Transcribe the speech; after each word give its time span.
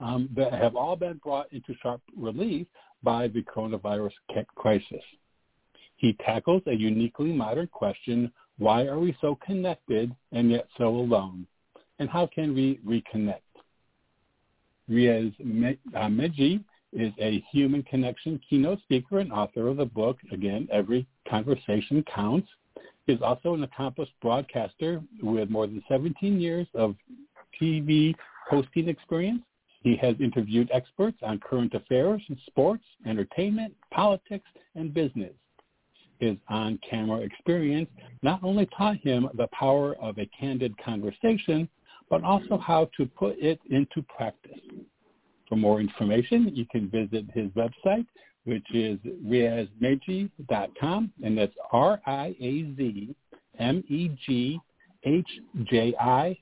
um, 0.00 0.28
that 0.34 0.52
have 0.52 0.76
all 0.76 0.96
been 0.96 1.18
brought 1.22 1.52
into 1.52 1.74
sharp 1.82 2.00
relief 2.16 2.66
by 3.02 3.28
the 3.28 3.42
coronavirus 3.42 4.12
crisis. 4.54 5.02
He 5.96 6.16
tackles 6.24 6.62
a 6.66 6.74
uniquely 6.74 7.32
modern 7.32 7.66
question, 7.66 8.32
why 8.60 8.84
are 8.84 8.98
we 8.98 9.16
so 9.22 9.38
connected 9.44 10.14
and 10.32 10.50
yet 10.50 10.68
so 10.76 10.88
alone? 10.88 11.46
And 11.98 12.10
how 12.10 12.26
can 12.26 12.54
we 12.54 12.78
reconnect? 12.86 13.40
Riaz 14.88 15.32
uh, 15.40 16.08
Meghji 16.08 16.62
is 16.92 17.12
a 17.18 17.42
human 17.50 17.82
connection 17.84 18.38
keynote 18.48 18.80
speaker 18.82 19.20
and 19.20 19.32
author 19.32 19.68
of 19.68 19.78
the 19.78 19.86
book, 19.86 20.18
again, 20.30 20.68
Every 20.70 21.06
Conversation 21.26 22.04
Counts. 22.14 22.48
He 23.06 23.14
is 23.14 23.22
also 23.22 23.54
an 23.54 23.62
accomplished 23.62 24.12
broadcaster 24.20 25.00
with 25.22 25.48
more 25.48 25.66
than 25.66 25.82
17 25.88 26.38
years 26.38 26.66
of 26.74 26.96
TV 27.60 28.14
hosting 28.46 28.90
experience. 28.90 29.40
He 29.82 29.96
has 29.96 30.16
interviewed 30.20 30.68
experts 30.70 31.16
on 31.22 31.38
current 31.38 31.72
affairs, 31.72 32.20
sports, 32.46 32.84
entertainment, 33.06 33.74
politics, 33.90 34.48
and 34.74 34.92
business 34.92 35.32
his 36.20 36.36
on-camera 36.48 37.20
experience 37.20 37.90
not 38.22 38.44
only 38.44 38.66
taught 38.76 38.98
him 38.98 39.28
the 39.34 39.48
power 39.48 39.96
of 39.96 40.18
a 40.18 40.26
candid 40.38 40.76
conversation, 40.78 41.68
but 42.08 42.22
also 42.22 42.58
how 42.58 42.88
to 42.96 43.06
put 43.06 43.38
it 43.38 43.58
into 43.70 44.02
practice. 44.02 44.60
For 45.48 45.56
more 45.56 45.80
information, 45.80 46.54
you 46.54 46.66
can 46.66 46.88
visit 46.88 47.24
his 47.34 47.48
website, 47.50 48.06
which 48.44 48.66
is 48.72 48.98
riazmeghji.com, 49.26 51.12
and 51.22 51.38
that's 51.38 51.54
R-I-A-Z-M-E-G 51.72 53.14
hji.com. 55.04 56.34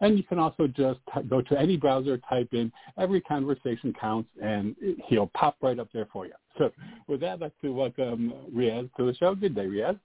And 0.00 0.16
you 0.18 0.24
can 0.24 0.38
also 0.38 0.66
just 0.66 1.00
t- 1.14 1.22
go 1.22 1.40
to 1.42 1.58
any 1.58 1.76
browser, 1.76 2.18
type 2.28 2.48
in 2.52 2.72
every 2.98 3.20
conversation 3.20 3.94
counts, 3.98 4.28
and 4.42 4.76
he'll 5.06 5.28
pop 5.28 5.56
right 5.62 5.78
up 5.78 5.88
there 5.92 6.06
for 6.12 6.26
you. 6.26 6.32
So 6.58 6.70
with 7.06 7.20
that, 7.20 7.34
I'd 7.34 7.40
like 7.40 7.60
to 7.62 7.72
welcome 7.72 8.32
Riaz 8.54 8.90
to 8.96 9.06
the 9.06 9.14
show. 9.14 9.34
Good 9.34 9.54
day, 9.54 9.66
Riaz. 9.66 9.98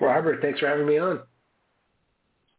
Robert, 0.00 0.40
thanks 0.42 0.60
for 0.60 0.68
having 0.68 0.86
me 0.86 0.98
on. 0.98 1.20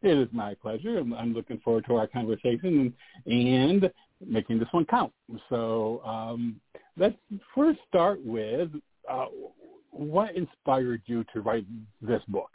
It 0.02 0.16
is 0.16 0.28
my 0.32 0.54
pleasure. 0.54 0.98
I'm 0.98 1.34
looking 1.34 1.58
forward 1.58 1.84
to 1.86 1.96
our 1.96 2.06
conversation 2.06 2.94
and, 3.26 3.32
and 3.32 3.90
making 4.24 4.58
this 4.58 4.68
one 4.70 4.84
count. 4.84 5.12
So 5.48 6.02
um, 6.04 6.60
let's 6.96 7.16
first 7.54 7.80
start 7.88 8.24
with 8.24 8.70
uh, 9.10 9.26
what 9.90 10.36
inspired 10.36 11.02
you 11.06 11.24
to 11.32 11.40
write 11.40 11.66
this 12.00 12.22
book? 12.28 12.50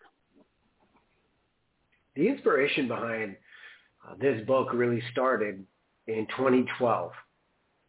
The 2.15 2.27
inspiration 2.27 2.87
behind 2.87 3.35
uh, 4.07 4.15
this 4.19 4.45
book 4.45 4.69
really 4.73 5.01
started 5.11 5.65
in 6.07 6.27
2012. 6.37 7.11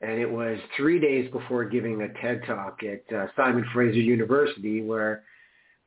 And 0.01 0.19
it 0.19 0.31
was 0.31 0.59
three 0.77 1.01
days 1.01 1.31
before 1.31 1.65
giving 1.65 2.03
a 2.03 2.09
TED 2.21 2.43
Talk 2.47 2.81
at 2.83 3.17
uh, 3.17 3.27
Simon 3.37 3.65
Fraser 3.73 4.01
University 4.01 4.83
where, 4.83 5.25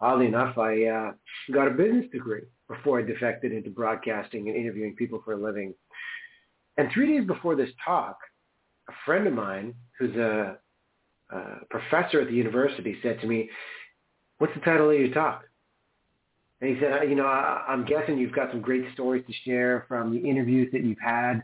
oddly 0.01 0.25
enough, 0.25 0.57
I 0.57 0.85
uh, 0.85 1.11
got 1.53 1.67
a 1.67 1.71
business 1.71 2.05
degree 2.11 2.43
before 2.67 2.99
I 2.99 3.03
defected 3.03 3.51
into 3.51 3.69
broadcasting 3.69 4.47
and 4.49 4.57
interviewing 4.57 4.95
people 4.95 5.21
for 5.23 5.33
a 5.33 5.37
living. 5.37 5.73
And 6.77 6.89
three 6.93 7.17
days 7.17 7.27
before 7.27 7.55
this 7.55 7.69
talk, 7.83 8.17
a 8.89 8.93
friend 9.05 9.27
of 9.27 9.33
mine 9.33 9.73
who's 9.97 10.15
a, 10.15 10.57
a 11.31 11.41
professor 11.69 12.21
at 12.21 12.27
the 12.27 12.33
university 12.33 12.97
said 13.01 13.19
to 13.21 13.27
me, 13.27 13.49
what's 14.37 14.53
the 14.53 14.61
title 14.61 14.89
of 14.89 14.99
your 14.99 15.13
talk? 15.13 15.43
And 16.59 16.75
he 16.75 16.81
said, 16.81 17.09
you 17.09 17.15
know, 17.15 17.27
I, 17.27 17.65
I'm 17.67 17.85
guessing 17.85 18.17
you've 18.17 18.33
got 18.33 18.51
some 18.51 18.61
great 18.61 18.83
stories 18.93 19.23
to 19.27 19.33
share 19.45 19.85
from 19.87 20.11
the 20.11 20.19
interviews 20.19 20.69
that 20.71 20.83
you've 20.83 20.99
had. 20.99 21.43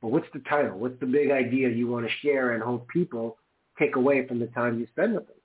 But 0.00 0.08
what's 0.08 0.26
the 0.32 0.40
title? 0.40 0.78
What's 0.78 0.98
the 0.98 1.06
big 1.06 1.30
idea 1.30 1.68
you 1.68 1.86
want 1.86 2.06
to 2.06 2.12
share 2.26 2.52
and 2.52 2.62
hope 2.62 2.88
people 2.88 3.38
take 3.78 3.94
away 3.94 4.26
from 4.26 4.40
the 4.40 4.48
time 4.48 4.80
you 4.80 4.86
spend 4.90 5.14
with 5.14 5.28
them? 5.28 5.36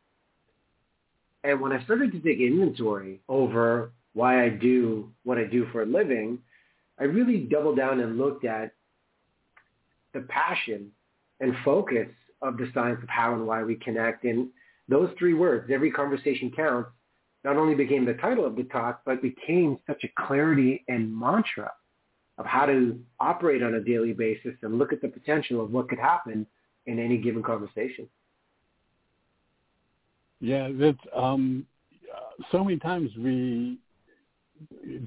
And 1.44 1.62
when 1.62 1.72
I 1.72 1.84
started 1.84 2.12
to 2.12 2.20
take 2.20 2.40
inventory 2.40 3.22
over 3.30 3.92
why 4.14 4.44
I 4.44 4.50
do 4.50 5.12
what 5.24 5.38
I 5.38 5.44
do 5.44 5.68
for 5.72 5.84
a 5.84 5.86
living, 5.86 6.40
I 7.00 7.04
really 7.04 7.38
doubled 7.38 7.78
down 7.78 8.00
and 8.00 8.18
looked 8.18 8.46
at 8.46 8.74
the 10.14 10.22
passion 10.22 10.92
and 11.40 11.54
focus 11.64 12.08
of 12.42 12.58
the 12.58 12.70
science 12.74 13.00
of 13.04 13.10
how 13.10 13.36
and 13.36 13.46
why 13.46 13.64
we 13.64 13.76
connect. 13.76 14.24
And 14.24 14.50
those 14.90 15.10
three 15.20 15.36
words, 15.36 15.70
every 15.72 15.92
conversation 15.92 16.52
counts, 16.56 16.90
not 17.48 17.56
only 17.56 17.76
became 17.76 18.04
the 18.04 18.16
title 18.16 18.46
of 18.46 18.58
the 18.58 18.64
talk, 18.64 19.04
but 19.06 19.22
became 19.22 19.80
such 19.88 20.04
a 20.04 20.10
clarity 20.28 20.84
and 20.90 21.18
mantra 21.18 21.72
of 22.38 22.46
how 22.46 22.66
to 22.66 23.00
operate 23.22 23.64
on 23.64 23.76
a 23.76 23.80
daily 23.80 24.12
basis 24.12 24.52
and 24.64 24.78
look 24.78 24.92
at 24.92 25.02
the 25.02 25.08
potential 25.08 25.64
of 25.64 25.72
what 25.72 25.88
could 25.88 25.98
happen 25.98 26.46
in 26.88 27.00
any 27.00 27.18
given 27.18 27.42
conversation. 27.42 28.06
Yeah, 30.42 30.68
that's 30.74 30.98
um, 31.16 31.66
so 32.52 32.66
many 32.66 32.80
times 32.80 33.12
we 33.18 33.78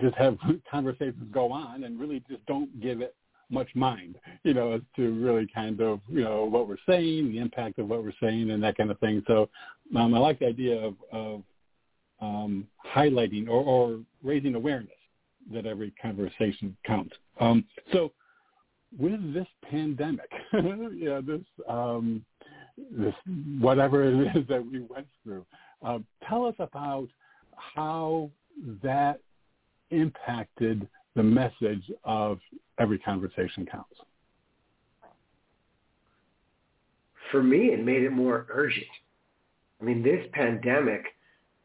just 0.01 0.17
have 0.17 0.39
conversations 0.71 1.23
go 1.31 1.53
on 1.53 1.85
and 1.85 2.01
really 2.01 2.25
just 2.27 2.45
don't 2.47 2.81
give 2.81 3.03
it 3.03 3.15
much 3.51 3.69
mind, 3.75 4.17
you 4.45 4.55
know, 4.55 4.73
as 4.73 4.81
to 4.97 5.13
really 5.13 5.47
kind 5.55 5.83
of, 5.83 6.01
you 6.09 6.25
know, 6.25 6.45
what 6.45 6.67
we're 6.67 6.79
saying, 6.89 7.33
the 7.33 7.39
impact 7.39 7.79
of 7.79 7.89
what 7.89 8.03
we're 8.03 8.15
saying 8.23 8.51
and 8.51 8.63
that 8.63 8.79
kind 8.79 8.91
of 8.91 8.99
thing. 8.99 9.23
So 9.27 9.51
um, 9.95 10.15
I 10.15 10.19
like 10.19 10.39
the 10.39 10.47
idea 10.47 10.81
of, 10.81 10.95
of 11.13 11.43
um, 12.21 12.67
highlighting 12.95 13.49
or, 13.49 13.63
or, 13.63 14.01
raising 14.23 14.55
awareness 14.55 14.91
that 15.51 15.65
every 15.65 15.93
conversation 15.93 16.77
counts. 16.87 17.15
Um, 17.41 17.65
so 17.93 18.13
with 18.99 19.33
this 19.33 19.47
pandemic, 19.63 20.31
yeah, 20.53 21.21
this 21.27 21.41
um, 21.69 22.25
this 22.91 23.15
whatever 23.59 24.05
it 24.05 24.37
is 24.37 24.47
that 24.49 24.65
we 24.65 24.81
went 24.81 25.07
through, 25.25 25.47
uh, 25.83 25.99
tell 26.29 26.45
us 26.45 26.55
about 26.59 27.09
how 27.57 28.31
that 28.83 29.21
impacted 29.91 30.87
the 31.17 31.23
message 31.23 31.91
of 32.05 32.39
every 32.79 32.99
conversation 32.99 33.67
counts. 33.67 33.97
For 37.31 37.43
me, 37.43 37.67
it 37.67 37.85
made 37.85 38.03
it 38.03 38.11
more 38.11 38.47
urgent. 38.51 38.87
I 39.81 39.85
mean, 39.85 40.03
this 40.03 40.27
pandemic 40.33 41.05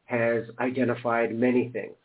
has 0.06 0.44
identified 0.60 1.36
many 1.36 1.70
things. 1.70 1.96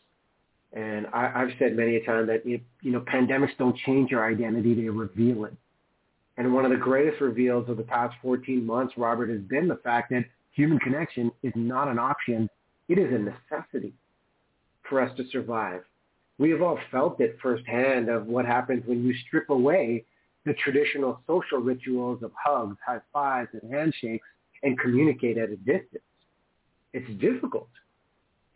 And 0.72 1.06
I, 1.12 1.32
I've 1.34 1.50
said 1.58 1.76
many 1.76 1.96
a 1.96 2.04
time 2.04 2.26
that, 2.28 2.46
you 2.46 2.60
know, 2.82 3.00
pandemics 3.00 3.56
don't 3.58 3.76
change 3.78 4.10
your 4.10 4.24
identity, 4.24 4.74
they 4.74 4.88
reveal 4.88 5.44
it. 5.44 5.54
And 6.36 6.54
one 6.54 6.64
of 6.64 6.70
the 6.70 6.76
greatest 6.76 7.20
reveals 7.20 7.68
of 7.68 7.76
the 7.76 7.82
past 7.82 8.14
14 8.22 8.64
months, 8.64 8.94
Robert, 8.96 9.28
has 9.28 9.40
been 9.40 9.68
the 9.68 9.76
fact 9.76 10.10
that 10.10 10.24
human 10.52 10.78
connection 10.78 11.30
is 11.42 11.52
not 11.54 11.88
an 11.88 11.98
option. 11.98 12.48
It 12.88 12.98
is 12.98 13.12
a 13.12 13.18
necessity 13.18 13.92
for 14.88 15.00
us 15.00 15.14
to 15.16 15.24
survive. 15.30 15.82
We 16.38 16.50
have 16.50 16.62
all 16.62 16.78
felt 16.90 17.20
it 17.20 17.36
firsthand 17.42 18.08
of 18.08 18.26
what 18.26 18.46
happens 18.46 18.84
when 18.86 19.04
you 19.04 19.12
strip 19.26 19.50
away 19.50 20.04
the 20.46 20.54
traditional 20.54 21.20
social 21.26 21.58
rituals 21.58 22.22
of 22.22 22.32
hugs, 22.42 22.76
high 22.86 23.00
fives, 23.12 23.50
and 23.52 23.70
handshakes 23.72 24.26
and 24.62 24.78
communicate 24.78 25.36
at 25.36 25.50
a 25.50 25.56
distance. 25.56 26.02
It's 26.92 27.20
difficult. 27.20 27.68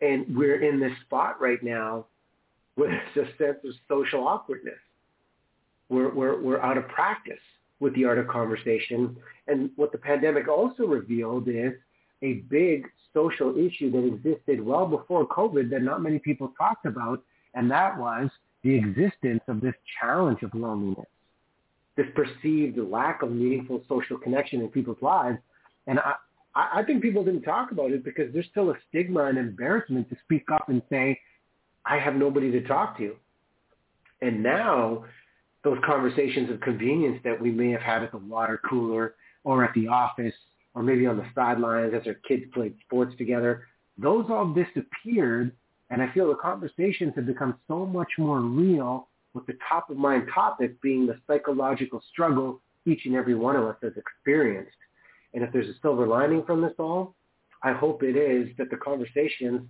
And 0.05 0.35
we're 0.35 0.61
in 0.61 0.79
this 0.79 0.91
spot 1.05 1.41
right 1.41 1.61
now 1.63 2.05
with 2.75 2.91
a 3.15 3.25
sense 3.37 3.57
of 3.63 3.73
social 3.87 4.27
awkwardness. 4.27 4.75
We're, 5.89 6.13
we're, 6.13 6.41
we're 6.41 6.61
out 6.61 6.77
of 6.77 6.87
practice 6.87 7.39
with 7.79 7.95
the 7.95 8.05
art 8.05 8.19
of 8.19 8.27
conversation. 8.27 9.17
And 9.47 9.71
what 9.75 9.91
the 9.91 9.97
pandemic 9.97 10.47
also 10.47 10.83
revealed 10.83 11.47
is 11.47 11.73
a 12.21 12.33
big 12.49 12.87
social 13.13 13.57
issue 13.57 13.91
that 13.91 14.05
existed 14.05 14.63
well 14.63 14.87
before 14.87 15.27
COVID 15.27 15.69
that 15.71 15.81
not 15.81 16.01
many 16.01 16.19
people 16.19 16.53
talked 16.57 16.85
about, 16.85 17.23
and 17.53 17.69
that 17.71 17.97
was 17.97 18.29
the 18.63 18.75
existence 18.75 19.41
of 19.47 19.61
this 19.61 19.75
challenge 19.99 20.41
of 20.43 20.53
loneliness, 20.53 21.05
this 21.95 22.07
perceived 22.15 22.77
lack 22.77 23.21
of 23.21 23.31
meaningful 23.31 23.83
social 23.87 24.17
connection 24.17 24.61
in 24.61 24.67
people's 24.69 25.01
lives. 25.01 25.37
And 25.87 25.99
I 26.55 26.79
I 26.79 26.83
think 26.83 27.01
people 27.01 27.23
didn't 27.23 27.43
talk 27.43 27.71
about 27.71 27.91
it 27.91 28.03
because 28.03 28.33
there's 28.33 28.47
still 28.51 28.71
a 28.71 28.75
stigma 28.89 29.25
and 29.25 29.37
embarrassment 29.37 30.09
to 30.09 30.15
speak 30.23 30.45
up 30.51 30.69
and 30.69 30.81
say, 30.89 31.19
I 31.85 31.99
have 31.99 32.15
nobody 32.15 32.51
to 32.51 32.61
talk 32.61 32.97
to. 32.97 33.15
And 34.21 34.41
now 34.41 35.05
those 35.63 35.77
conversations 35.85 36.49
of 36.49 36.61
convenience 36.61 37.19
that 37.23 37.39
we 37.39 37.51
may 37.51 37.71
have 37.71 37.81
had 37.81 38.03
at 38.03 38.11
the 38.11 38.17
water 38.17 38.59
cooler 38.69 39.15
or 39.43 39.63
at 39.63 39.73
the 39.73 39.87
office 39.87 40.33
or 40.73 40.83
maybe 40.83 41.05
on 41.05 41.17
the 41.17 41.25
sidelines 41.33 41.93
as 41.93 42.05
our 42.05 42.15
kids 42.27 42.43
played 42.53 42.75
sports 42.85 43.15
together, 43.17 43.63
those 43.97 44.25
all 44.29 44.53
disappeared. 44.53 45.51
And 45.89 46.01
I 46.01 46.11
feel 46.13 46.27
the 46.27 46.35
conversations 46.35 47.13
have 47.15 47.25
become 47.25 47.55
so 47.67 47.85
much 47.85 48.09
more 48.17 48.41
real 48.41 49.07
with 49.33 49.45
the 49.45 49.57
top 49.67 49.89
of 49.89 49.97
mind 49.97 50.27
topic 50.33 50.81
being 50.81 51.05
the 51.05 51.19
psychological 51.27 52.01
struggle 52.11 52.61
each 52.85 53.05
and 53.05 53.15
every 53.15 53.35
one 53.35 53.55
of 53.55 53.63
us 53.63 53.75
has 53.81 53.93
experienced. 53.97 54.77
And 55.35 55.43
if 55.43 55.51
there's 55.51 55.67
a 55.67 55.77
silver 55.81 56.07
lining 56.07 56.43
from 56.45 56.61
this 56.61 56.73
all, 56.79 57.13
I 57.61 57.73
hope 57.73 58.01
it 58.03 58.15
is 58.15 58.55
that 58.57 58.69
the 58.69 58.77
conversations 58.77 59.61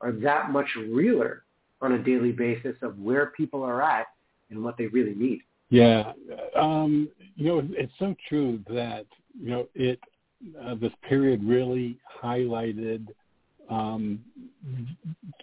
are 0.00 0.12
that 0.12 0.50
much 0.50 0.68
realer 0.76 1.44
on 1.80 1.92
a 1.92 1.98
daily 1.98 2.30
basis 2.30 2.76
of 2.82 2.98
where 2.98 3.32
people 3.36 3.62
are 3.62 3.82
at 3.82 4.06
and 4.50 4.62
what 4.62 4.76
they 4.76 4.86
really 4.86 5.14
need. 5.14 5.40
Yeah, 5.70 6.12
um, 6.54 7.08
you 7.36 7.46
know, 7.46 7.66
it's 7.70 7.92
so 7.98 8.14
true 8.28 8.60
that 8.68 9.06
you 9.40 9.50
know 9.50 9.68
it. 9.74 9.98
Uh, 10.62 10.74
this 10.74 10.92
period 11.08 11.42
really 11.42 11.98
highlighted 12.22 13.06
um, 13.70 14.20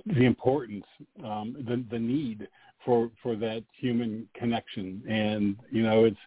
the 0.06 0.26
importance, 0.26 0.86
um, 1.26 1.56
the 1.68 1.84
the 1.90 2.00
need 2.00 2.48
for 2.86 3.10
for 3.24 3.36
that 3.38 3.64
human 3.80 4.28
connection, 4.36 5.02
and 5.10 5.56
you 5.72 5.82
know, 5.82 6.06
it's 6.06 6.20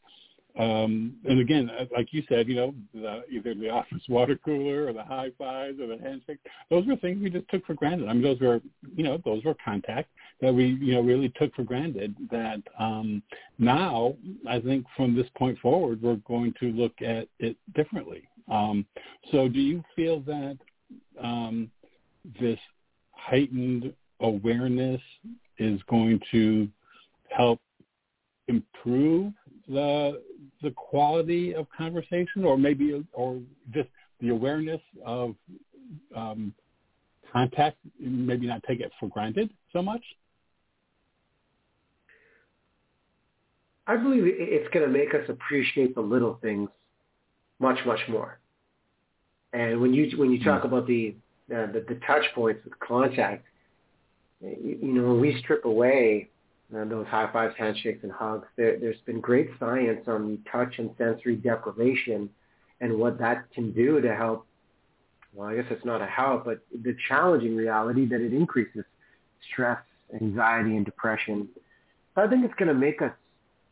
um, 0.56 1.16
and 1.24 1.40
again, 1.40 1.68
uh, 1.68 1.86
like 1.92 2.12
you 2.12 2.22
said, 2.28 2.46
you 2.46 2.54
know, 2.54 2.74
the, 2.94 3.24
either 3.28 3.54
the 3.54 3.70
office 3.70 4.02
water 4.08 4.38
cooler 4.44 4.86
or 4.86 4.92
the 4.92 5.02
high 5.02 5.30
fives 5.36 5.80
or 5.80 5.88
the 5.88 5.98
handshake, 5.98 6.38
those 6.70 6.86
were 6.86 6.94
things 6.96 7.20
we 7.20 7.28
just 7.28 7.48
took 7.48 7.66
for 7.66 7.74
granted. 7.74 8.08
I 8.08 8.12
mean, 8.12 8.22
those 8.22 8.40
were, 8.40 8.60
you 8.94 9.02
know, 9.02 9.20
those 9.24 9.42
were 9.42 9.56
contact 9.64 10.10
that 10.40 10.54
we, 10.54 10.78
you 10.80 10.94
know, 10.94 11.00
really 11.00 11.30
took 11.30 11.52
for 11.56 11.64
granted 11.64 12.14
that 12.30 12.62
um, 12.78 13.20
now, 13.58 14.14
I 14.48 14.60
think 14.60 14.86
from 14.96 15.16
this 15.16 15.26
point 15.36 15.58
forward, 15.58 16.00
we're 16.00 16.16
going 16.16 16.54
to 16.60 16.66
look 16.66 17.02
at 17.02 17.26
it 17.40 17.56
differently. 17.74 18.28
Um, 18.48 18.86
so 19.32 19.48
do 19.48 19.58
you 19.58 19.82
feel 19.96 20.20
that 20.20 20.58
um, 21.20 21.70
this 22.40 22.58
heightened 23.10 23.92
awareness 24.20 25.00
is 25.58 25.80
going 25.88 26.20
to 26.30 26.68
help 27.28 27.60
improve 28.48 29.32
the 29.68 30.22
the 30.62 30.70
quality 30.70 31.54
of 31.54 31.66
conversation, 31.76 32.44
or 32.44 32.56
maybe 32.56 33.04
or 33.12 33.40
just 33.72 33.88
the 34.20 34.28
awareness 34.30 34.80
of 35.04 35.34
um, 36.16 36.54
contact, 37.32 37.76
maybe 37.98 38.46
not 38.46 38.62
take 38.64 38.80
it 38.80 38.92
for 38.98 39.08
granted 39.08 39.50
so 39.72 39.82
much? 39.82 40.02
I 43.86 43.96
believe 43.96 44.22
it's 44.24 44.72
going 44.72 44.86
to 44.86 44.90
make 44.90 45.14
us 45.14 45.28
appreciate 45.28 45.94
the 45.94 46.00
little 46.00 46.38
things 46.40 46.70
much, 47.58 47.78
much 47.84 48.00
more. 48.08 48.38
And 49.52 49.80
when 49.80 49.92
you 49.92 50.10
when 50.16 50.30
you 50.32 50.42
talk 50.42 50.62
mm 50.62 50.66
about 50.66 50.86
the, 50.86 51.14
uh, 51.54 51.66
the 51.72 51.84
the 51.88 52.00
touch 52.06 52.24
points 52.34 52.64
with 52.64 52.78
contact, 52.80 53.46
you, 54.40 54.78
you 54.82 54.92
know, 54.92 55.08
when 55.08 55.20
we 55.20 55.38
strip 55.40 55.64
away 55.64 56.30
those 56.74 57.06
high 57.06 57.30
fives, 57.32 57.54
handshakes, 57.56 58.02
and 58.02 58.12
hugs. 58.12 58.46
There, 58.56 58.78
there's 58.78 59.00
been 59.06 59.20
great 59.20 59.50
science 59.60 60.08
on 60.08 60.28
the 60.28 60.38
touch 60.50 60.78
and 60.78 60.90
sensory 60.98 61.36
deprivation 61.36 62.28
and 62.80 62.98
what 62.98 63.18
that 63.18 63.50
can 63.52 63.72
do 63.72 64.00
to 64.00 64.14
help. 64.14 64.46
Well, 65.32 65.48
I 65.48 65.56
guess 65.56 65.66
it's 65.70 65.84
not 65.84 66.02
a 66.02 66.06
help, 66.06 66.44
but 66.44 66.60
the 66.72 66.96
challenging 67.08 67.56
reality 67.56 68.06
that 68.06 68.20
it 68.20 68.32
increases 68.32 68.84
stress, 69.52 69.80
anxiety, 70.20 70.76
and 70.76 70.84
depression. 70.84 71.48
So 72.14 72.22
I 72.22 72.28
think 72.28 72.44
it's 72.44 72.54
going 72.54 72.68
to 72.68 72.74
make 72.74 73.02
us 73.02 73.12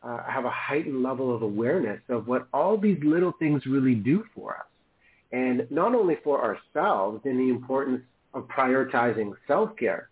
uh, 0.03 0.23
have 0.23 0.45
a 0.45 0.49
heightened 0.49 1.01
level 1.01 1.33
of 1.33 1.41
awareness 1.41 2.01
of 2.09 2.27
what 2.27 2.47
all 2.53 2.77
these 2.77 2.99
little 3.03 3.31
things 3.39 3.65
really 3.65 3.95
do 3.95 4.25
for 4.35 4.55
us. 4.55 4.65
And 5.31 5.65
not 5.71 5.95
only 5.95 6.17
for 6.23 6.43
ourselves 6.43 7.21
in 7.25 7.37
the 7.37 7.49
importance 7.49 8.01
of 8.33 8.47
prioritizing 8.47 9.33
self-care, 9.47 10.09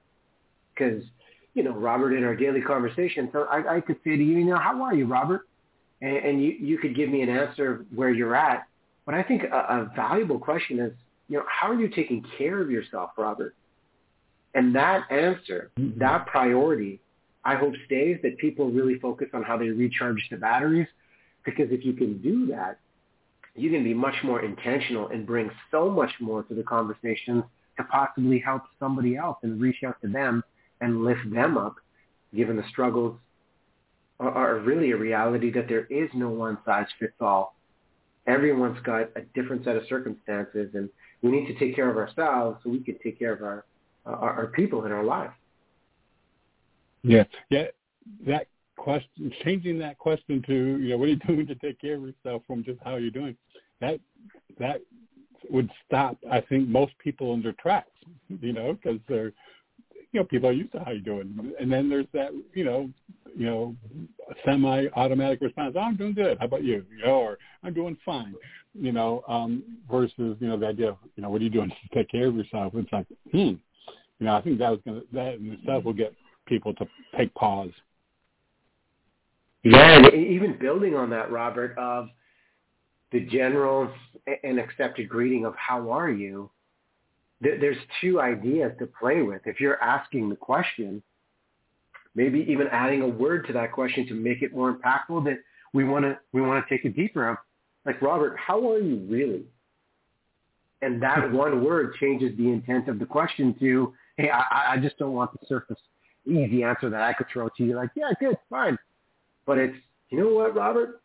because 0.74 1.04
you 1.54 1.64
know, 1.64 1.72
Robert, 1.72 2.14
in 2.14 2.24
our 2.24 2.36
daily 2.36 2.62
conversation. 2.62 3.30
So 3.34 3.44
I, 3.44 3.78
I 3.78 3.82
could 3.82 3.98
say 4.04 4.16
to 4.16 4.24
you, 4.24 4.40
you 4.40 4.46
know, 4.46 4.58
how 4.58 4.82
are 4.84 4.94
you, 4.94 5.06
Robert? 5.06 5.48
And, 6.02 6.18
and 6.18 6.44
you, 6.44 6.52
you 6.52 6.78
could 6.78 6.96
give 6.96 7.10
me 7.10 7.22
an 7.22 7.30
answer 7.30 7.86
where 7.94 8.12
you're 8.12 8.36
at. 8.36 8.68
But 9.06 9.16
I 9.16 9.24
think 9.24 9.44
a, 9.44 9.56
a 9.56 9.92
valuable 9.96 10.40
question 10.40 10.80
is, 10.80 10.94
you 11.28 11.38
know, 11.38 11.44
how 11.48 11.72
are 11.72 11.80
you 11.80 11.90
taking 11.90 12.26
care 12.38 12.62
of 12.62 12.72
yourself, 12.72 13.12
Robert? 13.18 13.56
And 14.54 14.76
that 14.76 15.10
answer, 15.12 15.72
mm-hmm. 15.78 16.00
that 16.00 16.28
priority, 16.28 17.00
I 17.44 17.56
hope 17.56 17.74
stays 17.86 18.18
that 18.24 18.38
people 18.38 18.70
really 18.70 19.00
focus 19.00 19.28
on 19.34 19.44
how 19.44 19.58
they 19.58 19.70
recharge 19.70 20.28
the 20.30 20.38
batteries. 20.38 20.88
Because 21.44 21.68
if 21.72 21.84
you 21.84 21.94
can 21.94 22.22
do 22.22 22.48
that, 22.48 22.80
you 23.56 23.70
can 23.72 23.84
be 23.84 23.94
much 23.94 24.16
more 24.24 24.44
intentional 24.44 25.08
and 25.08 25.26
bring 25.26 25.50
so 25.72 25.90
much 25.90 26.12
more 26.20 26.44
to 26.44 26.54
the 26.54 26.64
conversations 26.64 27.44
to 27.78 27.84
possibly 27.86 28.40
help 28.40 28.64
somebody 28.80 29.18
else 29.18 29.38
and 29.44 29.60
reach 29.60 29.84
out 29.86 30.00
to 30.02 30.08
them 30.08 30.44
and 30.82 31.04
lift 31.04 31.32
them 31.32 31.58
up, 31.58 31.76
given 32.36 32.58
the 32.58 32.68
struggles 32.70 33.18
are, 34.20 34.32
are 34.32 34.60
really 34.60 34.92
a 34.92 34.98
reality 34.98 35.52
that 35.52 35.68
there 35.68 35.86
is 35.86 36.10
no 36.14 36.30
one 36.30 36.58
size 36.66 36.88
fits 37.00 37.14
all. 37.22 37.56
Everyone's 38.28 38.80
got 38.84 39.10
a 39.16 39.22
different 39.34 39.64
set 39.64 39.76
of 39.76 39.84
circumstances, 39.88 40.70
and 40.74 40.90
we 41.22 41.32
need 41.32 41.48
to 41.48 41.58
take 41.58 41.76
care 41.76 41.90
of 41.90 41.98
ourselves 41.98 42.60
so 42.64 42.70
we 42.70 42.80
can 42.80 42.98
take 43.04 43.18
care 43.18 43.34
of 43.34 43.42
our 43.42 43.66
our, 44.06 44.32
our 44.32 44.48
people 44.48 44.86
in 44.86 44.92
our 44.92 45.04
lives. 45.04 45.34
Yeah, 47.04 47.24
yeah. 47.50 47.68
That 48.26 48.48
question, 48.78 49.32
changing 49.44 49.78
that 49.80 49.98
question 50.00 50.42
to 50.48 50.54
you 50.54 50.90
know, 50.90 50.98
what 50.98 51.06
are 51.06 51.12
you 51.12 51.16
doing 51.28 51.48
to 51.48 51.56
take 51.56 51.80
care 51.80 51.96
of 51.96 52.02
yourself 52.02 52.44
from 52.48 52.64
just 52.64 52.80
how 52.84 52.94
are 52.94 53.00
you're 53.00 53.12
doing, 53.12 53.36
that 53.80 54.00
that 54.60 54.82
would 55.50 55.70
stop, 55.86 56.18
I 56.32 56.42
think, 56.42 56.68
most 56.68 56.94
people 57.00 57.34
in 57.34 57.42
their 57.42 57.54
tracks. 57.54 57.88
You 58.40 58.54
know, 58.54 58.74
because 58.74 59.00
they're 59.10 59.34
you 60.12 60.20
know, 60.20 60.26
people 60.26 60.50
are 60.50 60.54
used 60.54 60.72
to 60.74 60.80
how 60.80 60.92
you're 60.92 61.02
doing. 61.02 61.54
And 61.60 61.72
then 61.72 61.90
there's 61.90 62.08
that, 62.14 62.32
you 62.54 62.64
know, 62.64 62.90
you 63.36 63.46
know, 63.46 63.76
semi-automatic 64.46 65.42
response. 65.42 65.76
Oh, 65.78 65.82
I'm 65.82 65.96
doing 65.96 66.14
good. 66.14 66.38
How 66.40 66.46
about 66.46 66.64
you? 66.64 66.86
you 66.96 67.06
know, 67.06 67.14
or 67.14 67.38
I'm 67.64 67.74
doing 67.74 67.98
fine. 68.06 68.36
You 68.74 68.92
know, 68.92 69.24
um, 69.28 69.64
versus 69.90 70.38
you 70.40 70.48
know 70.48 70.58
the 70.58 70.68
idea 70.68 70.90
of 70.90 70.98
you 71.16 71.24
know 71.24 71.30
what 71.30 71.42
are 71.42 71.44
you 71.44 71.50
doing 71.50 71.70
to 71.70 71.96
take 71.96 72.10
care 72.10 72.28
of 72.28 72.36
yourself? 72.36 72.74
It's 72.76 72.92
like, 72.92 73.06
hmm, 73.32 73.38
you 73.38 73.60
know, 74.20 74.36
I 74.36 74.42
think 74.42 74.60
that 74.60 74.70
was 74.70 74.80
gonna 74.86 75.02
that 75.12 75.36
in 75.36 75.52
itself 75.52 75.84
will 75.84 75.94
get 75.94 76.14
people 76.46 76.74
to 76.76 76.86
take 77.18 77.34
pause. 77.36 77.72
Yeah, 79.64 79.98
and 79.98 80.14
even 80.14 80.58
building 80.58 80.96
on 80.96 81.10
that, 81.10 81.32
Robert, 81.32 81.78
of 81.78 82.08
the 83.12 83.20
general 83.20 83.92
and 84.44 84.58
accepted 84.58 85.10
greeting 85.10 85.46
of 85.46 85.54
"How 85.56 85.92
are 85.92 86.10
you?" 86.10 86.50
There's 87.42 87.78
two 88.00 88.22
ideas 88.22 88.72
to 88.80 88.86
play 88.86 89.22
with. 89.22 89.42
If 89.46 89.60
you're 89.60 89.82
asking 89.82 90.30
the 90.30 90.36
question, 90.36 91.02
maybe 92.16 92.46
even 92.48 92.68
adding 92.68 93.02
a 93.02 93.08
word 93.08 93.48
to 93.48 93.54
that 93.54 93.72
question 93.72 94.08
to 94.08 94.14
make 94.14 94.42
it 94.42 94.54
more 94.54 94.74
impactful 94.74 95.26
that 95.26 95.40
we 95.74 95.84
want 95.84 96.06
to 96.06 96.18
we 96.34 96.42
want 96.42 96.64
to 96.66 96.70
take 96.74 96.86
it 96.86 96.96
deeper 96.96 97.28
of. 97.30 97.38
Like 97.86 98.02
Robert, 98.02 98.38
how 98.38 98.70
are 98.72 98.80
you 98.80 98.98
really? 99.10 99.44
And 100.82 101.02
that 101.02 101.32
one 101.34 101.64
word 101.64 101.96
changes 102.00 102.38
the 102.38 102.50
intent 102.50 102.88
of 102.88 103.00
the 103.00 103.06
question 103.06 103.56
to, 103.60 103.94
hey, 104.18 104.30
I, 104.30 104.74
I 104.74 104.78
just 104.78 104.98
don't 104.98 105.14
want 105.14 105.32
the 105.32 105.46
surface 105.48 105.80
easy 106.26 106.64
answer 106.64 106.90
that 106.90 107.02
I 107.02 107.14
could 107.14 107.28
throw 107.32 107.50
to 107.50 107.64
you. 107.64 107.76
Like, 107.76 107.90
yeah, 107.96 108.12
good, 108.20 108.38
fine. 108.50 108.78
But 109.46 109.58
it's, 109.58 109.76
you 110.10 110.20
know 110.20 110.30
what, 110.34 110.56
Robert? 110.56 111.02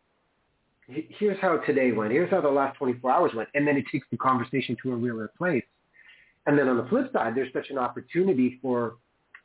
Here's 0.88 1.40
how 1.40 1.58
today 1.58 1.92
went. 1.92 2.12
Here's 2.12 2.30
how 2.30 2.40
the 2.40 2.48
last 2.48 2.76
24 2.78 3.10
hours 3.10 3.32
went. 3.34 3.48
And 3.54 3.66
then 3.66 3.76
it 3.76 3.86
takes 3.90 4.06
the 4.10 4.16
conversation 4.16 4.76
to 4.82 4.92
a 4.92 4.96
realer 4.96 5.30
place. 5.36 5.64
And 6.46 6.58
then 6.58 6.68
on 6.68 6.76
the 6.76 6.86
flip 6.86 7.12
side, 7.12 7.34
there's 7.34 7.52
such 7.52 7.70
an 7.70 7.78
opportunity 7.78 8.58
for 8.62 8.96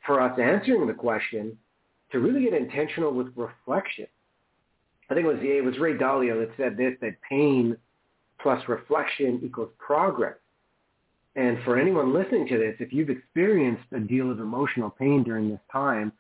for 0.06 0.20
us 0.20 0.38
answering 0.40 0.88
the 0.88 0.94
question 0.94 1.58
to 2.12 2.20
really 2.20 2.44
get 2.44 2.54
intentional 2.54 3.12
with 3.14 3.28
reflection. 3.36 4.08
I 5.10 5.14
think 5.14 5.26
it 5.26 5.30
was, 5.30 5.40
it 5.42 5.64
was 5.64 5.78
Ray 5.78 5.94
Dalio 5.94 6.40
that 6.40 6.56
said 6.58 6.78
this, 6.78 6.94
that 7.02 7.22
pain 7.28 7.78
plus 8.42 8.68
reflection 8.68 9.42
equals 9.44 9.70
progress. 9.78 10.38
And 11.36 11.60
for 11.64 11.78
anyone 11.78 12.14
listening 12.14 12.48
to 12.48 12.58
this, 12.58 12.76
if 12.80 12.92
you've 12.92 13.10
experienced 13.10 13.84
a 13.94 14.00
deal 14.00 14.32
of 14.32 14.40
emotional 14.40 14.90
pain 14.90 15.24
during 15.24 15.50
this 15.50 15.60
time, 15.72 16.12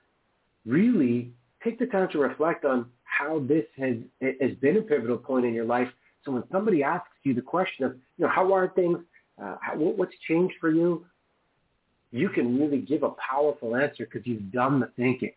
really 0.65 1.31
take 1.63 1.79
the 1.79 1.85
time 1.87 2.07
to 2.11 2.19
reflect 2.19 2.65
on 2.65 2.85
how 3.03 3.39
this 3.39 3.65
has, 3.77 3.95
has 4.21 4.51
been 4.61 4.77
a 4.77 4.81
pivotal 4.81 5.17
point 5.17 5.45
in 5.45 5.53
your 5.53 5.65
life. 5.65 5.89
So 6.23 6.31
when 6.31 6.43
somebody 6.51 6.83
asks 6.83 7.09
you 7.23 7.33
the 7.33 7.41
question 7.41 7.85
of, 7.85 7.93
you 8.17 8.25
know, 8.25 8.29
how 8.29 8.53
are 8.53 8.69
things, 8.69 8.99
uh, 9.41 9.55
how, 9.61 9.75
what's 9.75 10.13
changed 10.27 10.55
for 10.59 10.71
you, 10.71 11.05
you 12.11 12.29
can 12.29 12.59
really 12.59 12.79
give 12.79 13.03
a 13.03 13.11
powerful 13.11 13.75
answer 13.75 14.05
because 14.05 14.25
you've 14.25 14.51
done 14.51 14.79
the 14.79 14.87
thinking 14.97 15.31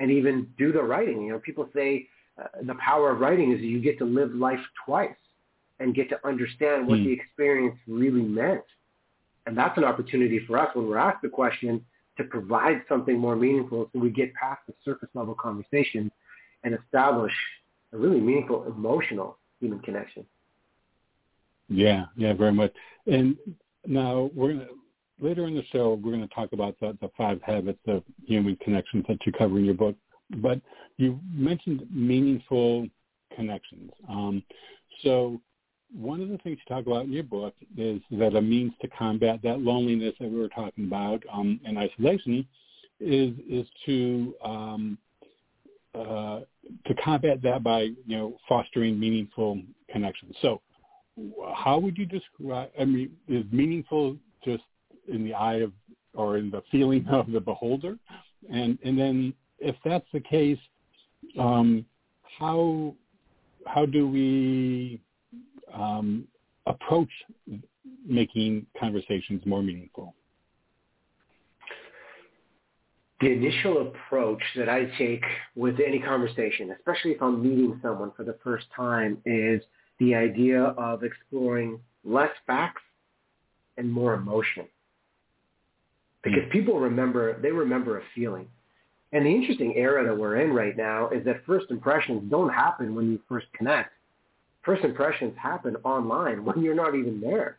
and 0.00 0.10
even 0.10 0.48
do 0.58 0.72
the 0.72 0.82
writing. 0.82 1.22
You 1.22 1.32
know, 1.32 1.38
people 1.38 1.68
say 1.74 2.08
uh, 2.40 2.46
the 2.62 2.74
power 2.74 3.10
of 3.10 3.20
writing 3.20 3.52
is 3.52 3.60
you 3.60 3.80
get 3.80 3.98
to 3.98 4.04
live 4.04 4.34
life 4.34 4.60
twice 4.84 5.10
and 5.78 5.94
get 5.94 6.08
to 6.08 6.26
understand 6.26 6.88
what 6.88 6.98
mm. 6.98 7.04
the 7.04 7.12
experience 7.12 7.76
really 7.86 8.22
meant. 8.22 8.64
And 9.46 9.56
that's 9.56 9.76
an 9.78 9.84
opportunity 9.84 10.40
for 10.46 10.58
us 10.58 10.74
when 10.74 10.88
we're 10.88 10.96
asked 10.96 11.22
the 11.22 11.28
question 11.28 11.84
to 12.16 12.24
provide 12.24 12.82
something 12.88 13.18
more 13.18 13.36
meaningful 13.36 13.88
so 13.92 13.98
we 13.98 14.10
get 14.10 14.32
past 14.34 14.60
the 14.66 14.74
surface 14.84 15.10
level 15.14 15.34
conversation 15.34 16.10
and 16.64 16.74
establish 16.74 17.32
a 17.92 17.98
really 17.98 18.20
meaningful 18.20 18.64
emotional 18.64 19.38
human 19.60 19.78
connection. 19.80 20.24
Yeah, 21.68 22.06
yeah, 22.16 22.32
very 22.32 22.52
much. 22.52 22.72
And 23.06 23.36
now 23.86 24.30
we're 24.34 24.52
gonna 24.52 24.68
later 25.20 25.46
in 25.46 25.54
the 25.54 25.64
show 25.72 25.94
we're 25.94 26.12
going 26.12 26.26
to 26.26 26.34
talk 26.34 26.52
about 26.52 26.78
the, 26.80 26.96
the 27.00 27.10
five 27.16 27.40
habits 27.42 27.80
of 27.86 28.02
human 28.24 28.56
connections 28.56 29.04
that 29.08 29.18
you 29.24 29.32
cover 29.32 29.58
in 29.58 29.64
your 29.64 29.74
book. 29.74 29.96
But 30.36 30.60
you 30.96 31.20
mentioned 31.32 31.86
meaningful 31.90 32.88
connections. 33.34 33.90
Um, 34.08 34.42
so 35.02 35.40
one 35.94 36.20
of 36.20 36.28
the 36.28 36.38
things 36.38 36.58
you 36.66 36.74
talk 36.74 36.86
about 36.86 37.04
in 37.04 37.12
your 37.12 37.22
book 37.22 37.54
is 37.76 38.00
that 38.10 38.34
a 38.34 38.42
means 38.42 38.72
to 38.82 38.88
combat 38.88 39.40
that 39.44 39.60
loneliness 39.60 40.14
that 40.20 40.30
we 40.30 40.38
were 40.38 40.48
talking 40.48 40.84
about 40.86 41.22
um, 41.32 41.60
and 41.64 41.78
isolation 41.78 42.46
is 42.98 43.34
is 43.48 43.66
to 43.84 44.34
um, 44.44 44.98
uh, 45.94 46.40
to 46.86 46.94
combat 47.02 47.40
that 47.42 47.62
by 47.62 47.82
you 47.82 48.16
know 48.16 48.36
fostering 48.48 48.98
meaningful 48.98 49.60
connections. 49.90 50.34
So, 50.42 50.60
how 51.54 51.78
would 51.78 51.96
you 51.96 52.06
describe? 52.06 52.70
I 52.78 52.84
mean, 52.84 53.10
is 53.28 53.44
meaningful 53.50 54.16
just 54.44 54.64
in 55.08 55.24
the 55.24 55.34
eye 55.34 55.56
of 55.56 55.72
or 56.14 56.38
in 56.38 56.50
the 56.50 56.62
feeling 56.70 57.06
of 57.10 57.30
the 57.30 57.40
beholder? 57.40 57.98
And 58.50 58.78
and 58.84 58.98
then 58.98 59.34
if 59.58 59.76
that's 59.84 60.06
the 60.12 60.20
case, 60.20 60.58
um, 61.38 61.84
how 62.38 62.94
how 63.66 63.86
do 63.86 64.08
we 64.08 65.00
um, 65.72 66.26
approach 66.66 67.10
making 68.06 68.66
conversations 68.78 69.42
more 69.44 69.62
meaningful? 69.62 70.14
The 73.20 73.32
initial 73.32 73.88
approach 73.88 74.42
that 74.56 74.68
I 74.68 74.84
take 74.98 75.24
with 75.54 75.76
any 75.84 75.98
conversation, 75.98 76.70
especially 76.78 77.12
if 77.12 77.22
I'm 77.22 77.42
meeting 77.42 77.78
someone 77.82 78.12
for 78.14 78.24
the 78.24 78.36
first 78.44 78.66
time, 78.76 79.16
is 79.24 79.62
the 79.98 80.14
idea 80.14 80.62
of 80.62 81.02
exploring 81.02 81.80
less 82.04 82.30
facts 82.46 82.82
and 83.76 83.90
more 83.90 84.14
emotion. 84.14 84.66
Because 86.22 86.44
mm. 86.44 86.50
people 86.50 86.80
remember, 86.80 87.40
they 87.40 87.50
remember 87.50 87.98
a 87.98 88.02
feeling. 88.14 88.48
And 89.12 89.24
the 89.24 89.30
interesting 89.30 89.74
era 89.76 90.04
that 90.04 90.16
we're 90.16 90.36
in 90.36 90.52
right 90.52 90.76
now 90.76 91.08
is 91.10 91.24
that 91.24 91.44
first 91.46 91.66
impressions 91.70 92.30
don't 92.30 92.48
happen 92.48 92.94
when 92.94 93.10
you 93.10 93.20
first 93.28 93.46
connect 93.56 93.92
first 94.66 94.84
impressions 94.84 95.32
happen 95.40 95.76
online 95.84 96.44
when 96.44 96.60
you're 96.62 96.74
not 96.74 96.94
even 96.94 97.20
there. 97.20 97.56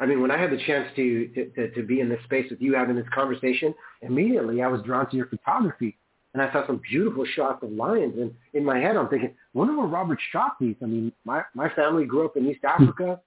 I 0.00 0.06
mean, 0.06 0.22
when 0.22 0.30
I 0.30 0.38
had 0.38 0.50
the 0.50 0.60
chance 0.66 0.88
to, 0.96 1.50
to, 1.54 1.70
to 1.72 1.82
be 1.82 2.00
in 2.00 2.08
this 2.08 2.18
space 2.24 2.50
with 2.50 2.60
you 2.60 2.74
having 2.74 2.96
this 2.96 3.06
conversation, 3.14 3.74
immediately 4.00 4.62
I 4.62 4.66
was 4.66 4.80
drawn 4.82 5.08
to 5.10 5.16
your 5.16 5.26
photography. 5.26 5.98
And 6.32 6.42
I 6.42 6.52
saw 6.52 6.66
some 6.66 6.80
beautiful 6.88 7.24
shots 7.34 7.62
of 7.62 7.72
lions. 7.72 8.14
And 8.18 8.32
in 8.54 8.64
my 8.64 8.78
head, 8.78 8.96
I'm 8.96 9.08
thinking, 9.08 9.34
wonder 9.52 9.76
where 9.76 9.86
Robert 9.86 10.18
shot 10.32 10.52
these. 10.60 10.76
I 10.82 10.86
mean, 10.86 11.12
my, 11.24 11.42
my 11.54 11.68
family 11.70 12.06
grew 12.06 12.24
up 12.24 12.36
in 12.36 12.48
East 12.48 12.60
hmm. 12.62 12.82
Africa. 12.82 13.20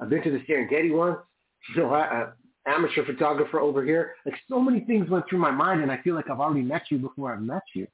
I've 0.00 0.10
been 0.10 0.22
to 0.22 0.30
the 0.30 0.40
Serengeti 0.40 0.94
once. 0.94 1.18
You 1.74 1.82
know, 1.82 1.92
I, 1.92 2.00
I, 2.00 2.26
amateur 2.66 3.04
photographer 3.04 3.60
over 3.60 3.84
here. 3.84 4.14
Like 4.24 4.34
so 4.48 4.60
many 4.60 4.80
things 4.80 5.08
went 5.08 5.28
through 5.28 5.38
my 5.38 5.50
mind, 5.50 5.82
and 5.82 5.90
I 5.90 6.00
feel 6.02 6.14
like 6.14 6.30
I've 6.30 6.40
already 6.40 6.62
met 6.62 6.82
you 6.90 6.98
before 6.98 7.32
I've 7.32 7.42
met 7.42 7.62
you. 7.74 7.86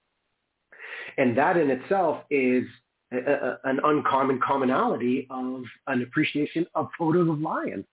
And 1.17 1.37
that 1.39 1.57
in 1.57 1.71
itself 1.71 2.25
is 2.31 2.65
a, 3.13 3.59
an 3.65 3.81
uncommon 3.85 4.41
commonality 4.41 5.27
of 5.31 5.63
an 5.87 6.03
appreciation 6.03 6.67
of 6.75 6.89
photos 6.99 7.29
of 7.29 7.41
lions. 7.41 7.85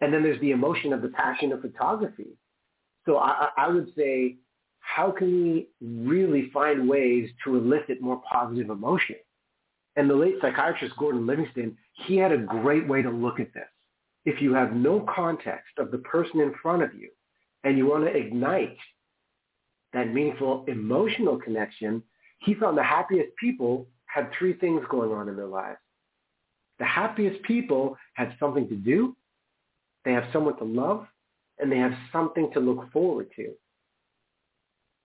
And 0.00 0.12
then 0.12 0.22
there's 0.22 0.40
the 0.40 0.50
emotion 0.50 0.92
of 0.92 1.02
the 1.02 1.08
passion 1.08 1.52
of 1.52 1.62
photography. 1.62 2.36
So 3.06 3.18
I, 3.18 3.48
I 3.56 3.68
would 3.68 3.92
say, 3.96 4.36
how 4.84 5.10
can 5.10 5.42
we 5.42 5.68
really 5.80 6.50
find 6.52 6.88
ways 6.88 7.30
to 7.42 7.56
elicit 7.56 8.00
more 8.00 8.22
positive 8.30 8.70
emotion? 8.70 9.16
And 9.96 10.08
the 10.08 10.14
late 10.14 10.36
psychiatrist 10.40 10.96
Gordon 10.96 11.26
Livingston, 11.26 11.76
he 12.06 12.16
had 12.16 12.32
a 12.32 12.38
great 12.38 12.86
way 12.86 13.02
to 13.02 13.10
look 13.10 13.40
at 13.40 13.52
this. 13.54 13.64
If 14.24 14.40
you 14.40 14.54
have 14.54 14.74
no 14.74 15.06
context 15.14 15.78
of 15.78 15.90
the 15.90 15.98
person 15.98 16.40
in 16.40 16.54
front 16.62 16.82
of 16.82 16.94
you 16.94 17.10
and 17.64 17.78
you 17.78 17.86
want 17.86 18.04
to 18.04 18.16
ignite 18.16 18.76
that 19.92 20.12
meaningful 20.12 20.64
emotional 20.68 21.38
connection, 21.38 22.02
he 22.40 22.54
found 22.54 22.76
the 22.76 22.82
happiest 22.82 23.34
people 23.36 23.86
had 24.06 24.30
three 24.38 24.54
things 24.54 24.82
going 24.90 25.12
on 25.12 25.28
in 25.28 25.36
their 25.36 25.46
lives. 25.46 25.78
The 26.78 26.84
happiest 26.84 27.42
people 27.44 27.96
have 28.14 28.32
something 28.38 28.68
to 28.68 28.74
do, 28.76 29.16
they 30.04 30.12
have 30.12 30.28
someone 30.32 30.56
to 30.58 30.64
love, 30.64 31.06
and 31.58 31.70
they 31.70 31.78
have 31.78 31.94
something 32.12 32.50
to 32.52 32.60
look 32.60 32.90
forward 32.92 33.28
to. 33.36 33.54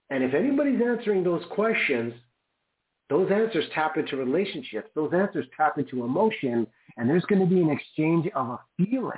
And 0.10 0.24
if 0.24 0.34
anybody's 0.34 0.82
answering 0.82 1.24
those 1.24 1.44
questions, 1.52 2.14
those 3.10 3.30
answers 3.32 3.66
tap 3.74 3.98
into 3.98 4.18
relationships. 4.18 4.90
Those 4.96 5.12
answers 5.14 5.46
tap 5.56 5.78
into 5.78 6.04
emotion. 6.04 6.68
And 6.98 7.10
there's 7.10 7.26
going 7.26 7.42
to 7.42 7.48
be 7.48 7.62
an 7.62 7.70
exchange 7.70 8.28
of 8.36 8.50
a 8.50 8.60
feeling 8.78 9.12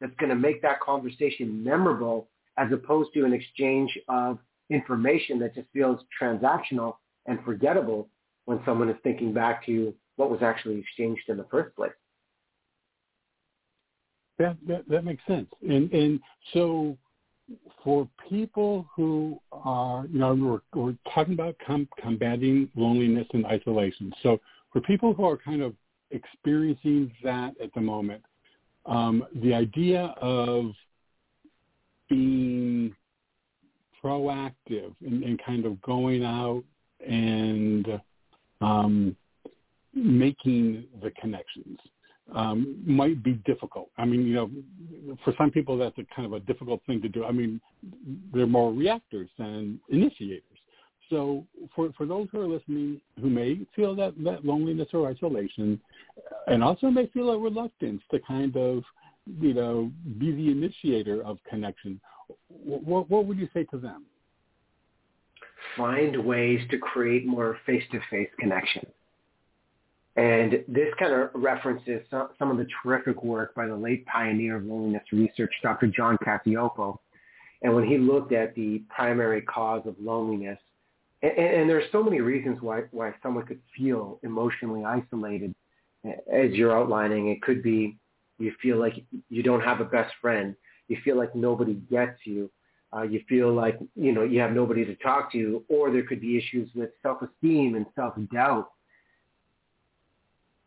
that's 0.00 0.14
going 0.18 0.30
to 0.30 0.36
make 0.36 0.62
that 0.62 0.80
conversation 0.80 1.62
memorable 1.62 2.28
as 2.58 2.70
opposed 2.72 3.12
to 3.14 3.24
an 3.24 3.32
exchange 3.32 3.96
of 4.08 4.38
information 4.70 5.38
that 5.38 5.54
just 5.54 5.68
feels 5.72 6.00
transactional 6.20 6.96
and 7.26 7.38
forgettable 7.44 8.08
when 8.46 8.60
someone 8.64 8.88
is 8.88 8.96
thinking 9.02 9.32
back 9.32 9.64
to 9.66 9.94
what 10.16 10.30
was 10.30 10.42
actually 10.42 10.78
exchanged 10.78 11.22
in 11.28 11.36
the 11.36 11.46
first 11.50 11.74
place. 11.76 11.92
That 14.38 14.56
that, 14.88 15.04
makes 15.04 15.22
sense. 15.26 15.48
And 15.62 15.92
and 15.92 16.20
so 16.52 16.96
for 17.82 18.08
people 18.28 18.86
who 18.94 19.40
are, 19.50 20.06
you 20.06 20.18
know, 20.18 20.34
we're, 20.34 20.80
we're 20.80 20.96
talking 21.12 21.34
about 21.34 21.56
com- 21.64 21.88
combating 22.00 22.68
loneliness 22.76 23.26
and 23.32 23.44
isolation. 23.46 24.12
So 24.22 24.40
for 24.72 24.80
people 24.80 25.12
who 25.14 25.24
are 25.24 25.36
kind 25.36 25.62
of 25.62 25.74
experiencing 26.10 27.12
that 27.24 27.54
at 27.62 27.72
the 27.74 27.80
moment, 27.80 28.22
um, 28.86 29.26
the 29.42 29.54
idea 29.54 30.14
of 30.20 30.72
being 32.08 32.94
proactive 34.02 34.94
and, 35.04 35.22
and 35.22 35.40
kind 35.44 35.64
of 35.64 35.80
going 35.82 36.24
out 36.24 36.64
and 37.08 38.00
um, 38.60 39.16
making 39.94 40.84
the 41.02 41.10
connections 41.12 41.78
um, 42.34 42.82
might 42.86 43.22
be 43.22 43.34
difficult. 43.44 43.90
I 43.98 44.04
mean, 44.04 44.26
you 44.26 44.34
know, 44.34 44.50
for 45.24 45.34
some 45.36 45.50
people 45.50 45.76
that's 45.76 45.96
a 45.98 46.04
kind 46.14 46.26
of 46.26 46.32
a 46.32 46.40
difficult 46.40 46.80
thing 46.86 47.02
to 47.02 47.08
do. 47.08 47.24
I 47.24 47.32
mean, 47.32 47.60
they're 48.32 48.46
more 48.46 48.72
reactors 48.72 49.28
than 49.38 49.80
initiators. 49.88 50.42
So 51.10 51.44
for, 51.74 51.92
for 51.96 52.06
those 52.06 52.28
who 52.32 52.40
are 52.40 52.46
listening 52.46 53.00
who 53.20 53.28
may 53.28 53.60
feel 53.76 53.94
that, 53.96 54.14
that 54.24 54.46
loneliness 54.46 54.88
or 54.94 55.08
isolation 55.10 55.78
and 56.46 56.64
also 56.64 56.88
may 56.88 57.06
feel 57.08 57.30
a 57.30 57.38
reluctance 57.38 58.02
to 58.10 58.18
kind 58.20 58.56
of, 58.56 58.82
you 59.40 59.52
know, 59.52 59.90
be 60.18 60.32
the 60.32 60.50
initiator 60.50 61.22
of 61.22 61.38
connection, 61.48 62.00
what, 62.48 63.10
what 63.10 63.26
would 63.26 63.38
you 63.38 63.48
say 63.52 63.64
to 63.64 63.78
them? 63.78 64.06
find 65.76 66.16
ways 66.24 66.60
to 66.70 66.78
create 66.78 67.26
more 67.26 67.58
face-to-face 67.66 68.28
connection. 68.38 68.86
And 70.16 70.64
this 70.68 70.88
kind 70.98 71.12
of 71.12 71.30
references 71.34 72.02
some 72.10 72.50
of 72.50 72.58
the 72.58 72.66
terrific 72.82 73.22
work 73.22 73.54
by 73.54 73.66
the 73.66 73.74
late 73.74 74.04
pioneer 74.06 74.56
of 74.56 74.64
loneliness 74.64 75.04
research, 75.10 75.52
Dr. 75.62 75.86
John 75.86 76.18
Cacioppo. 76.18 76.98
And 77.62 77.74
when 77.74 77.86
he 77.86 77.96
looked 77.96 78.32
at 78.32 78.54
the 78.54 78.82
primary 78.94 79.40
cause 79.40 79.86
of 79.86 79.94
loneliness, 80.00 80.58
and, 81.22 81.32
and 81.32 81.70
there's 81.70 81.90
so 81.92 82.02
many 82.02 82.20
reasons 82.20 82.58
why, 82.60 82.82
why 82.90 83.14
someone 83.22 83.46
could 83.46 83.60
feel 83.76 84.18
emotionally 84.22 84.84
isolated. 84.84 85.54
As 86.04 86.50
you're 86.50 86.76
outlining, 86.76 87.28
it 87.28 87.40
could 87.40 87.62
be 87.62 87.96
you 88.38 88.52
feel 88.60 88.78
like 88.78 89.04
you 89.30 89.42
don't 89.42 89.60
have 89.62 89.80
a 89.80 89.84
best 89.84 90.12
friend. 90.20 90.56
You 90.88 90.98
feel 91.04 91.16
like 91.16 91.34
nobody 91.34 91.74
gets 91.74 92.18
you. 92.24 92.50
uh, 92.94 93.02
you 93.02 93.22
feel 93.28 93.52
like 93.52 93.78
you 93.94 94.12
know 94.12 94.22
you 94.22 94.40
have 94.40 94.52
nobody 94.52 94.84
to 94.84 94.94
talk 94.96 95.32
to, 95.32 95.64
or 95.68 95.90
there 95.90 96.02
could 96.02 96.20
be 96.20 96.36
issues 96.36 96.68
with 96.74 96.90
self-esteem 97.02 97.74
and 97.74 97.86
self-doubt. 97.94 98.70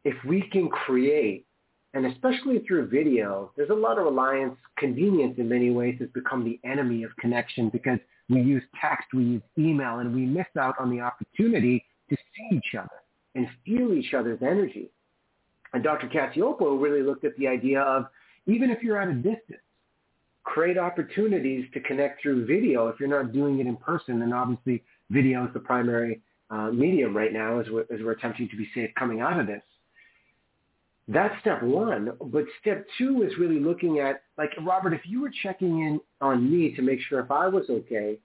If 0.05 0.15
we 0.23 0.43
can 0.51 0.69
create, 0.69 1.45
and 1.93 2.05
especially 2.05 2.59
through 2.59 2.87
video, 2.87 3.51
there's 3.57 3.71
a 3.71 3.73
lot 3.73 3.97
of 3.97 4.05
reliance. 4.05 4.55
Convenience 4.77 5.35
in 5.37 5.49
many 5.49 5.71
ways 5.71 5.97
has 5.99 6.09
become 6.13 6.45
the 6.45 6.59
enemy 6.63 7.03
of 7.03 7.15
connection 7.17 7.69
because 7.69 7.99
we 8.29 8.41
use 8.41 8.63
text, 8.79 9.07
we 9.13 9.23
use 9.23 9.41
email, 9.57 9.99
and 9.99 10.13
we 10.13 10.21
miss 10.25 10.47
out 10.59 10.75
on 10.79 10.89
the 10.89 11.01
opportunity 11.01 11.83
to 12.09 12.15
see 12.15 12.55
each 12.55 12.75
other 12.77 13.01
and 13.33 13.47
feel 13.65 13.93
each 13.93 14.13
other's 14.13 14.39
energy. 14.41 14.89
And 15.73 15.83
Dr. 15.83 16.07
Cacioppo 16.07 16.81
really 16.81 17.01
looked 17.01 17.25
at 17.25 17.35
the 17.37 17.47
idea 17.47 17.81
of 17.81 18.05
even 18.47 18.69
if 18.69 18.81
you're 18.81 19.01
at 19.01 19.09
a 19.09 19.13
distance, 19.13 19.61
create 20.43 20.77
opportunities 20.77 21.65
to 21.73 21.79
connect 21.81 22.21
through 22.21 22.45
video 22.45 22.87
if 22.87 22.99
you're 22.99 23.09
not 23.09 23.33
doing 23.33 23.59
it 23.59 23.67
in 23.67 23.75
person. 23.75 24.21
And 24.21 24.33
obviously 24.33 24.83
video 25.09 25.45
is 25.45 25.53
the 25.53 25.59
primary 25.59 26.21
uh, 26.49 26.69
medium 26.71 27.15
right 27.15 27.33
now 27.33 27.59
as 27.59 27.67
we're, 27.69 27.85
as 27.93 28.01
we're 28.01 28.11
attempting 28.11 28.47
to 28.49 28.55
be 28.55 28.69
safe 28.73 28.91
coming 28.97 29.21
out 29.21 29.39
of 29.39 29.47
this. 29.47 29.63
That's 31.07 31.39
step 31.41 31.61
one. 31.61 32.13
But 32.19 32.45
step 32.61 32.85
two 32.97 33.23
is 33.23 33.37
really 33.37 33.59
looking 33.59 33.99
at, 33.99 34.23
like, 34.37 34.51
Robert, 34.61 34.93
if 34.93 35.01
you 35.05 35.21
were 35.21 35.31
checking 35.43 35.81
in 35.81 35.99
on 36.21 36.49
me 36.49 36.75
to 36.75 36.81
make 36.81 36.99
sure 37.01 37.19
if 37.19 37.31
I 37.31 37.47
was 37.47 37.65
okay, 37.69 38.17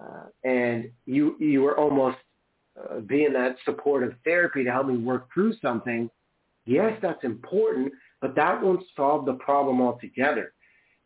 uh, 0.00 0.24
and 0.42 0.90
you, 1.06 1.36
you 1.38 1.62
were 1.62 1.78
almost 1.78 2.18
uh, 2.78 3.00
being 3.00 3.32
that 3.32 3.56
supportive 3.64 4.14
therapy 4.24 4.64
to 4.64 4.70
help 4.70 4.88
me 4.88 4.98
work 4.98 5.28
through 5.32 5.54
something, 5.62 6.10
yes, 6.66 6.92
that's 7.00 7.24
important, 7.24 7.92
but 8.20 8.34
that 8.34 8.62
won't 8.62 8.82
solve 8.96 9.24
the 9.24 9.34
problem 9.34 9.80
altogether 9.80 10.52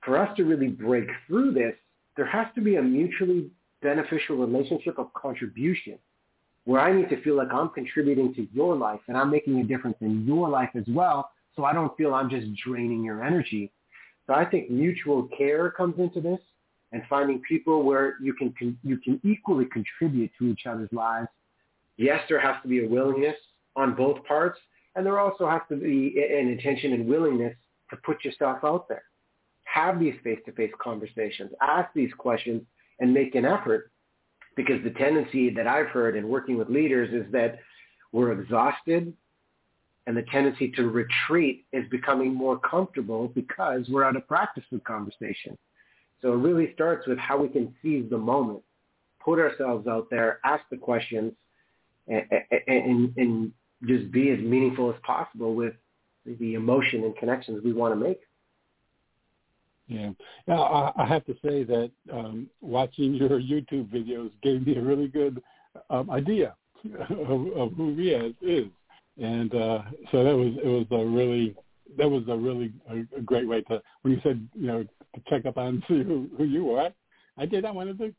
for 0.05 0.19
us 0.19 0.35
to 0.37 0.45
really 0.45 0.69
break 0.69 1.09
through 1.27 1.53
this, 1.53 1.75
there 2.17 2.27
has 2.27 2.47
to 2.55 2.61
be 2.61 2.77
a 2.77 2.83
mutually 2.83 3.51
beneficial 3.83 4.37
relationship 4.37 4.99
of 4.99 5.13
contribution 5.15 5.99
where 6.69 6.83
I 6.83 6.93
need 6.93 7.09
to 7.09 7.23
feel 7.23 7.35
like 7.35 7.49
I'm 7.51 7.71
contributing 7.71 8.35
to 8.35 8.47
your 8.53 8.77
life 8.77 9.01
and 9.09 9.17
I'm 9.17 9.31
making 9.31 9.59
a 9.59 9.65
difference 9.65 9.97
in 10.03 10.27
your 10.27 10.51
life 10.51 10.69
as 10.75 10.85
well 10.87 11.31
so 11.57 11.65
I 11.65 11.73
don't 11.73 11.97
feel 11.97 12.15
I'm 12.15 12.29
just 12.29 12.47
draining 12.63 13.03
your 13.03 13.25
energy. 13.25 13.73
So 14.27 14.35
I 14.35 14.45
think 14.45 14.69
mutual 14.71 15.31
care 15.37 15.71
comes 15.71 15.99
into 15.99 16.21
this 16.21 16.41
and 16.93 17.03
finding 17.09 17.41
people 17.41 17.85
where 17.85 18.17
you 18.21 18.35
can, 18.35 18.53
you 18.85 18.99
can 18.99 19.19
equally 19.25 19.65
contribute 19.73 20.31
to 20.39 20.45
each 20.49 20.67
other's 20.67 20.93
lives. 20.93 21.29
Yes, 21.97 22.21
there 22.29 22.39
has 22.39 22.57
to 22.61 22.69
be 22.69 22.85
a 22.85 22.89
willingness 22.89 23.37
on 23.75 23.95
both 23.95 24.23
parts, 24.27 24.61
and 24.95 25.07
there 25.07 25.19
also 25.19 25.49
has 25.49 25.63
to 25.71 25.77
be 25.77 26.23
an 26.31 26.49
intention 26.49 26.93
and 26.93 27.07
willingness 27.07 27.55
to 27.89 27.97
put 28.05 28.23
yourself 28.27 28.59
out 28.63 28.89
there 28.89 29.05
have 29.65 30.01
these 30.01 30.15
face-to-face 30.25 30.73
conversations, 30.83 31.51
ask 31.61 31.93
these 31.95 32.11
questions, 32.17 32.63
and 33.01 33.13
make 33.13 33.35
an 33.35 33.45
effort. 33.45 33.91
Because 34.59 34.83
the 34.83 34.91
tendency 34.91 35.51
that 35.51 35.69
I've 35.69 35.87
heard 35.87 36.17
in 36.17 36.29
working 36.29 36.59
with 36.59 36.69
leaders 36.69 37.15
is 37.15 37.31
that 37.31 37.61
we're 38.11 38.33
exhausted 38.33 39.13
and 40.09 40.17
the 40.17 40.25
tendency 40.33 40.73
to 40.73 40.89
retreat 40.89 41.65
is 41.73 41.89
becoming 41.91 42.35
more 42.35 42.59
comfortable 42.59 43.29
because 43.29 43.89
we're 43.89 44.03
out 44.03 44.17
of 44.17 44.27
practice 44.27 44.65
with 44.73 44.83
conversation. 44.83 45.57
So 46.21 46.33
it 46.33 46.39
really 46.39 46.73
starts 46.75 47.07
with 47.07 47.19
how 47.19 47.39
we 47.39 47.49
can 47.49 47.73
seize 47.81 48.11
the 48.11 48.19
moment, 48.19 48.63
put 49.25 49.39
ourselves 49.39 49.87
out 49.87 50.09
there, 50.11 50.41
ask 50.45 50.65
the 50.73 50.77
questions, 50.77 51.35
and, 52.09 52.25
and, 52.67 53.15
and 53.17 53.53
just 53.87 54.11
be 54.11 54.31
as 54.31 54.41
meaningful 54.41 54.91
as 54.91 54.97
possible 55.05 55.55
with 55.55 55.75
the 56.27 56.55
emotion 56.55 57.05
and 57.05 57.17
connections 57.17 57.63
we 57.63 57.73
want 57.73 57.93
to 57.95 58.09
make. 58.09 58.23
Yeah, 59.89 60.11
now 60.47 60.63
I, 60.65 61.03
I 61.03 61.07
have 61.07 61.25
to 61.27 61.35
say 61.43 61.65
that 61.65 61.91
um, 62.13 62.47
watching 62.61 63.15
your 63.15 63.31
YouTube 63.31 63.89
videos 63.89 64.31
gave 64.43 64.67
me 64.67 64.77
a 64.77 64.83
really 64.83 65.09
good 65.09 65.43
um, 65.89 66.11
idea 66.11 66.55
of, 67.11 67.47
of 67.57 67.73
who 67.73 67.97
Riaz 67.97 68.35
is, 68.43 68.67
and 69.21 69.55
uh, 69.55 69.83
so 70.13 70.25
that 70.25 70.37
was 70.37 70.55
it 70.63 70.67
was 70.67 70.87
a 70.91 71.05
really 71.05 71.57
that 71.97 72.09
was 72.09 72.23
a 72.29 72.37
really 72.37 72.73
a, 72.91 73.19
a 73.19 73.23
great 73.23 73.49
way 73.49 73.63
to 73.63 73.81
when 74.03 74.13
you 74.13 74.21
said 74.23 74.47
you 74.55 74.67
know 74.67 74.83
to 74.83 75.23
check 75.29 75.47
up 75.47 75.57
on 75.57 75.83
see 75.89 76.03
who, 76.03 76.29
who 76.37 76.45
you 76.45 76.71
are. 76.73 76.91
I 77.41 77.47
did. 77.47 77.65
I 77.65 77.71
wanted 77.71 77.99
to 77.99 78.13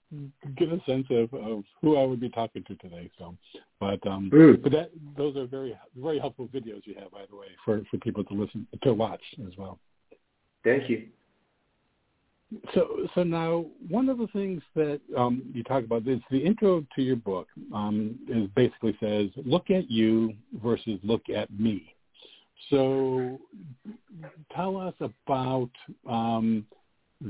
get 0.56 0.70
a 0.70 0.82
sense 0.86 1.06
of, 1.10 1.34
of 1.34 1.66
who 1.82 1.98
I 1.98 2.06
would 2.06 2.22
be 2.22 2.30
talking 2.30 2.64
to 2.64 2.76
today. 2.76 3.12
So, 3.20 3.36
but 3.80 4.06
um, 4.08 4.32
mm. 4.34 4.64
but 4.64 4.72
that 4.72 4.92
those 5.18 5.36
are 5.36 5.46
very 5.46 5.78
very 5.98 6.20
helpful 6.20 6.48
videos 6.48 6.82
you 6.86 6.96
have, 7.00 7.12
by 7.12 7.26
the 7.30 7.36
way, 7.36 7.48
for 7.66 7.82
for 7.92 7.98
people 7.98 8.24
to 8.24 8.34
listen 8.34 8.66
to 8.82 8.94
watch 8.94 9.22
as 9.46 9.58
well. 9.58 9.78
Thank 10.64 10.90
you. 10.90 11.08
So, 12.74 13.08
so 13.14 13.24
now 13.24 13.66
one 13.90 14.10
of 14.10 14.18
the 14.18 14.28
things 14.28 14.62
that 14.76 15.00
um, 15.16 15.44
you 15.54 15.64
talk 15.64 15.84
about 15.84 16.08
is 16.08 16.20
the 16.32 16.40
intro 16.40 16.84
to 16.96 17.02
your 17.02 17.16
book 17.16 17.48
um, 17.74 18.18
is 18.28 18.50
basically 18.56 18.98
says, 19.00 19.30
"Look 19.46 19.70
at 19.70 19.90
you 19.90 20.34
versus 20.64 21.00
look 21.04 21.30
at 21.30 21.52
me." 21.60 21.94
So, 22.72 23.40
tell 24.56 24.78
us 24.78 24.96
about 25.00 25.70
um, 26.10 26.66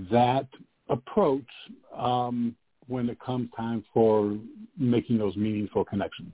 that 0.10 0.48
approach 0.88 1.48
um, 1.96 2.56
when 2.88 3.10
it 3.10 3.20
comes 3.20 3.50
time 3.58 3.84
for 3.94 4.38
making 4.78 5.18
those 5.18 5.36
meaningful 5.36 5.84
connections. 5.84 6.32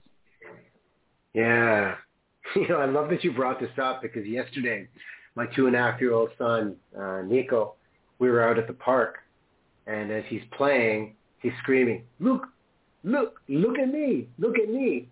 Yeah, 1.34 1.96
you 2.54 2.68
know, 2.68 2.76
I 2.76 2.86
love 2.86 3.10
that 3.10 3.24
you 3.24 3.32
brought 3.32 3.58
this 3.58 3.76
up 3.82 4.00
because 4.00 4.24
yesterday, 4.26 4.86
my 5.34 5.46
two 5.56 5.66
and 5.66 5.74
a 5.74 5.78
half 5.80 6.00
year 6.00 6.12
old 6.12 6.30
son, 6.38 6.76
uh, 6.96 7.22
Nico 7.22 7.74
we 8.18 8.30
were 8.30 8.42
out 8.42 8.58
at 8.58 8.66
the 8.66 8.72
park, 8.74 9.18
and 9.86 10.10
as 10.10 10.24
he's 10.28 10.42
playing, 10.56 11.14
he's 11.40 11.52
screaming, 11.62 12.04
"Look, 12.20 12.46
look, 13.04 13.40
look 13.48 13.78
at 13.78 13.92
me, 13.92 14.28
look 14.38 14.58
at 14.58 14.68
me!" 14.70 15.08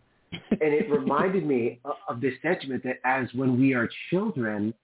and 0.50 0.74
it 0.74 0.90
reminded 0.90 1.46
me 1.46 1.80
of 2.08 2.20
this 2.20 2.34
sentiment 2.42 2.82
that 2.84 2.98
as 3.04 3.32
when 3.34 3.58
we 3.58 3.74
are 3.74 3.88
children, 4.10 4.74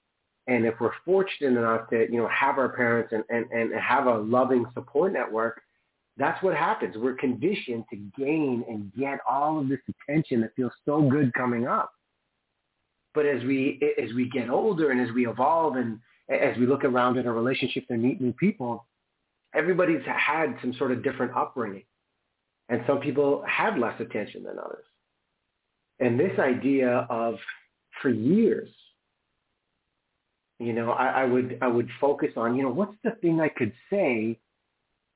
and 0.47 0.65
if 0.65 0.75
we're 0.81 0.93
fortunate 1.05 1.59
enough 1.59 1.89
to 1.91 2.11
you 2.11 2.19
know 2.19 2.29
have 2.29 2.59
our 2.59 2.71
parents 2.71 3.13
and, 3.13 3.25
and, 3.29 3.51
and 3.51 3.73
have 3.81 4.07
a 4.07 4.19
loving 4.19 4.65
support 4.75 5.13
network, 5.13 5.63
that's 6.17 6.43
what 6.43 6.55
happens. 6.55 6.97
We're 6.97 7.15
conditioned 7.15 7.85
to 7.91 7.97
gain 8.19 8.65
and 8.69 8.93
get 8.99 9.21
all 9.29 9.61
of 9.61 9.69
this 9.69 9.81
attention 9.89 10.41
that 10.43 10.55
feels 10.55 10.73
so 10.85 11.03
good 11.03 11.33
coming 11.35 11.67
up. 11.67 11.93
But 13.15 13.27
as 13.27 13.43
we 13.45 13.81
as 14.03 14.13
we 14.15 14.29
get 14.29 14.51
older 14.51 14.91
and 14.91 15.01
as 15.01 15.15
we 15.15 15.27
evolve 15.27 15.77
and 15.77 15.99
as 16.31 16.57
we 16.57 16.67
look 16.67 16.85
around 16.85 17.19
in 17.19 17.27
our 17.27 17.35
relationships 17.35 17.87
and 17.91 18.03
meet 18.03 18.21
new 18.21 18.33
people, 18.33 18.87
everybody's 19.55 20.05
had 20.07 20.55
some 20.61 20.73
sort 20.75 20.93
of 20.93 21.03
different 21.03 21.37
upbringing. 21.37 21.85
And 22.69 22.83
some 22.87 23.01
people 23.01 23.45
have 23.49 23.77
less 23.77 24.01
attention 24.01 24.45
than 24.45 24.59
others. 24.59 24.85
And 25.99 26.19
this 26.19 26.39
idea 26.39 27.07
of, 27.11 27.35
for 28.01 28.11
years, 28.11 28.71
you 30.61 30.73
know, 30.73 30.93
I, 30.93 31.23
I 31.23 31.25
would 31.25 31.59
I 31.63 31.67
would 31.67 31.89
focus 32.01 32.31
on, 32.37 32.55
you 32.55 32.63
know, 32.63 32.71
what's 32.71 32.95
the 33.03 33.13
thing 33.23 33.41
I 33.41 33.49
could 33.49 33.73
say? 33.89 34.39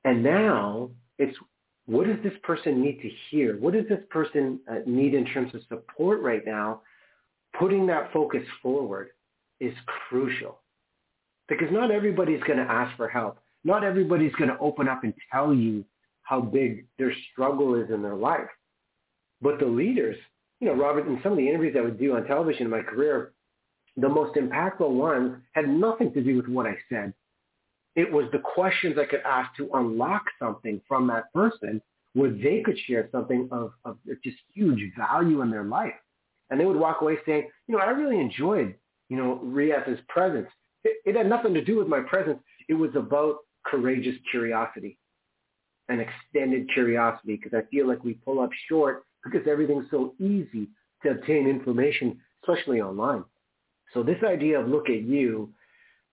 And 0.03 0.23
now 0.23 0.89
it's 1.17 1.37
what 1.85 2.07
does 2.07 2.17
this 2.23 2.33
person 2.43 2.81
need 2.81 2.99
to 3.01 3.09
hear? 3.29 3.57
What 3.57 3.73
does 3.73 3.85
this 3.87 4.01
person 4.09 4.59
uh, 4.69 4.79
need 4.87 5.13
in 5.13 5.25
terms 5.25 5.53
of 5.53 5.61
support 5.69 6.21
right 6.21 6.41
now? 6.45 6.81
Putting 7.57 7.85
that 7.87 8.11
focus 8.11 8.43
forward 8.61 9.09
is 9.59 9.73
crucial 10.09 10.59
because 11.47 11.67
not 11.71 11.91
everybody's 11.91 12.43
going 12.43 12.59
to 12.59 12.71
ask 12.71 12.95
for 12.97 13.07
help. 13.07 13.37
Not 13.63 13.83
everybody's 13.83 14.33
going 14.35 14.49
to 14.49 14.59
open 14.59 14.87
up 14.87 15.03
and 15.03 15.13
tell 15.31 15.53
you 15.53 15.83
how 16.23 16.41
big 16.41 16.85
their 16.97 17.13
struggle 17.31 17.75
is 17.75 17.89
in 17.89 18.01
their 18.01 18.15
life. 18.15 18.47
But 19.41 19.59
the 19.59 19.65
leaders, 19.65 20.17
you 20.59 20.67
know, 20.67 20.73
Robert, 20.73 21.07
in 21.07 21.19
some 21.21 21.33
of 21.33 21.37
the 21.37 21.47
interviews 21.47 21.75
I 21.77 21.81
would 21.81 21.99
do 21.99 22.15
on 22.15 22.25
television 22.25 22.63
in 22.63 22.71
my 22.71 22.81
career, 22.81 23.33
the 23.97 24.09
most 24.09 24.35
impactful 24.35 24.89
ones 24.89 25.37
had 25.53 25.69
nothing 25.69 26.11
to 26.13 26.21
do 26.21 26.35
with 26.35 26.47
what 26.47 26.65
I 26.65 26.75
said. 26.89 27.13
It 27.95 28.11
was 28.11 28.25
the 28.31 28.39
questions 28.39 28.97
I 28.99 29.05
could 29.05 29.21
ask 29.21 29.55
to 29.57 29.69
unlock 29.73 30.23
something 30.37 30.81
from 30.87 31.07
that 31.07 31.31
person 31.33 31.81
where 32.13 32.31
they 32.31 32.61
could 32.63 32.77
share 32.87 33.07
something 33.11 33.47
of, 33.51 33.71
of 33.83 33.97
just 34.23 34.37
huge 34.53 34.91
value 34.97 35.41
in 35.41 35.51
their 35.51 35.63
life. 35.63 35.93
And 36.49 36.59
they 36.59 36.65
would 36.65 36.79
walk 36.79 37.01
away 37.01 37.17
saying, 37.25 37.49
you 37.67 37.75
know, 37.75 37.81
I 37.81 37.89
really 37.89 38.19
enjoyed, 38.19 38.75
you 39.09 39.17
know, 39.17 39.39
Riaz's 39.43 39.99
presence 40.07 40.49
it, 40.85 40.97
it 41.03 41.15
had 41.15 41.27
nothing 41.27 41.53
to 41.53 41.63
do 41.63 41.77
with 41.77 41.87
my 41.87 41.99
presence. 41.99 42.39
It 42.69 42.75
was 42.75 42.91
about 42.95 43.39
courageous 43.65 44.15
curiosity 44.31 44.97
and 45.89 45.99
extended 45.99 46.69
curiosity 46.73 47.35
because 47.35 47.53
I 47.53 47.67
feel 47.69 47.87
like 47.87 48.03
we 48.03 48.13
pull 48.13 48.39
up 48.39 48.51
short 48.69 49.03
because 49.23 49.47
everything's 49.47 49.89
so 49.91 50.13
easy 50.19 50.69
to 51.03 51.11
obtain 51.11 51.47
information, 51.47 52.19
especially 52.43 52.79
online. 52.79 53.23
So 53.93 54.03
this 54.03 54.23
idea 54.23 54.59
of 54.59 54.67
look 54.67 54.89
at 54.89 55.01
you 55.03 55.49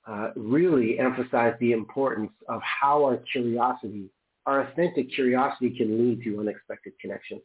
uh, 0.06 0.30
really 0.34 0.98
emphasized 0.98 1.58
the 1.60 1.72
importance 1.72 2.32
of 2.48 2.60
how 2.62 3.04
our 3.04 3.18
curiosity, 3.30 4.10
our 4.46 4.62
authentic 4.62 5.12
curiosity 5.14 5.70
can 5.70 5.98
lead 5.98 6.24
to 6.24 6.40
unexpected 6.40 6.92
connections. 7.00 7.42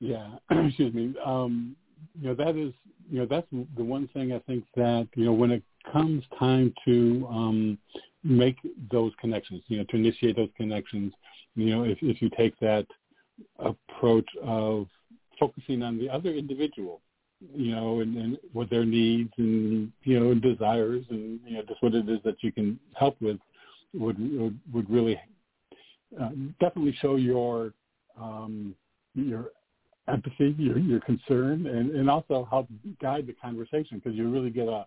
Yeah, 0.00 0.28
excuse 0.50 0.94
me. 0.94 1.14
Um, 1.24 1.76
you 2.20 2.28
know 2.28 2.34
that 2.34 2.56
is 2.56 2.72
you 3.10 3.20
know 3.20 3.26
that's 3.26 3.46
the 3.76 3.84
one 3.84 4.08
thing 4.08 4.32
I 4.32 4.38
think 4.40 4.64
that 4.76 5.08
you 5.14 5.24
know 5.24 5.32
when 5.32 5.50
it 5.50 5.62
comes 5.92 6.24
time 6.38 6.74
to 6.84 7.26
um, 7.30 7.78
make 8.26 8.56
those 8.90 9.12
connections, 9.20 9.62
you 9.68 9.78
know, 9.78 9.84
to 9.84 9.96
initiate 9.96 10.36
those 10.36 10.50
connections, 10.56 11.12
you 11.54 11.74
know, 11.74 11.84
if, 11.84 11.98
if 12.02 12.20
you 12.20 12.28
take 12.36 12.58
that 12.60 12.86
approach 13.58 14.28
of 14.42 14.86
focusing 15.38 15.82
on 15.82 15.98
the 15.98 16.08
other 16.08 16.30
individual, 16.30 17.00
you 17.54 17.74
know, 17.74 18.00
and, 18.00 18.16
and 18.16 18.38
what 18.52 18.68
their 18.70 18.84
needs 18.84 19.30
and, 19.36 19.92
you 20.02 20.18
know, 20.18 20.34
desires 20.34 21.04
and, 21.10 21.38
you 21.46 21.56
know, 21.56 21.62
just 21.68 21.82
what 21.82 21.94
it 21.94 22.08
is 22.08 22.18
that 22.24 22.42
you 22.42 22.50
can 22.50 22.78
help 22.94 23.16
with 23.20 23.38
would, 23.94 24.18
would, 24.18 24.58
would 24.72 24.90
really 24.90 25.20
uh, 26.20 26.30
definitely 26.60 26.96
show 27.00 27.16
your, 27.16 27.72
um, 28.20 28.74
your 29.14 29.50
empathy, 30.08 30.54
your, 30.58 30.78
your 30.78 31.00
concern, 31.00 31.66
and, 31.66 31.90
and 31.90 32.10
also 32.10 32.46
help 32.50 32.68
guide 33.00 33.26
the 33.26 33.32
conversation 33.34 33.98
because 34.02 34.14
you 34.16 34.30
really 34.30 34.50
get 34.50 34.68
a, 34.68 34.86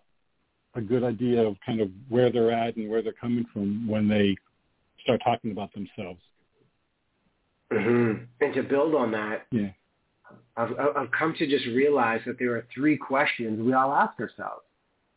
a 0.74 0.80
good 0.80 1.04
idea 1.04 1.42
of 1.42 1.56
kind 1.64 1.80
of 1.80 1.88
where 2.08 2.30
they're 2.30 2.52
at 2.52 2.76
and 2.76 2.88
where 2.88 3.02
they're 3.02 3.12
coming 3.12 3.44
from 3.52 3.86
when 3.86 4.08
they 4.08 4.36
start 5.02 5.20
talking 5.24 5.52
about 5.52 5.72
themselves. 5.74 6.20
Mm-hmm. 7.72 8.24
And 8.40 8.54
to 8.54 8.62
build 8.62 8.94
on 8.94 9.12
that, 9.12 9.46
yeah. 9.50 9.68
I've, 10.56 10.72
I've 10.96 11.10
come 11.16 11.34
to 11.38 11.46
just 11.46 11.66
realize 11.66 12.20
that 12.26 12.38
there 12.38 12.54
are 12.56 12.66
three 12.74 12.96
questions 12.96 13.60
we 13.60 13.72
all 13.72 13.92
ask 13.92 14.18
ourselves 14.20 14.62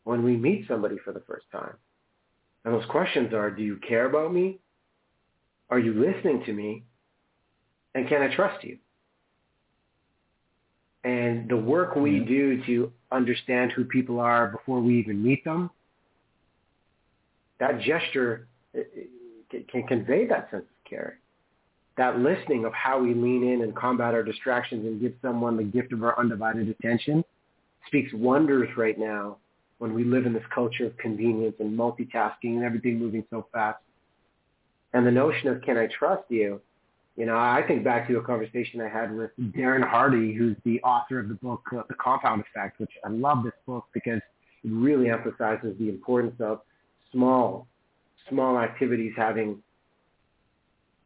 when 0.04 0.22
we 0.22 0.36
meet 0.36 0.66
somebody 0.68 0.96
for 1.04 1.12
the 1.12 1.20
first 1.20 1.46
time. 1.52 1.74
And 2.64 2.74
those 2.74 2.88
questions 2.88 3.34
are, 3.34 3.50
do 3.50 3.62
you 3.62 3.78
care 3.86 4.06
about 4.06 4.32
me? 4.32 4.58
Are 5.70 5.78
you 5.78 5.92
listening 5.92 6.44
to 6.46 6.52
me? 6.52 6.84
And 7.94 8.08
can 8.08 8.22
I 8.22 8.34
trust 8.34 8.64
you? 8.64 8.78
And 11.04 11.48
the 11.50 11.56
work 11.56 11.96
we 11.96 12.20
do 12.20 12.64
to 12.64 12.90
understand 13.12 13.72
who 13.72 13.84
people 13.84 14.18
are 14.20 14.48
before 14.48 14.80
we 14.80 14.98
even 14.98 15.22
meet 15.22 15.44
them, 15.44 15.70
that 17.60 17.80
gesture 17.82 18.48
can 19.70 19.86
convey 19.86 20.26
that 20.26 20.50
sense 20.50 20.64
of 20.64 20.90
care. 20.90 21.18
That 21.96 22.18
listening 22.18 22.64
of 22.64 22.72
how 22.72 22.98
we 22.98 23.14
lean 23.14 23.46
in 23.46 23.62
and 23.62 23.76
combat 23.76 24.14
our 24.14 24.22
distractions 24.22 24.84
and 24.86 25.00
give 25.00 25.12
someone 25.22 25.56
the 25.56 25.62
gift 25.62 25.92
of 25.92 26.02
our 26.02 26.18
undivided 26.18 26.68
attention 26.68 27.22
speaks 27.86 28.12
wonders 28.14 28.68
right 28.76 28.98
now 28.98 29.36
when 29.78 29.92
we 29.92 30.04
live 30.04 30.24
in 30.24 30.32
this 30.32 30.42
culture 30.52 30.86
of 30.86 30.96
convenience 30.96 31.54
and 31.60 31.78
multitasking 31.78 32.56
and 32.56 32.64
everything 32.64 32.98
moving 32.98 33.24
so 33.30 33.46
fast. 33.52 33.78
And 34.94 35.06
the 35.06 35.10
notion 35.10 35.48
of 35.48 35.60
can 35.62 35.76
I 35.76 35.86
trust 35.86 36.24
you 36.30 36.60
you 37.16 37.26
know, 37.26 37.36
I 37.36 37.62
think 37.66 37.84
back 37.84 38.08
to 38.08 38.18
a 38.18 38.22
conversation 38.22 38.80
I 38.80 38.88
had 38.88 39.14
with 39.14 39.30
Darren 39.40 39.88
Hardy, 39.88 40.34
who's 40.34 40.56
the 40.64 40.80
author 40.82 41.20
of 41.20 41.28
the 41.28 41.34
book 41.34 41.62
uh, 41.76 41.82
The 41.88 41.94
Compound 41.94 42.42
Effect, 42.42 42.80
which 42.80 42.90
I 43.04 43.08
love 43.08 43.44
this 43.44 43.52
book 43.66 43.84
because 43.94 44.20
it 44.64 44.70
really 44.70 45.10
emphasizes 45.10 45.78
the 45.78 45.88
importance 45.88 46.34
of 46.40 46.62
small, 47.12 47.68
small 48.28 48.58
activities 48.58 49.12
having 49.16 49.62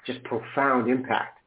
just 0.07 0.23
profound 0.25 0.91
impact. 0.91 1.39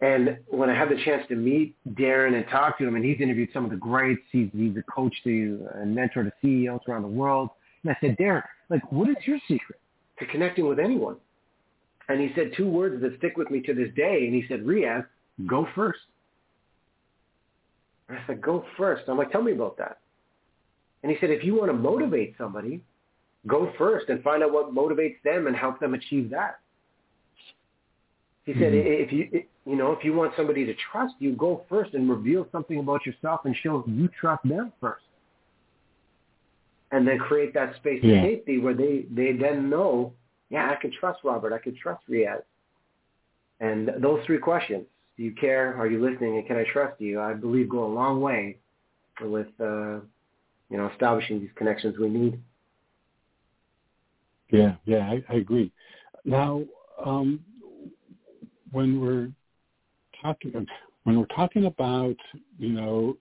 And 0.00 0.38
when 0.48 0.70
I 0.70 0.76
had 0.76 0.88
the 0.88 1.00
chance 1.04 1.26
to 1.28 1.36
meet 1.36 1.76
Darren 1.90 2.34
and 2.34 2.46
talk 2.48 2.78
to 2.78 2.88
him, 2.88 2.96
and 2.96 3.04
he's 3.04 3.20
interviewed 3.20 3.50
some 3.52 3.64
of 3.64 3.70
the 3.70 3.76
greats, 3.76 4.22
he's, 4.32 4.48
he's 4.52 4.76
a 4.76 4.82
coach 4.90 5.14
to 5.24 5.68
and 5.74 5.94
mentor 5.94 6.24
to 6.24 6.32
CEOs 6.42 6.80
around 6.88 7.02
the 7.02 7.08
world. 7.08 7.50
And 7.84 7.92
I 7.92 7.96
said, 8.00 8.16
Darren, 8.16 8.42
like, 8.70 8.90
what 8.90 9.08
is 9.08 9.16
your 9.24 9.38
secret 9.46 9.78
to 10.18 10.26
connecting 10.26 10.66
with 10.66 10.80
anyone? 10.80 11.16
And 12.10 12.20
he 12.20 12.32
said 12.34 12.50
two 12.56 12.68
words 12.68 13.00
that 13.02 13.16
stick 13.18 13.36
with 13.36 13.52
me 13.52 13.60
to 13.60 13.72
this 13.72 13.88
day. 13.94 14.26
And 14.26 14.34
he 14.34 14.44
said, 14.48 14.64
Riaz, 14.64 15.06
go 15.46 15.68
first. 15.76 16.00
And 18.08 18.18
I 18.18 18.26
said, 18.26 18.42
go 18.42 18.64
first. 18.76 19.04
I'm 19.06 19.16
like, 19.16 19.30
tell 19.30 19.44
me 19.44 19.52
about 19.52 19.78
that. 19.78 19.98
And 21.04 21.12
he 21.12 21.18
said, 21.20 21.30
if 21.30 21.44
you 21.44 21.54
want 21.54 21.70
to 21.70 21.72
motivate 21.72 22.34
somebody, 22.36 22.82
go 23.46 23.72
first 23.78 24.08
and 24.08 24.20
find 24.24 24.42
out 24.42 24.52
what 24.52 24.74
motivates 24.74 25.22
them 25.22 25.46
and 25.46 25.54
help 25.54 25.78
them 25.78 25.94
achieve 25.94 26.30
that. 26.30 26.58
He 28.44 28.54
said, 28.54 28.72
mm-hmm. 28.72 29.04
if 29.04 29.12
you, 29.12 29.44
you 29.64 29.76
know, 29.76 29.92
if 29.92 30.04
you 30.04 30.12
want 30.12 30.32
somebody 30.36 30.66
to 30.66 30.74
trust 30.90 31.14
you, 31.20 31.36
go 31.36 31.64
first 31.68 31.94
and 31.94 32.10
reveal 32.10 32.48
something 32.50 32.80
about 32.80 33.06
yourself 33.06 33.42
and 33.44 33.54
show 33.62 33.84
you 33.86 34.08
trust 34.20 34.42
them 34.42 34.72
first. 34.80 35.04
And 36.90 37.06
then 37.06 37.20
create 37.20 37.54
that 37.54 37.76
space 37.76 38.00
yeah. 38.02 38.14
of 38.14 38.24
safety 38.24 38.58
where 38.58 38.74
they, 38.74 39.06
they 39.14 39.30
then 39.30 39.70
know 39.70 40.12
yeah, 40.50 40.70
I 40.70 40.80
can 40.80 40.92
trust 40.92 41.20
Robert. 41.24 41.52
I 41.52 41.58
can 41.58 41.76
trust 41.76 42.02
Riaz. 42.10 42.42
And 43.60 43.90
those 44.00 44.24
three 44.26 44.38
questions, 44.38 44.84
do 45.16 45.22
you 45.22 45.32
care? 45.32 45.76
Are 45.76 45.86
you 45.86 46.02
listening? 46.02 46.36
And 46.38 46.46
can 46.46 46.56
I 46.56 46.64
trust 46.72 47.00
you? 47.00 47.20
I 47.20 47.34
believe 47.34 47.68
go 47.68 47.84
a 47.84 47.92
long 47.92 48.20
way 48.20 48.56
with, 49.20 49.48
uh, 49.60 50.00
you 50.70 50.76
know, 50.76 50.90
establishing 50.92 51.40
these 51.40 51.50
connections 51.56 51.96
we 51.98 52.08
need. 52.08 52.40
Yeah, 54.50 54.74
yeah, 54.84 55.10
I, 55.10 55.22
I 55.28 55.36
agree. 55.36 55.70
Now, 56.24 56.64
um, 57.04 57.40
when 58.72 59.00
we're 59.00 59.30
talking, 60.20 60.66
when 61.04 61.18
we're 61.18 61.26
talking 61.26 61.66
about, 61.66 62.16
you 62.58 62.70
know, 62.70 63.16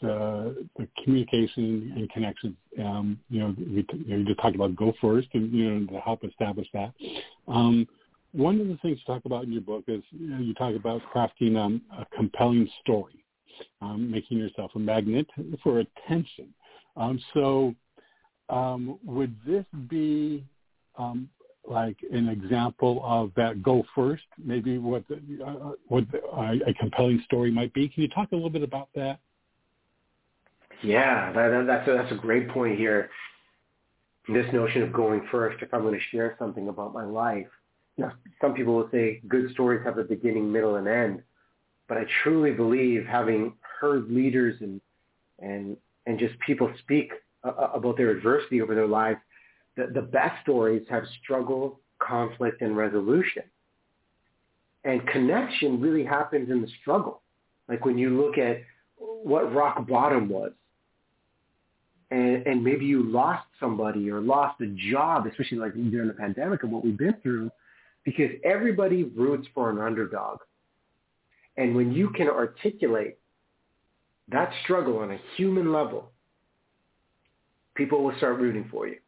the, 0.00 0.66
the 0.78 0.88
communication 1.02 1.92
and 1.96 2.10
connection. 2.10 2.56
Um, 2.78 3.18
you 3.30 3.40
know, 3.40 3.54
we 3.58 3.64
you, 3.64 4.04
know, 4.06 4.16
you 4.16 4.24
just 4.24 4.40
talked 4.40 4.54
about 4.54 4.76
go 4.76 4.92
first, 5.00 5.28
and 5.34 5.52
you 5.52 5.70
know 5.70 5.92
to 5.92 6.00
help 6.00 6.24
establish 6.24 6.66
that. 6.72 6.92
Um, 7.48 7.86
one 8.32 8.60
of 8.60 8.68
the 8.68 8.76
things 8.78 8.98
you 8.98 9.14
talk 9.14 9.24
about 9.24 9.44
in 9.44 9.52
your 9.52 9.62
book 9.62 9.84
is 9.88 10.02
you, 10.10 10.30
know, 10.30 10.38
you 10.38 10.54
talk 10.54 10.74
about 10.74 11.02
crafting 11.14 11.56
um, 11.58 11.82
a 11.98 12.06
compelling 12.16 12.68
story, 12.80 13.24
um, 13.80 14.10
making 14.10 14.38
yourself 14.38 14.70
a 14.74 14.78
magnet 14.78 15.26
for 15.62 15.80
attention. 15.80 16.52
Um, 16.96 17.20
so, 17.34 17.74
um, 18.48 18.98
would 19.04 19.34
this 19.46 19.64
be 19.88 20.44
like 21.68 21.96
an 22.10 22.28
example 22.28 23.02
of 23.04 23.32
that 23.36 23.62
go 23.62 23.84
first? 23.94 24.24
Maybe 24.42 24.78
what 24.78 25.04
the, 25.08 25.20
uh, 25.44 25.72
what 25.88 26.04
the, 26.10 26.22
uh, 26.22 26.54
a 26.66 26.74
compelling 26.74 27.22
story 27.24 27.50
might 27.50 27.72
be. 27.72 27.88
Can 27.88 28.02
you 28.02 28.08
talk 28.08 28.32
a 28.32 28.34
little 28.34 28.50
bit 28.50 28.62
about 28.62 28.88
that? 28.94 29.20
Yeah, 30.82 31.32
that, 31.32 31.64
that's 31.66 31.88
a, 31.88 31.92
that's 31.92 32.12
a 32.12 32.16
great 32.16 32.48
point 32.48 32.78
here. 32.78 33.10
This 34.28 34.46
notion 34.52 34.82
of 34.82 34.92
going 34.92 35.26
first. 35.30 35.62
If 35.62 35.72
I'm 35.72 35.82
going 35.82 35.94
to 35.94 36.16
share 36.16 36.36
something 36.38 36.68
about 36.68 36.92
my 36.92 37.04
life, 37.04 37.46
you 37.96 38.04
know, 38.04 38.12
some 38.40 38.54
people 38.54 38.74
will 38.74 38.88
say 38.90 39.20
good 39.28 39.50
stories 39.52 39.84
have 39.84 39.98
a 39.98 40.04
beginning, 40.04 40.50
middle, 40.50 40.76
and 40.76 40.88
end. 40.88 41.22
But 41.88 41.98
I 41.98 42.04
truly 42.22 42.52
believe, 42.52 43.04
having 43.04 43.54
heard 43.80 44.10
leaders 44.10 44.56
and 44.60 44.80
and 45.40 45.76
and 46.06 46.18
just 46.18 46.38
people 46.40 46.72
speak 46.78 47.12
uh, 47.44 47.68
about 47.74 47.96
their 47.96 48.10
adversity 48.10 48.62
over 48.62 48.74
their 48.74 48.86
lives, 48.86 49.18
the, 49.76 49.88
the 49.92 50.02
best 50.02 50.40
stories 50.42 50.86
have 50.88 51.04
struggle, 51.22 51.80
conflict, 51.98 52.62
and 52.62 52.76
resolution. 52.76 53.42
And 54.84 55.06
connection 55.08 55.80
really 55.80 56.04
happens 56.04 56.50
in 56.50 56.60
the 56.60 56.68
struggle. 56.80 57.22
Like 57.68 57.84
when 57.84 57.98
you 57.98 58.20
look 58.20 58.38
at 58.38 58.62
what 58.98 59.52
rock 59.54 59.86
bottom 59.86 60.28
was, 60.28 60.52
and, 62.12 62.46
and 62.46 62.62
maybe 62.62 62.84
you 62.84 63.02
lost 63.02 63.46
somebody 63.58 64.10
or 64.10 64.20
lost 64.20 64.60
a 64.60 64.66
job, 64.90 65.26
especially 65.26 65.56
like 65.56 65.72
during 65.72 66.08
the 66.08 66.14
pandemic 66.14 66.62
and 66.62 66.70
what 66.70 66.84
we've 66.84 66.98
been 66.98 67.16
through, 67.22 67.50
because 68.04 68.30
everybody 68.44 69.04
roots 69.04 69.48
for 69.54 69.70
an 69.70 69.78
underdog. 69.78 70.38
And 71.56 71.74
when 71.74 71.90
you 71.90 72.10
can 72.10 72.28
articulate 72.28 73.16
that 74.28 74.52
struggle 74.62 74.98
on 74.98 75.10
a 75.12 75.18
human 75.36 75.72
level, 75.72 76.10
people 77.74 78.04
will 78.04 78.16
start 78.18 78.38
rooting 78.38 78.68
for 78.70 78.86
you. 78.86 78.98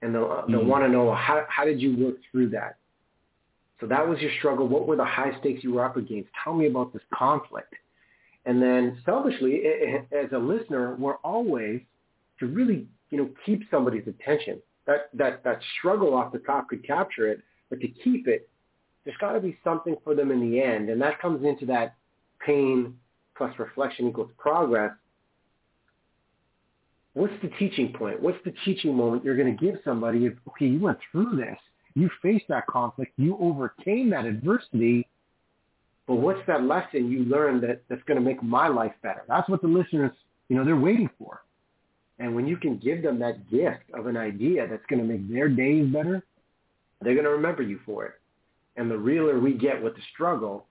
And 0.00 0.14
they'll, 0.14 0.44
they'll 0.48 0.60
mm-hmm. 0.60 0.68
want 0.68 0.84
to 0.84 0.88
know, 0.88 1.14
how, 1.14 1.44
how 1.48 1.66
did 1.66 1.78
you 1.78 2.06
work 2.06 2.16
through 2.32 2.50
that? 2.50 2.76
So 3.80 3.86
that 3.86 4.08
was 4.08 4.18
your 4.20 4.30
struggle. 4.38 4.66
What 4.66 4.88
were 4.88 4.96
the 4.96 5.04
high 5.04 5.38
stakes 5.40 5.62
you 5.62 5.74
were 5.74 5.84
up 5.84 5.98
against? 5.98 6.30
Tell 6.42 6.54
me 6.54 6.68
about 6.68 6.92
this 6.94 7.02
conflict. 7.12 7.74
And 8.46 8.62
then 8.62 8.98
selfishly, 9.04 9.62
as 10.10 10.32
a 10.32 10.38
listener, 10.38 10.96
we're 10.98 11.16
always 11.16 11.82
to 12.40 12.46
really, 12.46 12.86
you 13.10 13.18
know, 13.18 13.30
keep 13.44 13.62
somebody's 13.70 14.06
attention. 14.06 14.60
That 14.86 15.10
that 15.14 15.44
that 15.44 15.60
struggle 15.78 16.14
off 16.14 16.32
the 16.32 16.38
top 16.38 16.68
could 16.68 16.86
capture 16.86 17.28
it, 17.28 17.40
but 17.70 17.80
to 17.80 17.88
keep 17.88 18.26
it, 18.26 18.48
there's 19.04 19.16
got 19.18 19.32
to 19.32 19.40
be 19.40 19.58
something 19.62 19.96
for 20.04 20.14
them 20.14 20.30
in 20.30 20.40
the 20.40 20.62
end, 20.62 20.88
and 20.88 21.00
that 21.02 21.20
comes 21.20 21.44
into 21.44 21.66
that 21.66 21.94
pain 22.44 22.94
plus 23.36 23.56
reflection 23.58 24.08
equals 24.08 24.30
progress. 24.38 24.92
What's 27.14 27.32
the 27.42 27.48
teaching 27.58 27.92
point? 27.92 28.20
What's 28.22 28.38
the 28.44 28.52
teaching 28.64 28.94
moment 28.94 29.24
you're 29.24 29.36
going 29.36 29.56
to 29.56 29.64
give 29.64 29.76
somebody 29.84 30.26
if, 30.26 30.34
okay, 30.48 30.66
you 30.66 30.78
went 30.78 30.98
through 31.10 31.36
this, 31.36 31.58
you 31.94 32.10
faced 32.22 32.44
that 32.48 32.66
conflict, 32.66 33.12
you 33.16 33.36
overcame 33.40 34.10
that 34.10 34.24
adversity, 34.24 35.08
but 36.06 36.16
what's 36.16 36.40
that 36.46 36.62
lesson 36.62 37.10
you 37.10 37.24
learned 37.24 37.62
that, 37.64 37.82
that's 37.88 38.02
going 38.04 38.18
to 38.18 38.24
make 38.24 38.42
my 38.42 38.68
life 38.68 38.92
better? 39.02 39.24
That's 39.28 39.48
what 39.48 39.62
the 39.62 39.68
listeners, 39.68 40.12
you 40.48 40.56
know, 40.56 40.64
they're 40.64 40.76
waiting 40.76 41.10
for. 41.18 41.42
And 42.18 42.34
when 42.34 42.46
you 42.46 42.56
can 42.56 42.78
give 42.78 43.02
them 43.02 43.18
that 43.20 43.48
gift 43.50 43.84
of 43.94 44.06
an 44.06 44.16
idea 44.16 44.66
that's 44.66 44.84
going 44.88 45.00
to 45.00 45.06
make 45.06 45.30
their 45.32 45.48
days 45.48 45.86
better, 45.92 46.24
they're 47.00 47.14
going 47.14 47.24
to 47.24 47.30
remember 47.30 47.62
you 47.62 47.78
for 47.86 48.06
it. 48.06 48.14
And 48.76 48.90
the 48.90 48.98
realer 48.98 49.38
we 49.38 49.54
get 49.54 49.82
with 49.82 49.94
the 49.94 50.02
struggle, 50.12 50.66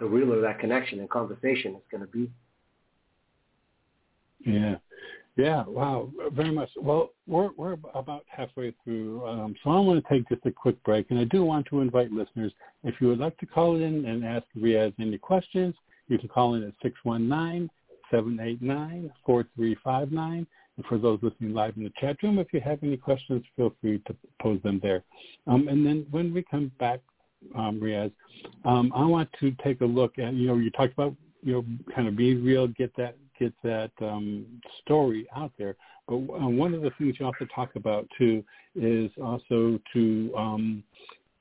the 0.00 0.06
realer 0.06 0.40
that 0.40 0.58
connection 0.58 1.00
and 1.00 1.10
conversation 1.10 1.74
is 1.74 1.82
going 1.90 2.02
to 2.02 2.06
be. 2.06 2.30
Yeah. 4.44 4.76
Yeah, 5.36 5.62
wow, 5.68 6.10
very 6.32 6.50
much. 6.50 6.68
Well, 6.76 7.10
we're 7.28 7.50
we're 7.56 7.76
about 7.94 8.24
halfway 8.26 8.74
through, 8.82 9.24
um, 9.24 9.54
so 9.62 9.70
I 9.70 9.78
want 9.78 10.04
to 10.04 10.12
take 10.12 10.28
just 10.28 10.44
a 10.46 10.50
quick 10.50 10.82
break, 10.82 11.12
and 11.12 11.20
I 11.20 11.24
do 11.24 11.44
want 11.44 11.64
to 11.66 11.80
invite 11.80 12.10
listeners. 12.10 12.52
If 12.82 12.96
you 13.00 13.06
would 13.06 13.20
like 13.20 13.38
to 13.38 13.46
call 13.46 13.76
in 13.76 14.04
and 14.04 14.24
ask 14.24 14.44
Riaz 14.56 14.92
any 14.98 15.16
questions, 15.16 15.76
you 16.08 16.18
can 16.18 16.28
call 16.28 16.54
in 16.54 16.64
at 16.64 16.72
six 16.82 16.96
one 17.04 17.28
nine 17.28 17.70
seven 18.10 18.38
eight 18.40 18.62
nine 18.62 19.10
four 19.24 19.46
three 19.54 19.76
five 19.82 20.12
nine. 20.12 20.46
And 20.76 20.86
for 20.86 20.96
those 20.96 21.18
listening 21.22 21.54
live 21.54 21.76
in 21.76 21.82
the 21.82 21.92
chat 22.00 22.22
room, 22.22 22.38
if 22.38 22.52
you 22.52 22.60
have 22.60 22.78
any 22.84 22.96
questions, 22.96 23.44
feel 23.56 23.74
free 23.80 24.00
to 24.06 24.14
pose 24.40 24.62
them 24.62 24.78
there. 24.80 25.02
Um, 25.48 25.66
and 25.66 25.84
then 25.84 26.06
when 26.12 26.32
we 26.32 26.44
come 26.48 26.70
back, 26.78 27.00
um, 27.56 27.80
Riaz, 27.80 28.12
um, 28.64 28.92
I 28.94 29.04
want 29.04 29.28
to 29.40 29.50
take 29.64 29.80
a 29.80 29.84
look 29.86 30.18
at 30.18 30.34
you 30.34 30.46
know 30.46 30.56
you 30.56 30.70
talked 30.70 30.92
about 30.92 31.14
you 31.42 31.52
know 31.54 31.64
kind 31.94 32.08
of 32.08 32.16
be 32.16 32.36
real, 32.36 32.68
get 32.68 32.94
that 32.96 33.16
get 33.38 33.52
that 33.62 33.90
um, 34.00 34.46
story 34.82 35.28
out 35.36 35.52
there. 35.58 35.76
But 36.06 36.16
uh, 36.16 36.48
one 36.48 36.74
of 36.74 36.82
the 36.82 36.90
things 36.98 37.16
you 37.18 37.26
also 37.26 37.46
talk 37.54 37.76
about 37.76 38.08
too 38.16 38.44
is 38.74 39.10
also 39.22 39.78
to 39.92 40.32
um, 40.36 40.82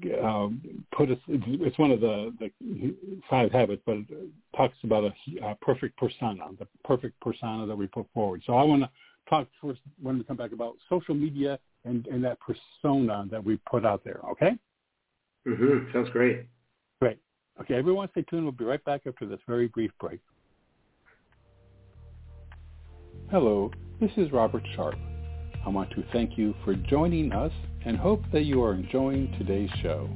uh, 0.05 0.47
put 0.95 1.09
us. 1.09 1.17
It's 1.27 1.77
one 1.79 1.91
of 1.91 2.01
the, 2.01 2.33
the 2.39 2.95
five 3.29 3.51
habits, 3.51 3.81
but 3.85 3.97
it 3.97 4.07
talks 4.55 4.77
about 4.83 5.03
a, 5.03 5.13
a 5.43 5.55
perfect 5.55 5.97
persona, 5.97 6.45
the 6.59 6.67
perfect 6.83 7.19
persona 7.19 7.65
that 7.65 7.75
we 7.75 7.87
put 7.87 8.05
forward. 8.13 8.43
So 8.45 8.53
I 8.53 8.63
want 8.63 8.83
to 8.83 8.89
talk 9.29 9.47
first 9.61 9.79
when 10.01 10.17
we 10.17 10.23
come 10.23 10.37
back 10.37 10.51
about 10.51 10.75
social 10.89 11.15
media 11.15 11.57
and, 11.83 12.05
and 12.07 12.23
that 12.23 12.37
persona 12.39 13.25
that 13.31 13.43
we 13.43 13.57
put 13.69 13.85
out 13.85 14.03
there. 14.03 14.21
Okay. 14.31 14.51
Mm-hmm. 15.47 15.91
Sounds 15.93 16.09
great. 16.11 16.45
Great. 17.01 17.17
Okay, 17.61 17.75
everyone 17.75 18.09
stay 18.11 18.23
tuned. 18.23 18.43
We'll 18.43 18.51
be 18.51 18.65
right 18.65 18.83
back 18.85 19.01
after 19.07 19.25
this 19.25 19.39
very 19.47 19.67
brief 19.67 19.91
break. 19.99 20.19
Hello, 23.31 23.71
this 23.99 24.11
is 24.15 24.31
Robert 24.31 24.63
Sharpe. 24.75 24.99
I 25.65 25.69
want 25.69 25.89
to 25.91 26.03
thank 26.13 26.37
you 26.37 26.53
for 26.63 26.75
joining 26.75 27.33
us 27.33 27.51
and 27.85 27.97
hope 27.97 28.23
that 28.31 28.43
you 28.43 28.63
are 28.63 28.73
enjoying 28.73 29.33
today's 29.37 29.69
show. 29.81 30.09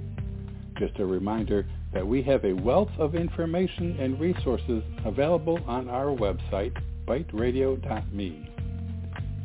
Just 0.77 0.99
a 0.99 1.05
reminder 1.05 1.65
that 1.93 2.05
we 2.05 2.21
have 2.23 2.43
a 2.45 2.53
wealth 2.53 2.91
of 2.97 3.15
information 3.15 3.97
and 3.99 4.19
resources 4.19 4.83
available 5.05 5.59
on 5.67 5.89
our 5.89 6.15
website, 6.15 6.75
biteradio.me. 7.05 8.49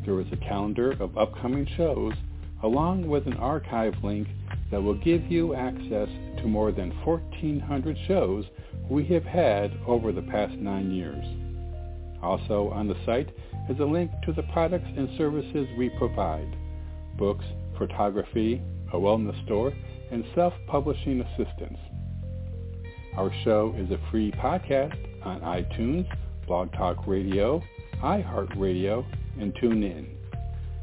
There 0.04 0.20
is 0.20 0.26
a 0.32 0.36
calendar 0.36 0.92
of 1.00 1.18
upcoming 1.18 1.66
shows 1.76 2.14
along 2.62 3.06
with 3.08 3.26
an 3.26 3.36
archive 3.36 3.94
link 4.02 4.28
that 4.70 4.82
will 4.82 4.94
give 4.94 5.30
you 5.30 5.54
access 5.54 6.08
to 6.38 6.46
more 6.46 6.72
than 6.72 6.90
1,400 7.04 7.96
shows 8.06 8.44
we 8.88 9.04
have 9.06 9.24
had 9.24 9.72
over 9.86 10.12
the 10.12 10.22
past 10.22 10.54
nine 10.54 10.90
years. 10.90 11.24
Also 12.22 12.70
on 12.70 12.88
the 12.88 12.96
site 13.04 13.28
is 13.68 13.78
a 13.80 13.84
link 13.84 14.10
to 14.24 14.32
the 14.32 14.42
products 14.52 14.88
and 14.96 15.08
services 15.18 15.68
we 15.76 15.90
provide, 15.90 16.56
books, 17.18 17.44
photography, 17.78 18.62
a 18.92 18.96
wellness 18.96 19.42
store, 19.44 19.72
and 20.10 20.24
self-publishing 20.34 21.20
assistance. 21.20 21.78
Our 23.16 23.32
show 23.44 23.74
is 23.78 23.90
a 23.90 24.00
free 24.10 24.30
podcast 24.32 24.96
on 25.24 25.40
iTunes, 25.40 26.06
Blog 26.46 26.72
Talk 26.72 27.06
Radio, 27.06 27.62
iHeartRadio, 28.02 29.04
and 29.40 29.54
TuneIn. 29.54 30.06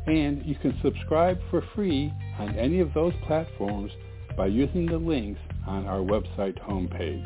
And 0.08 0.46
you 0.46 0.56
can 0.56 0.78
subscribe 0.84 1.40
for 1.50 1.64
free 1.76 2.12
on 2.40 2.56
any 2.58 2.80
of 2.80 2.94
those 2.94 3.14
platforms 3.26 3.92
by 4.36 4.48
using 4.48 4.86
the 4.86 4.98
links 4.98 5.40
on 5.68 5.86
our 5.86 6.00
website 6.00 6.60
homepage. 6.68 7.26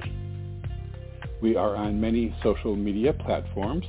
We 1.41 1.55
are 1.55 1.75
on 1.75 2.01
many 2.01 2.35
social 2.43 2.75
media 2.75 3.13
platforms, 3.13 3.85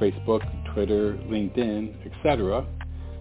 Facebook, 0.00 0.42
Twitter, 0.74 1.14
LinkedIn, 1.28 1.94
etc. 2.06 2.66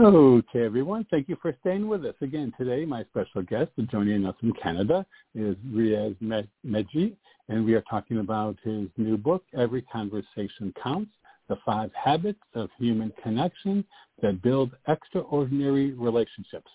Okay, 0.00 0.64
everyone. 0.64 1.04
Thank 1.10 1.28
you 1.28 1.36
for 1.42 1.54
staying 1.60 1.86
with 1.86 2.06
us. 2.06 2.14
Again, 2.22 2.50
today 2.56 2.86
my 2.86 3.04
special 3.04 3.42
guest 3.42 3.72
joining 3.90 4.24
us 4.24 4.34
from 4.40 4.54
Canada 4.54 5.04
is 5.34 5.54
Riaz 5.68 6.16
Meghji, 6.66 7.14
and 7.50 7.66
we 7.66 7.74
are 7.74 7.82
talking 7.82 8.20
about 8.20 8.56
his 8.64 8.88
new 8.96 9.18
book, 9.18 9.44
Every 9.54 9.82
Conversation 9.82 10.72
Counts, 10.82 11.10
The 11.48 11.56
Five 11.66 11.90
Habits 11.92 12.40
of 12.54 12.70
Human 12.78 13.12
Connection 13.22 13.84
That 14.22 14.40
Build 14.40 14.70
Extraordinary 14.88 15.92
Relationships. 15.92 16.70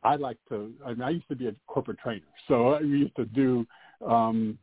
I 0.03 0.17
like 0.17 0.37
to, 0.49 0.73
I, 0.85 0.91
mean, 0.91 1.03
I 1.03 1.11
used 1.11 1.29
to 1.29 1.37
be 1.37 1.49
a 1.49 1.55
corporate 1.67 1.99
trainer. 1.99 2.23
So 2.49 2.75
I 2.75 2.81
used 2.81 3.17
to 3.17 3.25
do 3.25 3.67
um, 4.07 4.59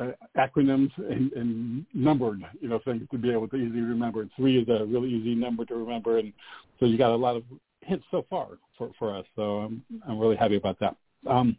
uh, 0.00 0.12
acronyms 0.36 0.90
and, 0.98 1.32
and 1.32 1.86
numbered, 1.94 2.42
you 2.60 2.68
know, 2.68 2.78
things 2.84 3.02
to 3.10 3.18
be 3.18 3.32
able 3.32 3.48
to 3.48 3.56
easily 3.56 3.80
remember. 3.80 4.20
And 4.20 4.30
three 4.36 4.58
is 4.58 4.68
a 4.68 4.84
really 4.84 5.10
easy 5.10 5.34
number 5.34 5.64
to 5.64 5.74
remember. 5.74 6.18
And 6.18 6.32
so 6.78 6.86
you 6.86 6.98
got 6.98 7.10
a 7.10 7.16
lot 7.16 7.36
of 7.36 7.42
hints 7.80 8.04
so 8.10 8.24
far 8.30 8.48
for, 8.78 8.90
for 8.98 9.16
us. 9.16 9.24
So 9.34 9.58
I'm, 9.60 9.82
I'm 10.06 10.18
really 10.18 10.36
happy 10.36 10.56
about 10.56 10.78
that. 10.80 10.96
Um, 11.26 11.56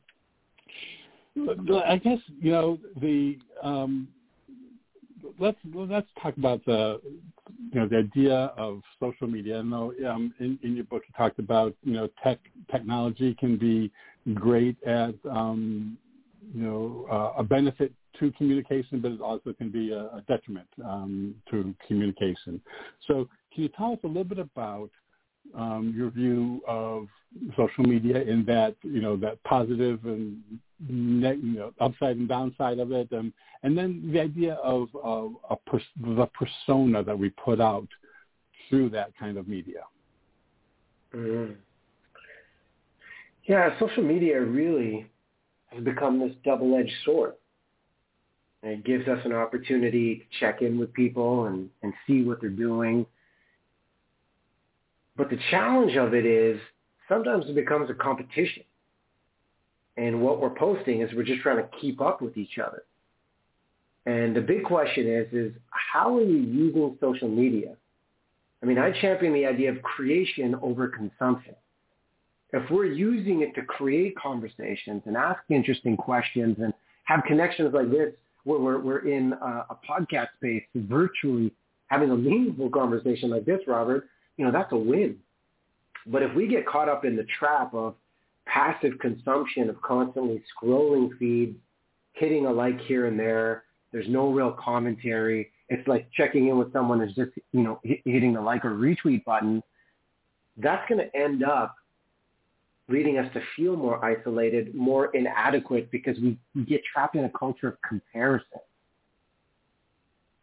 I 1.38 1.98
guess 1.98 2.19
you 2.39 2.52
know 2.52 2.78
the 3.02 3.38
um, 3.62 4.08
let's 5.39 5.58
let's 5.74 6.08
talk 6.22 6.38
about 6.38 6.63
the 6.65 7.02
you 7.72 7.80
know 7.80 7.88
the 7.88 7.98
idea 7.98 8.52
of 8.58 8.82
social 9.00 9.28
media. 9.28 9.60
I 9.60 9.62
know 9.63 9.93
um, 10.08 10.34
in, 10.39 10.60
in 10.63 10.76
your 10.76 10.86
book 10.86 11.04
you 11.08 11.13
talked 11.17 11.39
about 11.39 11.76
you 11.84 11.93
know 11.93 12.10
tech 12.24 12.39
technology 12.72 13.36
can 13.39 13.58
be 13.58 13.91
great 14.34 14.78
at 14.84 15.15
um, 15.30 15.98
you 16.54 16.62
know 16.62 17.08
uh, 17.12 17.39
a 17.41 17.43
benefit 17.43 17.91
to 18.19 18.32
communication, 18.34 19.00
but 19.00 19.12
it 19.12 19.22
also 19.22 19.54
can 19.54 19.69
be 19.69 19.91
a, 19.91 20.02
a 20.02 20.24
detriment 20.28 20.67
um, 20.86 21.34
to 21.50 21.74
communication. 21.88 22.62
So 23.08 23.28
can 23.54 23.63
you 23.63 23.69
tell 23.69 23.93
us 23.93 24.00
a 24.04 24.08
little 24.08 24.24
bit 24.24 24.39
about 24.39 24.91
um, 25.56 25.93
your 25.95 26.10
view 26.10 26.62
of 26.67 27.08
social 27.56 27.84
media 27.84 28.21
in 28.21 28.45
that 28.45 28.75
you 28.82 29.01
know 29.01 29.15
that 29.17 29.41
positive 29.43 29.99
and 30.06 30.41
you 30.88 31.60
know 31.60 31.73
upside 31.79 32.17
and 32.17 32.27
downside 32.27 32.79
of 32.79 32.91
it, 32.91 33.12
and 33.12 33.77
then 33.77 34.10
the 34.12 34.19
idea 34.19 34.56
of, 34.56 34.89
of 35.03 35.34
a 35.49 35.56
pers- 35.56 35.84
the 36.01 36.27
persona 36.27 37.03
that 37.03 37.17
we 37.17 37.29
put 37.29 37.62
out 37.62 37.88
through 38.69 38.89
that 38.89 39.12
kind 39.17 39.38
of 39.38 39.47
media. 39.47 39.82
Mm-hmm. 41.15 41.53
Yeah, 43.45 43.77
social 43.79 44.03
media 44.03 44.41
really 44.41 45.06
has 45.67 45.84
become 45.84 46.19
this 46.19 46.32
double-edged 46.45 46.93
sword. 47.03 47.34
It 48.63 48.86
gives 48.86 49.08
us 49.10 49.19
an 49.25 49.34
opportunity 49.34 50.15
to 50.15 50.39
check 50.39 50.62
in 50.62 50.79
with 50.79 50.93
people 50.93 51.47
and, 51.47 51.69
and 51.82 51.93
see 52.08 52.23
what 52.23 52.39
they're 52.39 52.49
doing 52.49 53.06
but 55.15 55.30
the 55.30 55.38
challenge 55.52 55.95
of 55.95 56.13
it 56.13 56.26
is 56.26 56.60
sometimes 57.08 57.45
it 57.47 57.56
becomes 57.56 57.89
a 57.89 57.93
competition. 57.93 58.63
And 59.95 60.21
what 60.21 60.41
we're 60.41 60.49
posting 60.49 61.02
is 61.02 61.12
we're 61.13 61.23
just 61.23 61.41
trying 61.41 61.58
to 61.58 61.69
keep 61.80 62.02
up 62.02 62.21
with 62.21 62.36
each 62.36 62.58
other. 62.58 62.84
And 64.06 64.36
the 64.36 64.41
big 64.41 64.63
question 64.63 65.08
is, 65.08 65.32
is 65.32 65.54
how 65.69 66.17
are 66.17 66.23
you 66.23 66.38
using 66.38 66.97
social 66.99 67.30
media 67.30 67.76
I 68.63 68.65
mean, 68.65 68.78
I 68.78 68.91
champion 69.02 69.34
the 69.34 69.45
idea 69.45 69.71
of 69.71 69.82
creation 69.82 70.56
over 70.62 70.88
consumption. 70.88 71.54
If 72.54 72.69
we're 72.71 72.86
using 72.86 73.41
it 73.41 73.54
to 73.56 73.62
create 73.63 74.15
conversations 74.15 75.02
and 75.06 75.17
ask 75.17 75.41
interesting 75.49 75.97
questions 75.97 76.56
and 76.62 76.73
have 77.04 77.23
connections 77.28 77.73
like 77.73 77.91
this, 77.91 78.13
where 78.45 78.60
we're, 78.60 78.80
we're 78.80 79.08
in 79.08 79.34
a, 79.34 79.65
a 79.69 79.80
podcast 79.88 80.28
space 80.38 80.63
virtually 80.76 81.52
having 81.88 82.12
a 82.12 82.15
meaningful 82.15 82.69
conversation 82.69 83.30
like 83.30 83.43
this, 83.43 83.60
Robert, 83.67 84.08
you 84.38 84.46
know, 84.46 84.52
that's 84.52 84.72
a 84.72 84.78
win. 84.78 85.17
But 86.06 86.24
if 86.24 86.34
we 86.36 86.48
get 86.48 86.65
caught 86.67 86.89
up 86.89 87.06
in 87.06 87.15
the 87.15 87.26
trap 87.39 87.74
of 87.74 87.96
passive 88.46 89.00
consumption 89.00 89.69
of 89.69 89.82
constantly 89.82 90.43
scrolling 90.54 91.17
feeds, 91.17 91.56
hitting 92.13 92.46
a 92.46 92.52
like 92.52 92.80
here 92.82 93.08
and 93.08 93.19
there, 93.19 93.63
there's 93.91 94.08
no 94.10 94.32
real 94.32 94.52
commentary. 94.52 95.52
It's 95.69 95.88
like 95.88 96.10
checking 96.12 96.50
in 96.50 96.58
with 96.58 96.74
someone 96.74 97.02
is 97.02 97.15
just, 97.15 97.32
you 97.52 97.62
know, 97.63 97.80
hitting 97.84 98.34
the 98.34 98.41
like 98.41 98.65
or 98.65 98.72
retweet 98.72 99.24
button. 99.24 99.63
That's 100.58 100.88
going 100.89 101.00
to 101.00 101.15
end 101.15 101.43
up 101.43 101.76
leading 102.89 103.17
us 103.17 103.32
to 103.34 103.41
feel 103.56 103.76
more 103.76 104.04
isolated, 104.04 104.76
more 104.76 105.08
inadequate 105.15 105.89
because 105.89 106.17
we, 106.19 106.38
we 106.54 106.63
get 106.63 106.82
trapped 106.91 107.15
in 107.15 107.24
a 107.26 107.30
culture 107.30 107.69
of 107.69 107.78
comparison. 107.88 108.60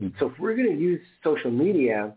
Mm-hmm. 0.01 0.19
So 0.19 0.31
if 0.31 0.39
we're 0.39 0.57
going 0.57 0.75
to 0.75 0.81
use 0.81 1.01
social 1.23 1.51
media 1.51 2.15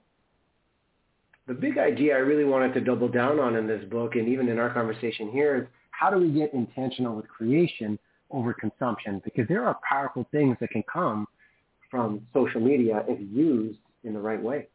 the 1.48 1.54
big 1.54 1.78
idea 1.78 2.16
I 2.16 2.20
really 2.20 2.46
wanted 2.46 2.74
to 2.74 2.82
double 2.82 3.10
down 3.10 3.40
on 3.40 3.56
in 3.56 3.68
this 3.68 3.84
book 3.86 4.16
and 4.16 4.28
even 4.28 4.48
in 4.48 4.60
our 4.60 4.74
conversation 4.74 5.30
here 5.32 5.58
is 5.58 5.68
how 5.92 6.10
do 6.10 6.18
we 6.18 6.32
get 6.32 6.54
intentional 6.54 7.16
with 7.16 7.28
creation 7.28 8.00
over 8.32 8.54
consumption? 8.54 9.22
Because 9.24 9.48
there 9.48 9.66
are 9.66 9.78
powerful 9.88 10.26
things 10.32 10.58
that 10.60 10.70
can 10.70 10.84
come 10.92 11.28
from 11.92 12.26
social 12.34 12.62
media 12.62 13.04
if 13.08 13.20
used 13.32 13.80
in 14.04 14.14
the 14.14 14.20
right 14.20 14.42
way. 14.42 14.68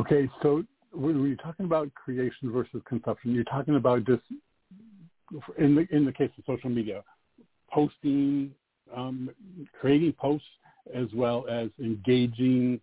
Okay, 0.00 0.28
so 0.42 0.64
when 0.92 1.22
you're 1.22 1.36
talking 1.36 1.66
about 1.66 1.92
creation 1.94 2.50
versus 2.50 2.80
consumption, 2.88 3.34
you're 3.34 3.44
talking 3.44 3.76
about 3.76 4.04
just 4.04 4.22
in 5.58 5.74
the 5.74 5.86
in 5.94 6.04
the 6.04 6.12
case 6.12 6.30
of 6.38 6.44
social 6.46 6.70
media, 6.70 7.02
posting, 7.70 8.50
um, 8.94 9.30
creating 9.78 10.12
posts 10.18 10.46
as 10.94 11.08
well 11.14 11.46
as 11.48 11.70
engaging 11.78 12.80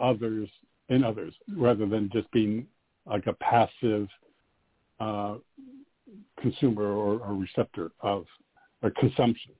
others 0.00 0.48
in 0.88 1.02
others 1.02 1.34
rather 1.56 1.86
than 1.86 2.10
just 2.12 2.30
being 2.30 2.66
like 3.06 3.26
a 3.26 3.32
passive 3.34 4.08
uh, 5.00 5.36
consumer 6.40 6.84
or, 6.84 7.18
or 7.20 7.34
receptor 7.34 7.90
of 8.00 8.26
or 8.82 8.90
consumption. 8.90 9.52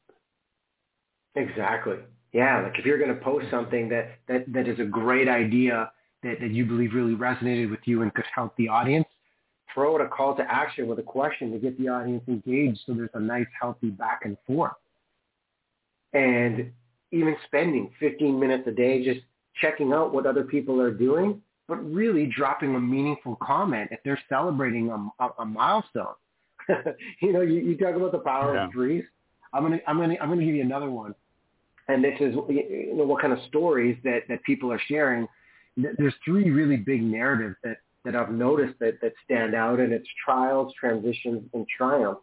Exactly. 1.34 1.96
Yeah, 2.32 2.62
like 2.62 2.78
if 2.78 2.84
you're 2.84 2.98
going 2.98 3.14
to 3.14 3.22
post 3.22 3.46
something 3.50 3.88
that, 3.88 4.18
that, 4.28 4.52
that 4.52 4.68
is 4.68 4.78
a 4.78 4.84
great 4.84 5.28
idea 5.28 5.90
that, 6.22 6.40
that 6.40 6.50
you 6.50 6.64
believe 6.64 6.92
really 6.94 7.14
resonated 7.14 7.70
with 7.70 7.80
you 7.84 8.02
and 8.02 8.12
could 8.14 8.24
help 8.34 8.56
the 8.56 8.68
audience, 8.68 9.06
throw 9.72 9.94
out 9.94 10.00
a 10.00 10.08
call 10.08 10.34
to 10.36 10.42
action 10.42 10.86
with 10.86 10.98
a 10.98 11.02
question 11.02 11.52
to 11.52 11.58
get 11.58 11.78
the 11.78 11.88
audience 11.88 12.22
engaged 12.28 12.80
so 12.86 12.94
there's 12.94 13.10
a 13.14 13.20
nice, 13.20 13.46
healthy 13.58 13.90
back 13.90 14.22
and 14.24 14.36
forth. 14.46 14.72
And 16.12 16.72
even 17.16 17.36
spending 17.46 17.90
15 18.00 18.38
minutes 18.38 18.66
a 18.66 18.72
day 18.72 19.04
just 19.04 19.20
checking 19.60 19.92
out 19.92 20.12
what 20.12 20.26
other 20.26 20.44
people 20.44 20.80
are 20.80 20.92
doing, 20.92 21.40
but 21.68 21.76
really 21.76 22.26
dropping 22.26 22.74
a 22.74 22.80
meaningful 22.80 23.36
comment 23.42 23.88
if 23.90 24.00
they're 24.04 24.20
celebrating 24.28 24.90
a, 24.90 25.24
a, 25.24 25.28
a 25.40 25.44
milestone. 25.44 26.14
you 27.20 27.32
know, 27.32 27.40
you, 27.40 27.60
you 27.60 27.76
talk 27.76 27.94
about 27.94 28.12
the 28.12 28.18
power 28.18 28.54
yeah. 28.54 28.66
of 28.66 28.72
threes. 28.72 29.04
I'm 29.52 29.62
gonna, 29.62 29.80
I'm 29.86 29.98
gonna, 29.98 30.16
I'm 30.20 30.28
gonna 30.28 30.44
give 30.44 30.54
you 30.54 30.62
another 30.62 30.90
one. 30.90 31.14
And 31.88 32.02
this 32.02 32.14
is, 32.20 32.34
you 32.48 32.94
know, 32.94 33.04
what 33.04 33.22
kind 33.22 33.32
of 33.32 33.38
stories 33.48 33.96
that 34.04 34.22
that 34.28 34.42
people 34.42 34.72
are 34.72 34.80
sharing. 34.88 35.28
There's 35.76 36.14
three 36.24 36.50
really 36.50 36.76
big 36.76 37.02
narratives 37.02 37.56
that 37.62 37.78
that 38.04 38.16
I've 38.16 38.30
noticed 38.30 38.78
that 38.80 39.00
that 39.02 39.12
stand 39.24 39.54
out, 39.54 39.78
and 39.78 39.92
it's 39.92 40.08
trials, 40.24 40.72
transitions, 40.78 41.48
and 41.54 41.66
triumphs. 41.68 42.22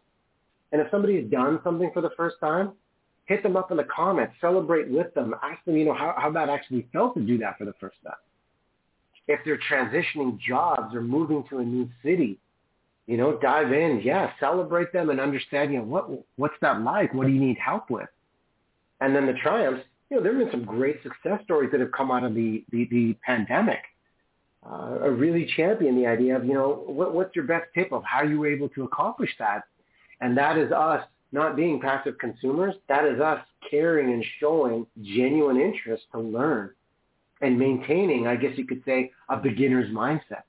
And 0.71 0.81
if 0.81 0.89
somebody's 0.91 1.29
done 1.31 1.59
something 1.63 1.91
for 1.93 2.01
the 2.01 2.09
first 2.17 2.35
time, 2.41 2.73
hit 3.25 3.41
them 3.43 3.55
up 3.55 3.71
in 3.71 3.77
the 3.77 3.85
comments, 3.85 4.35
celebrate 4.41 4.89
with 4.89 5.13
them, 5.13 5.33
ask 5.41 5.63
them, 5.65 5.77
you 5.77 5.85
know, 5.85 5.93
how, 5.93 6.13
how 6.17 6.31
that 6.31 6.49
actually 6.49 6.87
felt 6.91 7.15
to 7.15 7.21
do 7.21 7.37
that 7.37 7.57
for 7.57 7.65
the 7.65 7.73
first 7.79 7.97
time. 8.03 8.13
If 9.27 9.39
they're 9.45 9.59
transitioning 9.71 10.37
jobs 10.39 10.93
or 10.93 11.01
moving 11.01 11.45
to 11.49 11.59
a 11.59 11.63
new 11.63 11.89
city, 12.03 12.37
you 13.07 13.17
know, 13.17 13.37
dive 13.39 13.71
in, 13.71 14.01
yeah, 14.03 14.31
celebrate 14.39 14.91
them 14.91 15.09
and 15.09 15.19
understand, 15.19 15.71
you 15.71 15.79
know, 15.79 15.85
what 15.85 16.09
what's 16.35 16.55
that 16.61 16.81
like? 16.81 17.13
What 17.13 17.27
do 17.27 17.33
you 17.33 17.39
need 17.39 17.57
help 17.57 17.89
with? 17.89 18.09
And 18.99 19.15
then 19.15 19.25
the 19.25 19.33
triumphs, 19.33 19.83
you 20.09 20.17
know, 20.17 20.23
there 20.23 20.33
have 20.33 20.41
been 20.41 20.51
some 20.51 20.65
great 20.65 21.01
success 21.03 21.41
stories 21.43 21.71
that 21.71 21.79
have 21.79 21.91
come 21.91 22.11
out 22.11 22.23
of 22.23 22.33
the 22.33 22.63
the, 22.71 22.87
the 22.91 23.15
pandemic. 23.25 23.79
Uh, 24.65 24.97
I 25.01 25.07
really 25.07 25.45
champion 25.57 25.95
the 25.97 26.07
idea 26.07 26.37
of, 26.37 26.45
you 26.45 26.53
know, 26.53 26.83
what, 26.87 27.13
what's 27.13 27.35
your 27.35 27.43
best 27.45 27.65
tip 27.75 27.91
of 27.91 28.01
how 28.05 28.23
you 28.23 28.39
were 28.39 28.47
able 28.47 28.69
to 28.69 28.83
accomplish 28.83 29.31
that? 29.37 29.63
And 30.21 30.37
that 30.37 30.57
is 30.57 30.71
us 30.71 31.05
not 31.33 31.55
being 31.55 31.81
passive 31.81 32.17
consumers, 32.19 32.75
that 32.87 33.05
is 33.05 33.19
us 33.19 33.43
caring 33.69 34.13
and 34.13 34.23
showing 34.39 34.85
genuine 35.01 35.59
interest 35.59 36.03
to 36.13 36.19
learn 36.19 36.71
and 37.41 37.59
maintaining, 37.59 38.27
I 38.27 38.35
guess 38.35 38.57
you 38.57 38.65
could 38.65 38.83
say, 38.85 39.11
a 39.29 39.37
beginner's 39.37 39.93
mindset. 39.93 40.43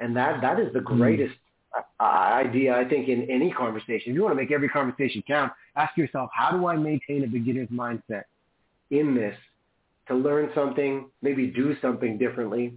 And 0.00 0.14
that, 0.16 0.42
that 0.42 0.60
is 0.60 0.72
the 0.74 0.80
hmm. 0.80 0.98
greatest 0.98 1.34
uh, 1.74 2.02
idea, 2.02 2.76
I 2.76 2.86
think, 2.86 3.08
in 3.08 3.30
any 3.30 3.50
conversation. 3.50 4.10
If 4.10 4.14
you 4.14 4.22
want 4.22 4.32
to 4.32 4.42
make 4.42 4.52
every 4.52 4.68
conversation 4.68 5.22
count, 5.26 5.52
ask 5.76 5.96
yourself, 5.96 6.30
how 6.34 6.50
do 6.50 6.66
I 6.66 6.76
maintain 6.76 7.24
a 7.24 7.28
beginner's 7.28 7.68
mindset 7.68 8.24
in 8.90 9.14
this 9.14 9.36
to 10.08 10.14
learn 10.14 10.50
something, 10.54 11.06
maybe 11.22 11.46
do 11.46 11.76
something 11.80 12.18
differently, 12.18 12.74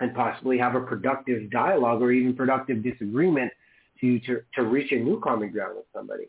and 0.00 0.14
possibly 0.14 0.56
have 0.58 0.76
a 0.76 0.80
productive 0.80 1.50
dialogue 1.50 2.00
or 2.00 2.12
even 2.12 2.34
productive 2.34 2.82
disagreement 2.82 3.52
to, 4.00 4.20
to, 4.20 4.40
to 4.54 4.62
reach 4.62 4.92
a 4.92 4.96
new 4.96 5.20
common 5.20 5.50
ground 5.50 5.76
with 5.76 5.86
somebody. 5.92 6.24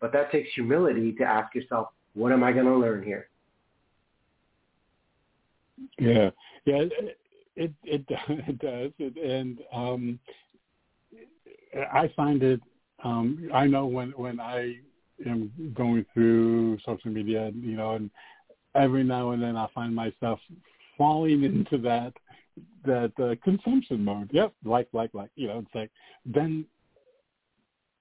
But 0.00 0.12
that 0.12 0.32
takes 0.32 0.48
humility 0.54 1.12
to 1.12 1.24
ask 1.24 1.54
yourself, 1.54 1.88
what 2.14 2.32
am 2.32 2.42
I 2.42 2.52
going 2.52 2.66
to 2.66 2.76
learn 2.76 3.02
here? 3.02 3.28
Yeah, 5.98 6.30
yeah, 6.64 6.84
it 7.56 7.72
it, 7.84 8.04
it 8.28 8.58
does, 8.58 8.92
it, 8.98 9.16
and 9.16 9.60
um, 9.72 10.18
I 11.92 12.10
find 12.16 12.42
it. 12.42 12.60
Um, 13.02 13.48
I 13.52 13.66
know 13.66 13.86
when 13.86 14.10
when 14.10 14.40
I 14.40 14.76
am 15.26 15.50
going 15.74 16.04
through 16.12 16.78
social 16.84 17.10
media, 17.10 17.50
you 17.54 17.76
know, 17.76 17.94
and 17.94 18.10
every 18.74 19.04
now 19.04 19.30
and 19.30 19.42
then 19.42 19.56
I 19.56 19.66
find 19.74 19.94
myself 19.94 20.40
falling 20.98 21.44
into 21.44 21.78
that 21.78 22.12
that 22.84 23.12
uh, 23.18 23.34
consumption 23.42 24.04
mode. 24.04 24.30
Yep, 24.32 24.52
like 24.64 24.88
like 24.92 25.14
like 25.14 25.30
you 25.34 25.48
know, 25.48 25.58
it's 25.58 25.74
like 25.74 25.90
then 26.26 26.64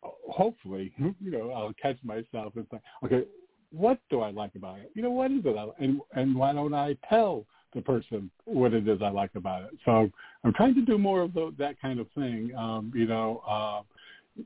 hopefully, 0.03 0.91
you 1.19 1.31
know, 1.31 1.51
I'll 1.51 1.73
catch 1.81 1.97
myself 2.03 2.53
and 2.55 2.65
say, 2.71 2.79
okay, 3.05 3.23
what 3.71 3.99
do 4.09 4.21
I 4.21 4.31
like 4.31 4.55
about 4.55 4.79
it? 4.79 4.91
You 4.95 5.03
know, 5.03 5.12
what 5.12 5.31
is 5.31 5.41
it? 5.45 5.55
I, 5.57 5.67
and 5.83 6.01
and 6.13 6.35
why 6.35 6.53
don't 6.53 6.73
I 6.73 6.95
tell 7.07 7.45
the 7.75 7.81
person 7.81 8.31
what 8.45 8.73
it 8.73 8.88
is 8.88 8.99
I 9.01 9.09
like 9.09 9.35
about 9.35 9.63
it? 9.63 9.71
So 9.85 10.09
I'm 10.43 10.53
trying 10.53 10.75
to 10.75 10.81
do 10.81 10.97
more 10.97 11.21
of 11.21 11.33
the, 11.33 11.53
that 11.59 11.79
kind 11.79 11.99
of 11.99 12.07
thing. 12.15 12.51
Um, 12.57 12.91
you 12.95 13.05
know, 13.05 13.43
uh, 13.47 13.81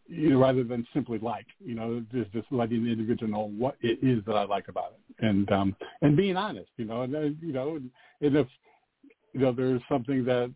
you 0.07 0.31
know, 0.31 0.39
rather 0.39 0.63
than 0.63 0.85
simply 0.93 1.19
like, 1.19 1.45
you 1.63 1.75
know, 1.75 2.03
just 2.11 2.31
just 2.33 2.47
letting 2.51 2.83
the 2.83 2.91
individual 2.91 3.31
know 3.31 3.51
what 3.57 3.77
it 3.81 3.99
is 4.01 4.23
that 4.25 4.35
I 4.35 4.43
like 4.43 4.67
about 4.67 4.93
it, 4.93 5.25
and 5.25 5.49
um, 5.51 5.75
and 6.01 6.17
being 6.17 6.35
honest, 6.35 6.69
you 6.77 6.85
know, 6.85 7.03
and 7.03 7.37
you 7.41 7.53
know, 7.53 7.75
and 7.75 7.91
if 8.35 8.47
you 9.33 9.41
know 9.41 9.51
there's 9.51 9.81
something 9.89 10.23
that 10.25 10.51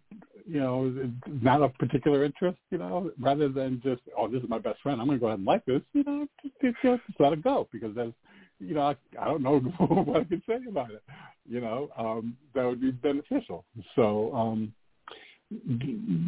you 0.48 0.62
know, 0.62 0.94
not 1.28 1.62
of 1.62 1.78
particular 1.78 2.24
interest, 2.24 2.58
you 2.72 2.78
know, 2.78 3.12
rather 3.20 3.50
than 3.50 3.82
just, 3.84 4.02
oh, 4.18 4.28
this 4.30 4.42
is 4.42 4.50
my 4.50 4.60
best 4.60 4.82
friend, 4.82 5.02
I'm 5.02 5.08
going 5.08 5.20
to 5.20 5.22
go 5.22 5.28
ahead 5.28 5.40
and 5.40 5.48
like 5.48 5.66
this, 5.66 5.82
you 5.94 6.04
know, 6.06 6.26
just, 6.42 6.56
just, 6.62 6.78
just 6.82 7.20
let 7.20 7.34
it 7.34 7.44
go 7.44 7.68
because 7.72 7.94
that's, 7.96 8.14
you 8.60 8.74
know, 8.74 8.82
I, 8.82 8.96
I 9.20 9.26
don't 9.26 9.44
know 9.44 9.60
what 9.78 10.22
I 10.22 10.24
can 10.24 10.42
say 10.48 10.60
about 10.68 10.92
it, 10.92 11.04
you 11.48 11.60
know, 11.60 11.90
um, 11.98 12.38
that 12.56 12.64
would 12.66 12.80
be 12.80 12.92
beneficial. 12.92 13.66
So, 13.96 14.34
um, 14.34 14.74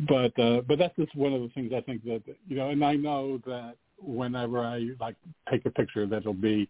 but, 0.08 0.38
uh, 0.38 0.62
but 0.68 0.80
that's 0.80 0.95
just 0.97 1.16
one 1.16 1.34
of 1.34 1.41
the 1.41 1.50
things 1.50 1.72
I 1.74 1.82
think 1.82 2.04
that, 2.04 2.24
you 2.47 2.58
know, 2.58 2.70
and 2.70 2.84
I 2.84 2.95
know 2.95 3.39
that 3.45 3.76
whenever 4.02 4.60
I 4.60 4.89
like 5.00 5.16
take 5.50 5.66
a 5.66 5.72
picture 5.72 6.06
that'll 6.06 6.34
be, 6.34 6.70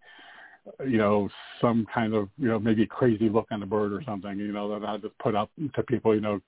you 0.86 0.98
know, 0.98 1.30
some 1.62 1.86
kind 1.94 2.14
of, 2.14 2.30
you 2.38 2.48
know, 2.48 2.60
maybe 2.60 2.86
crazy 2.86 3.30
look 3.30 3.48
on 3.52 3.60
the 3.60 3.66
bird 3.66 3.92
or 3.92 4.04
something, 4.04 4.38
you 4.38 4.52
know, 4.52 4.80
that 4.80 4.88
I 4.88 4.98
just 4.98 5.18
put 5.20 5.36
up 5.36 5.50
to 5.76 5.84
people, 5.84 6.14
you 6.14 6.22
know, 6.22 6.42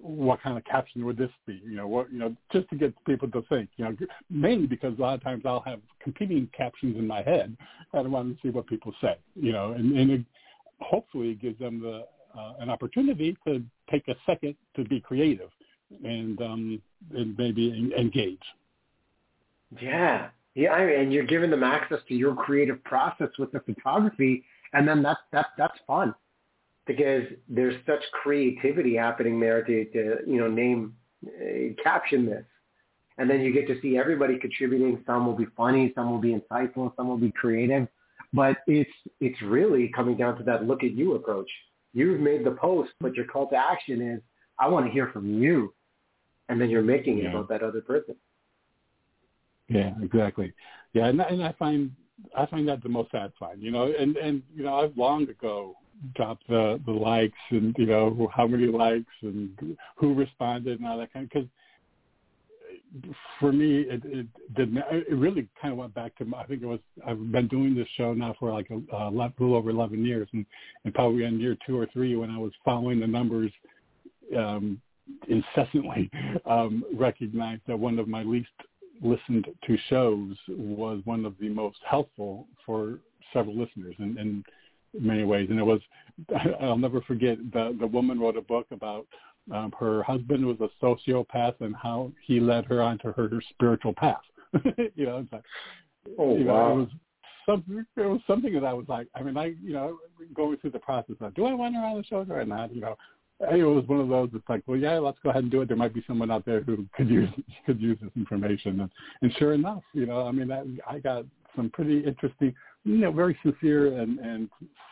what 0.00 0.42
kind 0.42 0.56
of 0.56 0.64
caption 0.64 1.04
would 1.04 1.16
this 1.16 1.30
be? 1.46 1.60
You 1.64 1.76
know, 1.76 1.88
what, 1.88 2.12
you 2.12 2.18
know, 2.18 2.34
just 2.52 2.68
to 2.70 2.76
get 2.76 2.94
people 3.04 3.28
to 3.30 3.42
think, 3.48 3.68
you 3.76 3.84
know, 3.84 3.96
mainly 4.30 4.66
because 4.66 4.96
a 4.98 5.00
lot 5.00 5.14
of 5.14 5.22
times 5.22 5.42
I'll 5.44 5.60
have 5.60 5.80
competing 6.00 6.48
captions 6.56 6.96
in 6.96 7.06
my 7.06 7.22
head 7.22 7.56
and 7.92 8.06
I 8.06 8.08
want 8.08 8.36
to 8.36 8.42
see 8.42 8.50
what 8.50 8.66
people 8.66 8.92
say, 9.00 9.16
you 9.34 9.52
know, 9.52 9.72
and, 9.72 9.96
and 9.96 10.10
it, 10.10 10.20
hopefully 10.80 11.34
gives 11.34 11.58
them 11.58 11.80
the, 11.80 12.04
uh, 12.38 12.52
an 12.60 12.68
opportunity 12.68 13.36
to 13.46 13.62
take 13.90 14.06
a 14.08 14.14
second 14.26 14.54
to 14.74 14.84
be 14.84 15.00
creative 15.00 15.48
and, 16.04 16.40
um, 16.42 16.82
and 17.14 17.36
maybe 17.38 17.92
engage. 17.96 18.42
Yeah, 19.80 20.28
yeah, 20.56 20.76
and 20.76 21.12
you're 21.12 21.24
giving 21.26 21.50
them 21.50 21.62
access 21.62 22.00
to 22.08 22.14
your 22.14 22.34
creative 22.34 22.82
process 22.82 23.28
with 23.38 23.52
the 23.52 23.60
photography, 23.60 24.42
and 24.72 24.88
then 24.88 25.02
that's 25.02 25.20
that's 25.30 25.50
that's 25.56 25.78
fun. 25.86 26.14
because 26.86 27.24
there's 27.48 27.74
such 27.84 28.02
creativity 28.12 28.96
happening 28.96 29.40
there 29.40 29.62
to, 29.62 29.84
to 29.86 30.16
you 30.26 30.38
know, 30.38 30.48
name, 30.48 30.94
uh, 31.26 31.74
caption 31.82 32.26
this. 32.26 32.44
And 33.18 33.28
then 33.28 33.40
you 33.40 33.52
get 33.52 33.66
to 33.68 33.80
see 33.80 33.96
everybody 33.96 34.38
contributing. 34.38 35.02
Some 35.06 35.26
will 35.26 35.34
be 35.34 35.46
funny, 35.56 35.92
some 35.94 36.10
will 36.10 36.18
be 36.18 36.34
insightful, 36.34 36.94
some 36.96 37.08
will 37.08 37.16
be 37.16 37.32
creative. 37.32 37.88
But 38.32 38.58
it's 38.66 38.90
it's 39.20 39.40
really 39.42 39.90
coming 39.94 40.16
down 40.16 40.36
to 40.38 40.44
that 40.44 40.64
look 40.64 40.84
at 40.84 40.92
you 40.92 41.14
approach. 41.14 41.50
You've 41.94 42.20
made 42.20 42.44
the 42.44 42.50
post, 42.50 42.90
but 43.00 43.14
your 43.14 43.24
call 43.24 43.48
to 43.50 43.56
action 43.56 44.02
is 44.02 44.20
I 44.58 44.68
want 44.68 44.86
to 44.86 44.92
hear 44.92 45.08
from 45.12 45.42
you. 45.42 45.72
And 46.48 46.60
then 46.60 46.70
you're 46.70 46.82
making 46.82 47.18
it 47.18 47.24
yeah. 47.24 47.30
about 47.30 47.48
that 47.48 47.62
other 47.62 47.80
person. 47.80 48.16
Yeah, 49.68 49.92
exactly. 50.02 50.52
Yeah, 50.92 51.06
and, 51.06 51.20
and 51.20 51.42
I 51.42 51.52
find 51.52 51.90
I 52.36 52.46
find 52.46 52.68
that 52.68 52.82
the 52.82 52.88
most 52.88 53.10
satisfying. 53.10 53.60
You 53.60 53.70
know, 53.70 53.92
and 53.98 54.16
and 54.16 54.42
you 54.54 54.62
know 54.62 54.76
I've 54.76 54.96
long 54.96 55.28
ago 55.28 55.76
dropped 56.14 56.46
the 56.48 56.80
the 56.86 56.92
likes 56.92 57.38
and 57.50 57.74
you 57.78 57.86
know 57.86 58.30
how 58.34 58.46
many 58.46 58.66
likes 58.66 59.12
and 59.22 59.76
who 59.96 60.14
responded 60.14 60.78
and 60.78 60.88
all 60.88 60.98
that 60.98 61.12
kind 61.12 61.24
of 61.24 61.30
because 61.30 61.48
for 63.40 63.52
me 63.52 63.82
it 63.82 64.02
it 64.04 64.26
didn't 64.56 64.82
it 64.90 65.10
really 65.10 65.48
kind 65.60 65.72
of 65.72 65.78
went 65.78 65.94
back 65.94 66.16
to 66.16 66.26
I 66.36 66.44
think 66.44 66.62
it 66.62 66.66
was 66.66 66.80
I've 67.06 67.32
been 67.32 67.48
doing 67.48 67.74
this 67.74 67.88
show 67.96 68.12
now 68.14 68.34
for 68.38 68.52
like 68.52 68.68
a, 68.70 68.96
a 68.96 69.10
little 69.10 69.54
over 69.54 69.70
11 69.70 70.04
years 70.04 70.28
and 70.32 70.46
and 70.84 70.94
probably 70.94 71.24
in 71.24 71.40
year 71.40 71.56
two 71.66 71.78
or 71.78 71.86
three 71.92 72.16
when 72.16 72.30
I 72.30 72.38
was 72.38 72.52
following 72.64 73.00
the 73.00 73.06
numbers 73.06 73.52
um 74.36 74.80
incessantly 75.28 76.10
um 76.46 76.84
recognized 76.94 77.62
that 77.66 77.78
one 77.78 77.98
of 77.98 78.08
my 78.08 78.22
least 78.22 78.48
listened 79.02 79.46
to 79.66 79.76
shows 79.88 80.36
was 80.48 81.00
one 81.04 81.24
of 81.24 81.34
the 81.40 81.48
most 81.48 81.78
helpful 81.88 82.46
for 82.64 82.98
several 83.32 83.56
listeners 83.56 83.94
in, 83.98 84.18
in 84.18 84.44
many 84.98 85.24
ways. 85.24 85.48
And 85.50 85.58
it 85.58 85.64
was, 85.64 85.80
I'll 86.60 86.78
never 86.78 87.00
forget, 87.02 87.38
the, 87.52 87.76
the 87.78 87.86
woman 87.86 88.18
wrote 88.18 88.36
a 88.36 88.42
book 88.42 88.66
about 88.70 89.06
um, 89.52 89.72
her 89.78 90.02
husband 90.02 90.44
was 90.44 90.56
a 90.60 90.84
sociopath 90.84 91.60
and 91.60 91.74
how 91.76 92.10
he 92.24 92.40
led 92.40 92.64
her 92.66 92.82
onto 92.82 93.12
her, 93.12 93.28
her 93.28 93.42
spiritual 93.50 93.94
path. 93.94 94.22
you 94.94 95.06
know, 95.06 95.18
it's 95.18 95.32
like, 95.32 95.44
oh, 96.18 96.36
you 96.36 96.46
wow. 96.46 96.68
Know, 96.68 96.72
it 96.72 96.76
was 96.78 96.88
something, 97.46 97.86
it 97.96 98.00
was 98.00 98.20
something 98.26 98.52
that 98.54 98.64
I 98.64 98.72
was 98.72 98.86
like, 98.88 99.06
I 99.14 99.22
mean, 99.22 99.36
I, 99.36 99.54
you 99.62 99.72
know, 99.72 99.98
going 100.34 100.56
through 100.58 100.70
the 100.70 100.78
process 100.78 101.16
of, 101.20 101.34
do 101.34 101.44
I 101.44 101.54
want 101.54 101.74
her 101.74 101.82
on 101.82 101.98
the 101.98 102.04
show 102.04 102.26
or 102.28 102.44
not? 102.44 102.74
You 102.74 102.80
know, 102.80 102.96
it 103.40 103.64
was 103.64 103.86
one 103.86 104.00
of 104.00 104.08
those. 104.08 104.30
It's 104.34 104.48
like, 104.48 104.62
well, 104.66 104.78
yeah, 104.78 104.98
let's 104.98 105.18
go 105.22 105.30
ahead 105.30 105.42
and 105.42 105.52
do 105.52 105.60
it. 105.60 105.68
There 105.68 105.76
might 105.76 105.94
be 105.94 106.04
someone 106.06 106.30
out 106.30 106.44
there 106.46 106.62
who 106.62 106.86
could 106.94 107.08
use 107.08 107.28
could 107.66 107.80
use 107.80 107.98
this 108.00 108.10
information, 108.16 108.80
and, 108.80 108.90
and 109.22 109.32
sure 109.38 109.52
enough, 109.52 109.82
you 109.92 110.06
know, 110.06 110.26
I 110.26 110.32
mean, 110.32 110.48
that, 110.48 110.66
I 110.88 110.98
got 110.98 111.24
some 111.54 111.70
pretty 111.70 112.00
interesting, 112.00 112.54
you 112.84 112.98
know, 112.98 113.12
very 113.12 113.36
sincere 113.42 113.98
and, 113.98 114.18
and 114.18 114.48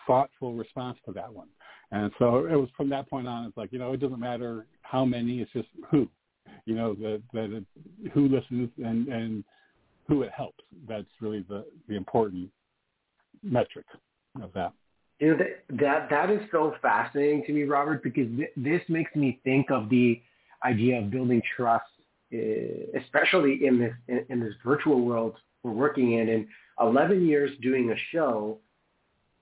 thoughtful 0.07 0.55
response 0.55 0.99
to 1.07 1.13
that 1.13 1.33
one. 1.33 1.49
And 1.91 2.11
so 2.19 2.47
it 2.47 2.57
was 2.57 2.69
from 2.77 2.89
that 2.91 3.09
point 3.09 3.29
on, 3.29 3.47
it's 3.47 3.57
like, 3.57 3.73
you 3.73 3.79
know, 3.79 3.93
it 3.93 4.01
doesn't 4.01 4.19
matter 4.19 4.67
how 4.83 5.05
many, 5.05 5.41
it's 5.41 5.53
just 5.53 5.69
who, 5.91 6.09
you 6.65 6.75
know, 6.75 6.95
that 6.95 7.23
that 7.33 7.53
it, 7.53 8.13
who 8.13 8.29
listens 8.29 8.71
and 8.79 9.09
and 9.09 9.45
who 10.09 10.23
it 10.23 10.31
helps. 10.37 10.65
That's 10.89 11.07
really 11.21 11.45
the 11.49 11.65
the 11.89 11.97
important 11.97 12.51
metric 13.43 13.87
of 14.43 14.53
that. 14.55 14.73
You 15.21 15.31
know 15.31 15.39
that 15.39 15.65
that 15.79 16.11
that 16.11 16.31
is 16.31 16.41
so 16.51 16.75
fascinating 16.83 17.45
to 17.47 17.53
me, 17.53 17.63
Robert, 17.65 18.03
because 18.03 18.27
th- 18.37 18.51
this 18.57 18.83
makes 18.89 19.15
me 19.15 19.41
think 19.45 19.71
of 19.71 19.89
the 19.89 20.21
idea 20.65 20.99
of 20.99 21.11
building 21.11 21.41
trust, 21.57 21.85
uh, 22.33 22.39
especially 23.01 23.65
in 23.65 23.79
this 23.79 23.95
in, 24.09 24.25
in 24.29 24.41
this 24.41 24.55
virtual 24.65 25.03
world 25.03 25.35
we're 25.63 25.73
working 25.73 26.15
in. 26.15 26.29
In 26.29 26.49
11 26.81 27.27
years 27.27 27.51
doing 27.63 27.91
a 27.91 27.97
show, 28.13 28.59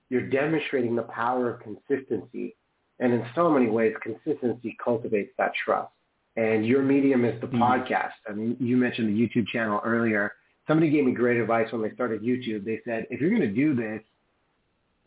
you're 0.09 0.29
demonstrating 0.29 0.95
the 0.95 1.03
power 1.03 1.49
of 1.49 1.61
consistency, 1.61 2.55
and 2.99 3.13
in 3.13 3.25
so 3.33 3.49
many 3.49 3.67
ways, 3.67 3.93
consistency 4.01 4.77
cultivates 4.83 5.31
that 5.37 5.51
trust. 5.65 5.91
And 6.35 6.65
your 6.65 6.81
medium 6.81 7.25
is 7.25 7.39
the 7.41 7.47
mm-hmm. 7.47 7.61
podcast. 7.61 8.13
I 8.27 8.33
mean, 8.33 8.57
you 8.59 8.77
mentioned 8.77 9.09
the 9.09 9.19
YouTube 9.19 9.47
channel 9.47 9.81
earlier. 9.83 10.33
Somebody 10.67 10.89
gave 10.89 11.05
me 11.05 11.11
great 11.11 11.37
advice 11.37 11.71
when 11.71 11.81
they 11.81 11.91
started 11.93 12.21
YouTube. 12.21 12.63
They 12.63 12.79
said, 12.85 13.05
if 13.09 13.19
you're 13.19 13.29
going 13.29 13.41
to 13.41 13.47
do 13.47 13.75
this, 13.75 14.01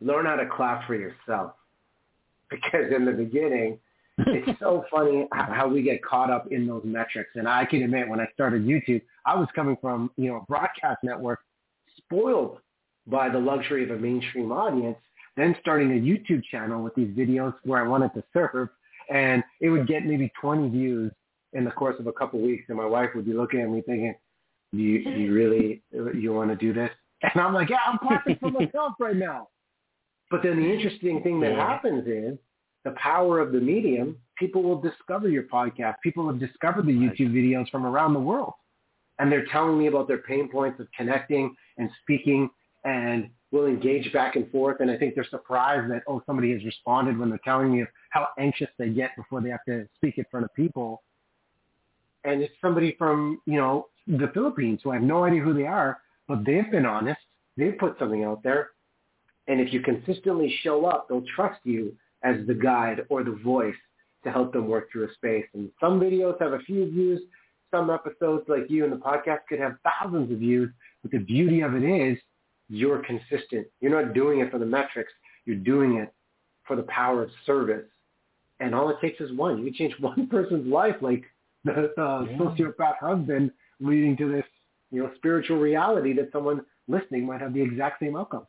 learn 0.00 0.26
how 0.26 0.36
to 0.36 0.46
clap 0.46 0.86
for 0.86 0.94
yourself. 0.94 1.52
Because 2.48 2.92
in 2.94 3.04
the 3.04 3.10
beginning, 3.10 3.80
it's 4.18 4.60
so 4.60 4.84
funny 4.90 5.26
how 5.32 5.68
we 5.68 5.82
get 5.82 6.02
caught 6.04 6.30
up 6.30 6.50
in 6.52 6.66
those 6.66 6.82
metrics. 6.84 7.30
And 7.34 7.48
I 7.48 7.64
can 7.64 7.82
admit, 7.82 8.08
when 8.08 8.20
I 8.20 8.28
started 8.34 8.64
YouTube, 8.64 9.02
I 9.24 9.34
was 9.34 9.48
coming 9.54 9.76
from 9.80 10.10
you 10.16 10.28
know 10.28 10.36
a 10.36 10.40
broadcast 10.42 10.98
network, 11.02 11.40
spoiled 11.96 12.58
by 13.06 13.28
the 13.28 13.38
luxury 13.38 13.84
of 13.84 13.90
a 13.90 13.96
mainstream 13.96 14.52
audience. 14.52 14.96
Then 15.36 15.54
starting 15.60 15.90
a 15.90 16.00
YouTube 16.00 16.42
channel 16.50 16.82
with 16.82 16.94
these 16.94 17.08
videos 17.08 17.54
where 17.64 17.84
I 17.84 17.86
wanted 17.86 18.14
to 18.14 18.24
serve, 18.32 18.68
and 19.10 19.44
it 19.60 19.68
would 19.68 19.86
get 19.86 20.06
maybe 20.06 20.32
20 20.40 20.70
views 20.70 21.12
in 21.52 21.64
the 21.64 21.70
course 21.70 21.96
of 21.98 22.06
a 22.06 22.12
couple 22.12 22.38
of 22.38 22.46
weeks, 22.46 22.64
and 22.68 22.78
my 22.78 22.86
wife 22.86 23.10
would 23.14 23.26
be 23.26 23.34
looking 23.34 23.60
at 23.60 23.68
me 23.68 23.82
thinking, 23.82 24.14
"Do 24.72 24.78
you, 24.78 24.98
you 25.00 25.34
really 25.34 25.82
you 25.92 26.32
want 26.32 26.50
to 26.50 26.56
do 26.56 26.72
this?" 26.72 26.90
And 27.22 27.42
I'm 27.42 27.54
like, 27.54 27.70
"Yeah, 27.70 27.78
I'm 27.86 27.98
clapping 27.98 28.36
for 28.36 28.50
myself 28.50 28.92
right 29.00 29.16
now." 29.16 29.48
But 30.30 30.42
then 30.42 30.56
the 30.56 30.72
interesting 30.72 31.22
thing 31.22 31.40
that 31.40 31.52
yeah. 31.52 31.66
happens 31.66 32.06
is 32.06 32.38
the 32.84 32.92
power 32.92 33.40
of 33.40 33.52
the 33.52 33.60
medium, 33.60 34.16
people 34.38 34.62
will 34.62 34.80
discover 34.80 35.28
your 35.28 35.44
podcast. 35.44 35.96
People 36.02 36.26
have 36.28 36.38
discovered 36.38 36.86
the 36.86 36.92
YouTube 36.92 37.32
videos 37.32 37.68
from 37.70 37.84
around 37.84 38.14
the 38.14 38.20
world. 38.20 38.52
And 39.18 39.30
they're 39.30 39.46
telling 39.46 39.78
me 39.78 39.86
about 39.86 40.08
their 40.08 40.18
pain 40.18 40.48
points 40.48 40.78
of 40.78 40.88
connecting 40.96 41.54
and 41.78 41.90
speaking 42.02 42.50
and 42.84 43.30
will 43.50 43.66
engage 43.66 44.12
back 44.12 44.36
and 44.36 44.50
forth. 44.50 44.80
And 44.80 44.90
I 44.90 44.96
think 44.96 45.14
they're 45.14 45.26
surprised 45.28 45.90
that, 45.90 46.02
oh, 46.06 46.22
somebody 46.26 46.52
has 46.52 46.64
responded 46.64 47.18
when 47.18 47.30
they're 47.30 47.40
telling 47.44 47.72
me 47.72 47.84
how 48.10 48.28
anxious 48.38 48.68
they 48.78 48.90
get 48.90 49.16
before 49.16 49.40
they 49.40 49.50
have 49.50 49.64
to 49.68 49.88
speak 49.96 50.18
in 50.18 50.24
front 50.30 50.44
of 50.44 50.54
people. 50.54 51.02
And 52.24 52.42
it's 52.42 52.54
somebody 52.60 52.94
from, 52.98 53.40
you 53.46 53.56
know, 53.56 53.86
the 54.06 54.30
Philippines 54.34 54.80
who 54.82 54.90
I 54.90 54.94
have 54.94 55.02
no 55.02 55.24
idea 55.24 55.40
who 55.40 55.54
they 55.54 55.66
are, 55.66 55.98
but 56.28 56.44
they've 56.44 56.70
been 56.70 56.86
honest. 56.86 57.20
They've 57.56 57.76
put 57.78 57.98
something 57.98 58.24
out 58.24 58.42
there 58.42 58.70
and 59.48 59.60
if 59.60 59.72
you 59.72 59.80
consistently 59.80 60.54
show 60.62 60.86
up, 60.86 61.08
they'll 61.08 61.24
trust 61.34 61.60
you 61.64 61.94
as 62.22 62.36
the 62.46 62.54
guide 62.54 63.04
or 63.08 63.22
the 63.22 63.38
voice 63.44 63.74
to 64.24 64.32
help 64.32 64.52
them 64.52 64.66
work 64.66 64.90
through 64.90 65.04
a 65.08 65.14
space. 65.14 65.46
And 65.54 65.70
some 65.80 66.00
videos 66.00 66.40
have 66.40 66.52
a 66.52 66.58
few 66.60 66.90
views. 66.90 67.22
Some 67.70 67.90
episodes 67.90 68.44
like 68.48 68.68
you 68.68 68.84
in 68.84 68.90
the 68.90 68.96
podcast 68.96 69.40
could 69.48 69.60
have 69.60 69.76
thousands 69.84 70.32
of 70.32 70.38
views. 70.38 70.70
But 71.02 71.12
the 71.12 71.18
beauty 71.18 71.60
of 71.60 71.74
it 71.74 71.84
is 71.84 72.18
you're 72.68 73.02
consistent. 73.04 73.66
You're 73.80 74.02
not 74.02 74.14
doing 74.14 74.40
it 74.40 74.50
for 74.50 74.58
the 74.58 74.66
metrics. 74.66 75.12
You're 75.44 75.56
doing 75.56 75.96
it 75.96 76.12
for 76.66 76.74
the 76.74 76.82
power 76.84 77.22
of 77.22 77.30
service. 77.44 77.86
And 78.58 78.74
all 78.74 78.88
it 78.88 78.96
takes 79.00 79.20
is 79.20 79.32
one. 79.32 79.58
You 79.58 79.64
can 79.66 79.74
change 79.74 79.94
one 80.00 80.26
person's 80.26 80.66
life, 80.66 80.96
like 81.00 81.22
the, 81.64 81.92
the 81.96 82.28
yeah. 82.30 82.38
sociopath 82.38 82.98
husband, 82.98 83.52
leading 83.78 84.16
to 84.16 84.32
this, 84.32 84.44
you 84.90 85.02
know, 85.02 85.10
spiritual 85.16 85.58
reality 85.58 86.12
that 86.14 86.30
someone 86.32 86.62
listening 86.88 87.26
might 87.26 87.40
have 87.40 87.54
the 87.54 87.62
exact 87.62 88.00
same 88.00 88.16
outcome. 88.16 88.46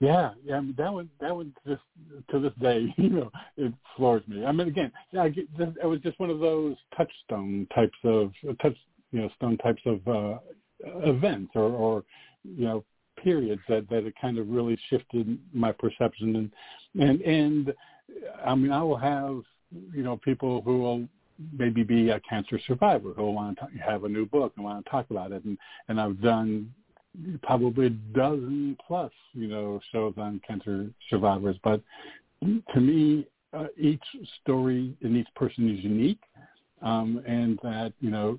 Yeah, 0.00 0.32
yeah, 0.44 0.56
I 0.56 0.60
mean, 0.60 0.74
that 0.76 0.92
one, 0.92 1.08
that 1.20 1.34
one 1.34 1.54
just 1.66 1.82
to 2.30 2.40
this 2.40 2.52
day, 2.60 2.92
you 2.96 3.10
know, 3.10 3.30
it 3.56 3.72
floors 3.96 4.22
me. 4.26 4.44
I 4.44 4.52
mean, 4.52 4.68
again, 4.68 4.92
yeah, 5.12 5.22
I 5.22 5.28
get, 5.28 5.46
it 5.58 5.86
was 5.86 6.00
just 6.00 6.18
one 6.18 6.30
of 6.30 6.40
those 6.40 6.76
touchstone 6.96 7.66
types 7.74 7.96
of 8.04 8.32
touch, 8.60 8.76
you 9.12 9.22
know, 9.22 9.30
stone 9.36 9.56
types 9.58 9.82
of 9.86 10.06
uh, 10.08 10.38
events 11.08 11.52
or, 11.54 11.70
or, 11.70 12.04
you 12.44 12.64
know, 12.64 12.84
periods 13.22 13.62
that 13.68 13.88
that 13.88 14.04
it 14.04 14.14
kind 14.20 14.38
of 14.38 14.48
really 14.48 14.78
shifted 14.90 15.38
my 15.52 15.72
perception 15.72 16.36
and 16.36 16.50
and 17.00 17.20
and 17.22 17.74
I 18.44 18.54
mean, 18.54 18.70
I 18.70 18.82
will 18.82 18.96
have 18.96 19.42
you 19.92 20.02
know 20.02 20.16
people 20.18 20.60
who 20.62 20.78
will 20.80 21.08
maybe 21.52 21.82
be 21.82 22.10
a 22.10 22.20
cancer 22.28 22.60
survivor 22.66 23.12
who 23.16 23.22
will 23.22 23.34
want 23.34 23.58
to 23.58 23.66
have 23.84 24.04
a 24.04 24.08
new 24.08 24.26
book 24.26 24.52
and 24.56 24.64
want 24.64 24.84
to 24.84 24.90
talk 24.90 25.06
about 25.10 25.32
it 25.32 25.44
and 25.44 25.58
and 25.88 26.00
I've 26.00 26.20
done 26.20 26.72
probably 27.42 27.86
a 27.86 27.90
dozen 27.90 28.76
plus, 28.86 29.12
you 29.32 29.48
know, 29.48 29.80
shows 29.92 30.14
on 30.16 30.40
cancer 30.46 30.88
survivors. 31.08 31.56
But 31.62 31.80
to 32.42 32.80
me, 32.80 33.26
uh, 33.52 33.66
each 33.78 34.02
story 34.42 34.96
and 35.02 35.16
each 35.16 35.28
person 35.36 35.70
is 35.70 35.84
unique, 35.84 36.20
um, 36.82 37.22
and 37.26 37.58
that 37.62 37.92
you 38.00 38.10
know 38.10 38.38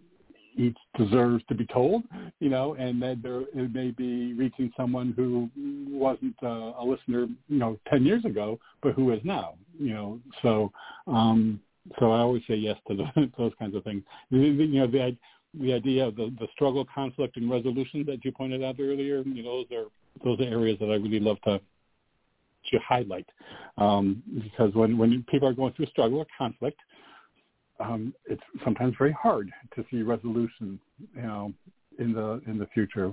each 0.57 0.77
deserves 0.97 1.43
to 1.49 1.55
be 1.55 1.65
told, 1.65 2.03
you 2.39 2.49
know, 2.49 2.75
and 2.75 3.01
that 3.01 3.21
there 3.21 3.41
it 3.41 3.73
may 3.73 3.91
be 3.91 4.33
reaching 4.33 4.71
someone 4.77 5.13
who 5.15 5.49
wasn't 5.89 6.35
uh, 6.43 6.73
a 6.79 6.83
listener, 6.83 7.27
you 7.47 7.59
know, 7.59 7.79
ten 7.89 8.05
years 8.05 8.25
ago, 8.25 8.59
but 8.81 8.93
who 8.93 9.11
is 9.11 9.19
now, 9.23 9.55
you 9.79 9.93
know. 9.93 10.19
So, 10.41 10.71
um, 11.07 11.59
so 11.99 12.11
I 12.11 12.19
always 12.19 12.43
say 12.47 12.55
yes 12.55 12.77
to 12.87 12.95
the, 12.95 13.31
those 13.37 13.53
kinds 13.59 13.75
of 13.75 13.83
things. 13.83 14.03
You 14.29 14.53
know, 14.67 14.87
the 14.87 15.15
the 15.59 15.73
idea 15.73 16.05
of 16.05 16.15
the, 16.15 16.33
the 16.39 16.47
struggle, 16.53 16.85
conflict, 16.93 17.37
and 17.37 17.49
resolution 17.49 18.03
that 18.07 18.23
you 18.23 18.31
pointed 18.31 18.63
out 18.63 18.75
earlier, 18.79 19.23
you 19.23 19.43
know, 19.43 19.63
those 19.69 19.77
are 19.77 19.85
those 20.23 20.39
are 20.39 20.49
areas 20.49 20.77
that 20.79 20.87
I 20.87 20.95
really 20.95 21.19
love 21.19 21.41
to 21.41 21.59
to 22.71 22.79
highlight 22.79 23.27
um, 23.77 24.23
because 24.43 24.73
when 24.73 24.97
when 24.97 25.23
people 25.29 25.47
are 25.47 25.53
going 25.53 25.73
through 25.73 25.85
a 25.85 25.89
struggle 25.89 26.19
or 26.19 26.27
conflict, 26.37 26.79
um, 27.79 28.13
it's 28.25 28.41
sometimes 28.63 28.95
very 28.97 29.11
hard 29.11 29.51
to 29.75 29.85
see 29.91 30.01
resolution, 30.01 30.79
you 31.15 31.21
know, 31.21 31.53
in 31.99 32.13
the 32.13 32.41
in 32.47 32.57
the 32.57 32.67
future. 32.73 33.11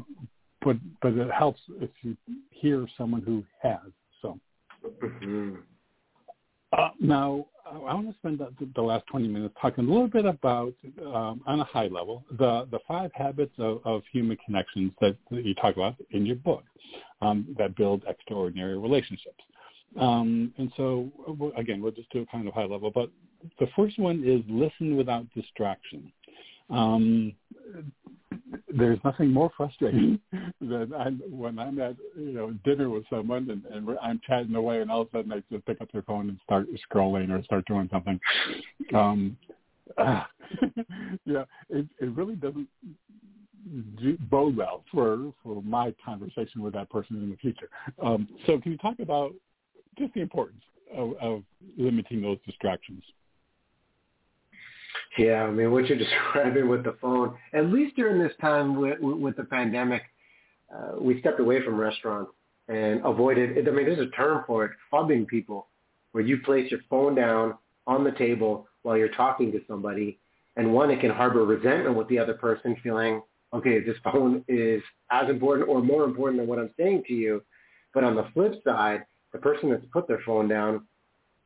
But 0.64 0.76
but 1.01 1.12
it 1.14 1.30
helps 1.30 1.61
if 1.80 1.90
you 2.03 2.16
hear 2.51 2.86
someone 2.97 3.22
who 3.22 3.45
has. 3.62 3.93
So. 4.20 4.38
Mm-hmm. 5.03 5.57
Uh, 6.72 6.88
now, 7.01 7.47
I 7.73 7.95
want 7.95 8.09
to 8.09 8.14
spend 8.18 8.39
the, 8.39 8.53
the, 8.75 8.83
last 8.83 9.07
20 9.07 9.29
minutes 9.29 9.55
talking 9.61 9.87
a 9.87 9.89
little 9.89 10.09
bit 10.09 10.27
about, 10.27 10.75
um, 11.01 11.41
on 11.47 11.61
a 11.61 11.64
high 11.64 11.87
level, 11.87 12.25
the, 12.39 12.66
the 12.70 12.79
five 12.87 13.11
habits 13.14 13.55
of, 13.59 13.81
of 13.85 14.03
human 14.12 14.37
connections 14.45 14.93
that, 15.01 15.16
that, 15.31 15.45
you 15.45 15.55
talk 15.55 15.77
about 15.77 15.97
in 16.11 16.27
your 16.27 16.37
book 16.37 16.64
um, 17.23 17.55
that 17.59 17.75
build 17.77 18.03
extraordinary 18.07 18.79
relationships. 18.79 19.43
Um, 19.99 20.53
and 20.59 20.73
so, 20.77 21.11
again, 21.57 21.81
we'll 21.83 21.93
just 21.93 22.11
do 22.11 22.23
it 22.23 22.31
kind 22.31 22.47
of 22.47 22.55
high 22.55 22.64
level. 22.64 22.91
But 22.91 23.11
the 23.59 23.68
first 23.75 23.99
one 23.99 24.23
is 24.25 24.43
listen 24.49 24.97
without 24.97 25.27
distraction. 25.35 26.12
There's 28.68 28.98
nothing 29.05 29.30
more 29.32 29.50
frustrating 29.57 30.20
than 30.61 30.92
I'm, 30.96 31.22
when 31.28 31.59
I'm 31.59 31.80
at 31.80 31.96
you 32.16 32.32
know 32.32 32.50
dinner 32.64 32.90
with 32.90 33.05
someone 33.11 33.50
and, 33.50 33.64
and 33.66 33.98
I'm 34.03 34.20
chatting 34.26 34.55
away 34.55 34.80
and 34.80 34.90
all 34.90 35.03
of 35.03 35.09
a 35.09 35.18
sudden 35.18 35.30
they 35.30 35.42
just 35.55 35.66
pick 35.66 35.80
up 35.80 35.90
their 35.92 36.03
phone 36.03 36.28
and 36.28 36.38
start 36.44 36.66
scrolling 36.90 37.30
or 37.30 37.42
start 37.44 37.66
doing 37.66 37.88
something. 37.92 38.20
Um, 38.94 39.36
uh, 39.96 40.24
yeah, 41.24 41.44
it, 41.70 41.86
it 42.00 42.14
really 42.14 42.36
doesn't 42.36 42.68
bode 44.30 44.57
well 44.57 44.84
for 44.90 45.32
for 45.42 45.62
my 45.62 45.94
conversation 46.05 46.62
with 46.62 46.74
that 46.74 46.90
person 46.90 47.16
in 47.16 47.30
the 47.30 47.36
future. 47.36 47.68
Um, 48.03 48.28
so 48.46 48.59
can 48.61 48.72
you 48.72 48.78
talk 48.78 48.98
about 48.98 49.32
just 49.98 50.14
the 50.14 50.20
importance 50.20 50.62
of, 50.94 51.14
of 51.20 51.42
limiting 51.76 52.22
those 52.22 52.38
distractions? 52.46 53.03
Yeah, 55.18 55.44
I 55.44 55.50
mean, 55.50 55.70
what 55.70 55.86
you're 55.86 55.98
describing 56.32 56.68
with 56.68 56.84
the 56.84 56.96
phone, 57.00 57.36
at 57.52 57.66
least 57.66 57.96
during 57.96 58.22
this 58.22 58.32
time 58.40 58.76
with, 58.76 59.00
with 59.00 59.36
the 59.36 59.44
pandemic, 59.44 60.02
uh, 60.74 60.92
we 60.98 61.20
stepped 61.20 61.40
away 61.40 61.62
from 61.64 61.76
restaurants 61.76 62.32
and 62.68 63.04
avoided, 63.04 63.68
I 63.68 63.70
mean, 63.70 63.86
there's 63.86 63.98
a 63.98 64.10
term 64.10 64.44
for 64.46 64.64
it, 64.64 64.72
phubbing 64.92 65.26
people, 65.26 65.66
where 66.12 66.24
you 66.24 66.38
place 66.38 66.70
your 66.70 66.80
phone 66.88 67.14
down 67.14 67.54
on 67.86 68.04
the 68.04 68.12
table 68.12 68.66
while 68.82 68.96
you're 68.96 69.08
talking 69.08 69.52
to 69.52 69.60
somebody. 69.68 70.18
And 70.56 70.72
one, 70.72 70.90
it 70.90 71.00
can 71.00 71.10
harbor 71.10 71.44
resentment 71.44 71.96
with 71.96 72.08
the 72.08 72.18
other 72.18 72.34
person 72.34 72.76
feeling, 72.82 73.22
okay, 73.52 73.80
this 73.80 73.96
phone 74.04 74.44
is 74.48 74.82
as 75.10 75.28
important 75.28 75.68
or 75.68 75.82
more 75.82 76.04
important 76.04 76.40
than 76.40 76.48
what 76.48 76.58
I'm 76.58 76.70
saying 76.78 77.04
to 77.08 77.14
you. 77.14 77.42
But 77.94 78.04
on 78.04 78.14
the 78.14 78.28
flip 78.32 78.62
side, 78.64 79.04
the 79.32 79.38
person 79.38 79.70
that's 79.70 79.84
put 79.92 80.06
their 80.08 80.20
phone 80.24 80.48
down, 80.48 80.86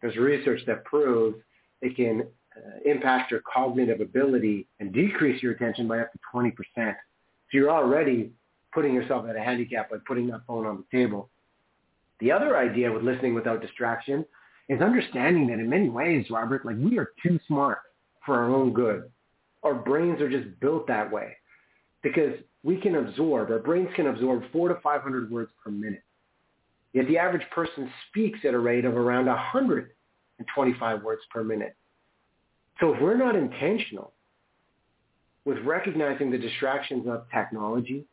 there's 0.01 0.17
research 0.17 0.61
that 0.67 0.85
proves 0.85 1.37
it 1.83 1.97
can 1.97 2.25
Uh, 2.57 2.91
impact 2.91 3.31
your 3.31 3.43
cognitive 3.53 4.01
ability 4.01 4.67
and 4.81 4.91
decrease 4.91 5.43
your 5.43 5.53
attention 5.53 5.87
by 5.87 5.99
up 5.99 6.11
to 6.11 6.19
20%. 6.35 6.55
So 6.77 6.93
you're 7.53 7.71
already 7.71 8.31
putting 8.73 8.95
yourself 8.95 9.27
at 9.29 9.37
a 9.37 9.41
handicap 9.41 9.91
by 9.91 9.97
putting 10.07 10.27
that 10.29 10.41
phone 10.47 10.65
on 10.65 10.79
the 10.79 10.99
table. 10.99 11.29
The 12.21 12.33
other 12.33 12.57
idea 12.57 12.91
with 12.91 13.03
listening 13.03 13.35
without 13.35 13.61
distraction 13.61 14.25
is 14.71 14.81
understanding 14.81 15.49
that 15.49 15.59
in 15.59 15.69
many 15.69 15.91
ways, 15.91 16.27
Robert, 16.31 16.65
like 16.65 16.77
we 16.79 16.99
are 16.99 17.11
too 17.23 17.39
smart 17.47 17.81
for 18.25 18.37
our 18.37 18.55
own 18.55 18.73
good. 18.73 19.11
Our 19.63 19.75
brains 19.75 20.21
are 20.23 20.31
just 20.31 20.59
built 20.59 20.87
that 20.87 21.13
way 21.13 21.37
because 22.03 22.35
we 22.63 22.81
can 22.81 22.95
absorb, 22.95 23.51
our 23.51 23.59
brains 23.59 23.91
can 23.97 24.07
absorb 24.07 24.45
four 24.51 24.69
to 24.69 24.81
500 24.83 25.31
words 25.31 25.51
per 25.63 25.71
minute. 25.71 26.03
Yet 26.95 27.07
the 27.09 27.19
average 27.19 27.47
person 27.51 27.91
speaks 28.09 28.39
at 28.45 28.55
a 28.55 28.59
rate 28.59 28.87
of 28.87 28.97
around 28.97 29.27
125 29.27 31.03
words 31.03 31.23
per 31.31 31.45
minute. 31.45 31.77
So 32.81 32.95
if 32.95 33.01
we're 33.01 33.17
not 33.17 33.37
intentional 33.37 34.13
with 35.45 35.59
recognizing 35.59 36.31
the 36.31 36.39
distractions 36.39 37.07
of 37.09 37.25
technology, 37.33 38.05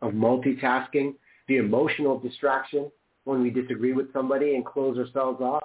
of 0.00 0.12
multitasking, 0.12 1.14
the 1.48 1.58
emotional 1.58 2.18
distraction 2.18 2.90
when 3.24 3.42
we 3.42 3.50
disagree 3.50 3.92
with 3.92 4.12
somebody 4.12 4.56
and 4.56 4.64
close 4.64 4.98
ourselves 4.98 5.40
off, 5.40 5.62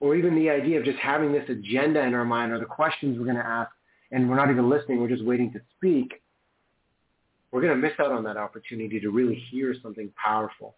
or 0.00 0.14
even 0.14 0.34
the 0.34 0.48
idea 0.48 0.78
of 0.78 0.84
just 0.84 0.98
having 0.98 1.32
this 1.32 1.48
agenda 1.48 2.00
in 2.00 2.14
our 2.14 2.24
mind 2.24 2.52
or 2.52 2.58
the 2.58 2.64
questions 2.64 3.18
we're 3.18 3.24
going 3.24 3.36
to 3.36 3.46
ask 3.46 3.70
and 4.12 4.28
we're 4.28 4.36
not 4.36 4.50
even 4.50 4.70
listening, 4.70 5.00
we're 5.00 5.08
just 5.08 5.24
waiting 5.24 5.52
to 5.52 5.60
speak, 5.76 6.22
we're 7.50 7.60
going 7.60 7.74
to 7.74 7.80
miss 7.80 7.98
out 7.98 8.12
on 8.12 8.24
that 8.24 8.36
opportunity 8.36 9.00
to 9.00 9.10
really 9.10 9.34
hear 9.50 9.74
something 9.82 10.10
powerful. 10.22 10.74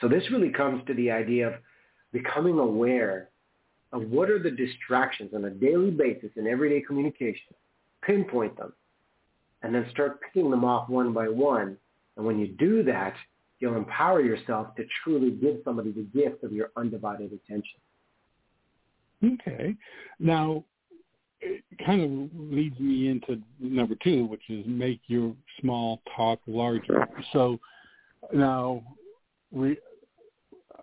So 0.00 0.08
this 0.08 0.22
really 0.30 0.50
comes 0.50 0.84
to 0.86 0.94
the 0.94 1.10
idea 1.10 1.48
of 1.48 1.54
becoming 2.12 2.58
aware 2.58 3.28
of 3.92 4.02
what 4.10 4.30
are 4.30 4.38
the 4.38 4.50
distractions 4.50 5.30
on 5.34 5.46
a 5.46 5.50
daily 5.50 5.90
basis 5.90 6.30
in 6.36 6.46
everyday 6.46 6.80
communication, 6.80 7.54
pinpoint 8.02 8.56
them, 8.56 8.72
and 9.62 9.74
then 9.74 9.86
start 9.90 10.20
picking 10.22 10.50
them 10.50 10.64
off 10.64 10.88
one 10.88 11.12
by 11.12 11.28
one. 11.28 11.76
And 12.16 12.26
when 12.26 12.38
you 12.38 12.48
do 12.48 12.82
that, 12.84 13.14
you'll 13.60 13.76
empower 13.76 14.20
yourself 14.20 14.74
to 14.76 14.84
truly 15.02 15.30
give 15.30 15.56
somebody 15.64 15.90
the 15.90 16.02
gift 16.02 16.44
of 16.44 16.52
your 16.52 16.70
undivided 16.76 17.32
attention. 17.32 17.80
Okay. 19.24 19.74
Now, 20.20 20.64
it 21.40 21.64
kind 21.84 22.30
of 22.32 22.40
leads 22.52 22.78
me 22.78 23.08
into 23.08 23.40
number 23.58 23.94
two, 24.02 24.26
which 24.26 24.42
is 24.48 24.64
make 24.66 25.00
your 25.06 25.34
small 25.60 26.00
talk 26.16 26.40
larger. 26.46 27.06
So 27.32 27.58
now 28.32 28.82
we 29.50 29.78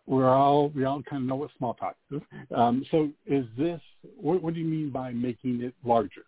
we're 0.07 0.29
all 0.29 0.69
we 0.69 0.85
all 0.85 1.01
kind 1.03 1.23
of 1.23 1.27
know 1.27 1.35
what 1.35 1.49
small 1.57 1.73
talk 1.73 1.95
is. 2.11 2.21
Um, 2.55 2.85
so 2.91 3.09
is 3.25 3.45
this 3.57 3.81
what, 4.17 4.41
what 4.41 4.53
do 4.53 4.59
you 4.59 4.65
mean 4.65 4.89
by 4.89 5.11
making 5.11 5.61
it 5.61 5.73
larger? 5.83 6.25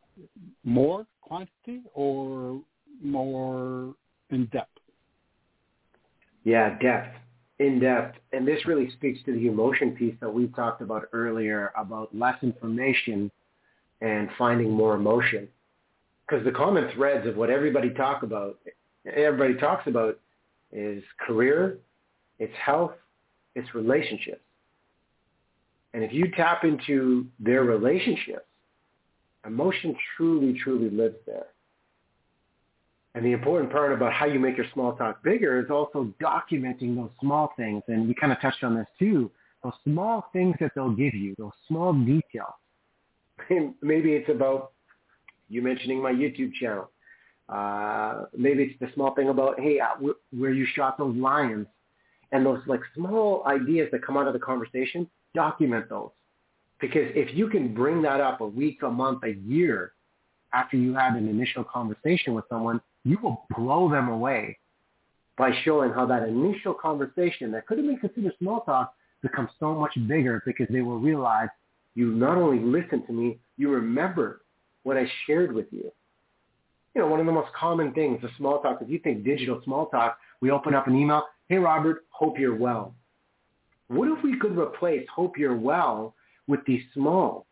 More 0.63 1.05
quantity 1.21 1.81
or 1.93 2.61
more 3.03 3.93
in 4.29 4.45
depth? 4.47 4.71
Yeah, 6.43 6.77
depth, 6.79 7.17
in 7.59 7.79
depth, 7.79 8.17
and 8.31 8.47
this 8.47 8.65
really 8.65 8.89
speaks 8.91 9.19
to 9.25 9.33
the 9.33 9.47
emotion 9.47 9.91
piece 9.91 10.15
that 10.21 10.33
we 10.33 10.47
talked 10.47 10.81
about 10.81 11.09
earlier 11.13 11.71
about 11.77 12.15
less 12.15 12.41
information 12.41 13.29
and 14.01 14.29
finding 14.37 14.71
more 14.71 14.95
emotion. 14.95 15.47
Because 16.27 16.45
the 16.45 16.51
common 16.51 16.89
threads 16.93 17.27
of 17.27 17.35
what 17.35 17.49
everybody 17.49 17.89
talk 17.89 18.23
about, 18.23 18.59
everybody 19.05 19.55
talks 19.55 19.87
about, 19.87 20.19
is 20.71 21.03
career, 21.25 21.77
it's 22.39 22.53
health, 22.63 22.91
it's 23.57 23.73
relationships. 23.73 24.41
And 25.93 26.03
if 26.03 26.13
you 26.13 26.31
tap 26.31 26.63
into 26.63 27.25
their 27.39 27.63
relationships, 27.63 28.45
emotion 29.45 29.95
truly, 30.15 30.57
truly 30.63 30.89
lives 30.89 31.15
there. 31.25 31.47
And 33.15 33.25
the 33.25 33.31
important 33.31 33.71
part 33.71 33.93
about 33.93 34.13
how 34.13 34.25
you 34.25 34.39
make 34.39 34.57
your 34.57 34.67
small 34.73 34.93
talk 34.93 35.23
bigger 35.23 35.59
is 35.59 35.71
also 35.71 36.13
documenting 36.21 36.95
those 36.95 37.09
small 37.19 37.51
things. 37.57 37.81
And 37.87 38.07
we 38.07 38.13
kind 38.13 38.31
of 38.31 38.39
touched 38.39 38.63
on 38.63 38.75
this 38.75 38.85
too. 38.99 39.31
Those 39.63 39.73
small 39.83 40.29
things 40.33 40.55
that 40.59 40.73
they'll 40.75 40.91
give 40.91 41.15
you, 41.15 41.33
those 41.39 41.51
small 41.67 41.93
details. 41.93 42.53
Maybe 43.81 44.11
it's 44.13 44.29
about 44.29 44.73
you 45.49 45.63
mentioning 45.63 46.01
my 46.01 46.11
YouTube 46.11 46.53
channel. 46.53 46.91
Uh, 47.49 48.25
maybe 48.35 48.63
it's 48.63 48.79
the 48.81 48.89
small 48.93 49.15
thing 49.15 49.29
about, 49.29 49.57
hey, 49.57 49.79
uh, 49.79 49.95
where 50.37 50.51
you 50.51 50.65
shot 50.75 50.97
those 50.97 51.15
lions 51.15 51.65
and 52.31 52.45
those 52.45 52.61
like 52.67 52.81
small 52.95 53.43
ideas 53.45 53.89
that 53.91 54.05
come 54.05 54.17
out 54.17 54.27
of 54.27 54.33
the 54.33 54.39
conversation, 54.39 55.09
document 55.33 55.89
those. 55.89 56.09
Because 56.79 57.09
if 57.15 57.35
you 57.35 57.49
can 57.49 57.73
bring 57.73 58.01
that 58.03 58.21
up 58.21 58.41
a 58.41 58.45
week, 58.45 58.83
a 58.83 58.89
month, 58.89 59.23
a 59.23 59.33
year 59.33 59.93
after 60.53 60.77
you 60.77 60.93
had 60.93 61.15
an 61.15 61.27
initial 61.27 61.63
conversation 61.63 62.33
with 62.33 62.45
someone, 62.49 62.81
you 63.03 63.17
will 63.21 63.45
blow 63.55 63.89
them 63.89 64.09
away 64.09 64.57
by 65.37 65.51
showing 65.63 65.91
how 65.91 66.05
that 66.05 66.27
initial 66.27 66.73
conversation 66.73 67.51
that 67.51 67.65
could 67.67 67.77
have 67.77 67.87
been 67.87 67.97
considered 67.97 68.33
small 68.39 68.61
talk 68.61 68.93
becomes 69.21 69.49
so 69.59 69.73
much 69.73 69.93
bigger 70.07 70.41
because 70.45 70.67
they 70.69 70.81
will 70.81 70.99
realize 70.99 71.49
you 71.95 72.11
not 72.11 72.37
only 72.37 72.59
listened 72.59 73.05
to 73.07 73.13
me, 73.13 73.39
you 73.57 73.69
remember 73.69 74.41
what 74.83 74.97
I 74.97 75.09
shared 75.25 75.53
with 75.53 75.67
you. 75.71 75.91
You 76.93 77.01
know, 77.01 77.07
one 77.07 77.19
of 77.19 77.25
the 77.25 77.31
most 77.31 77.53
common 77.53 77.93
things, 77.93 78.21
the 78.21 78.29
small 78.37 78.61
talk, 78.61 78.79
if 78.81 78.89
you 78.89 78.99
think 78.99 79.23
digital 79.23 79.61
small 79.63 79.87
talk, 79.87 80.17
we 80.41 80.51
open 80.51 80.73
up 80.73 80.87
an 80.87 80.95
email, 80.95 81.23
hey 81.49 81.57
Robert, 81.57 82.05
hope 82.09 82.39
you're 82.39 82.55
well. 82.55 82.95
What 83.87 84.09
if 84.09 84.23
we 84.23 84.37
could 84.37 84.57
replace 84.57 85.05
hope 85.13 85.37
you're 85.37 85.55
well 85.55 86.13
with 86.47 86.59
these 86.65 86.81
small, 86.93 87.45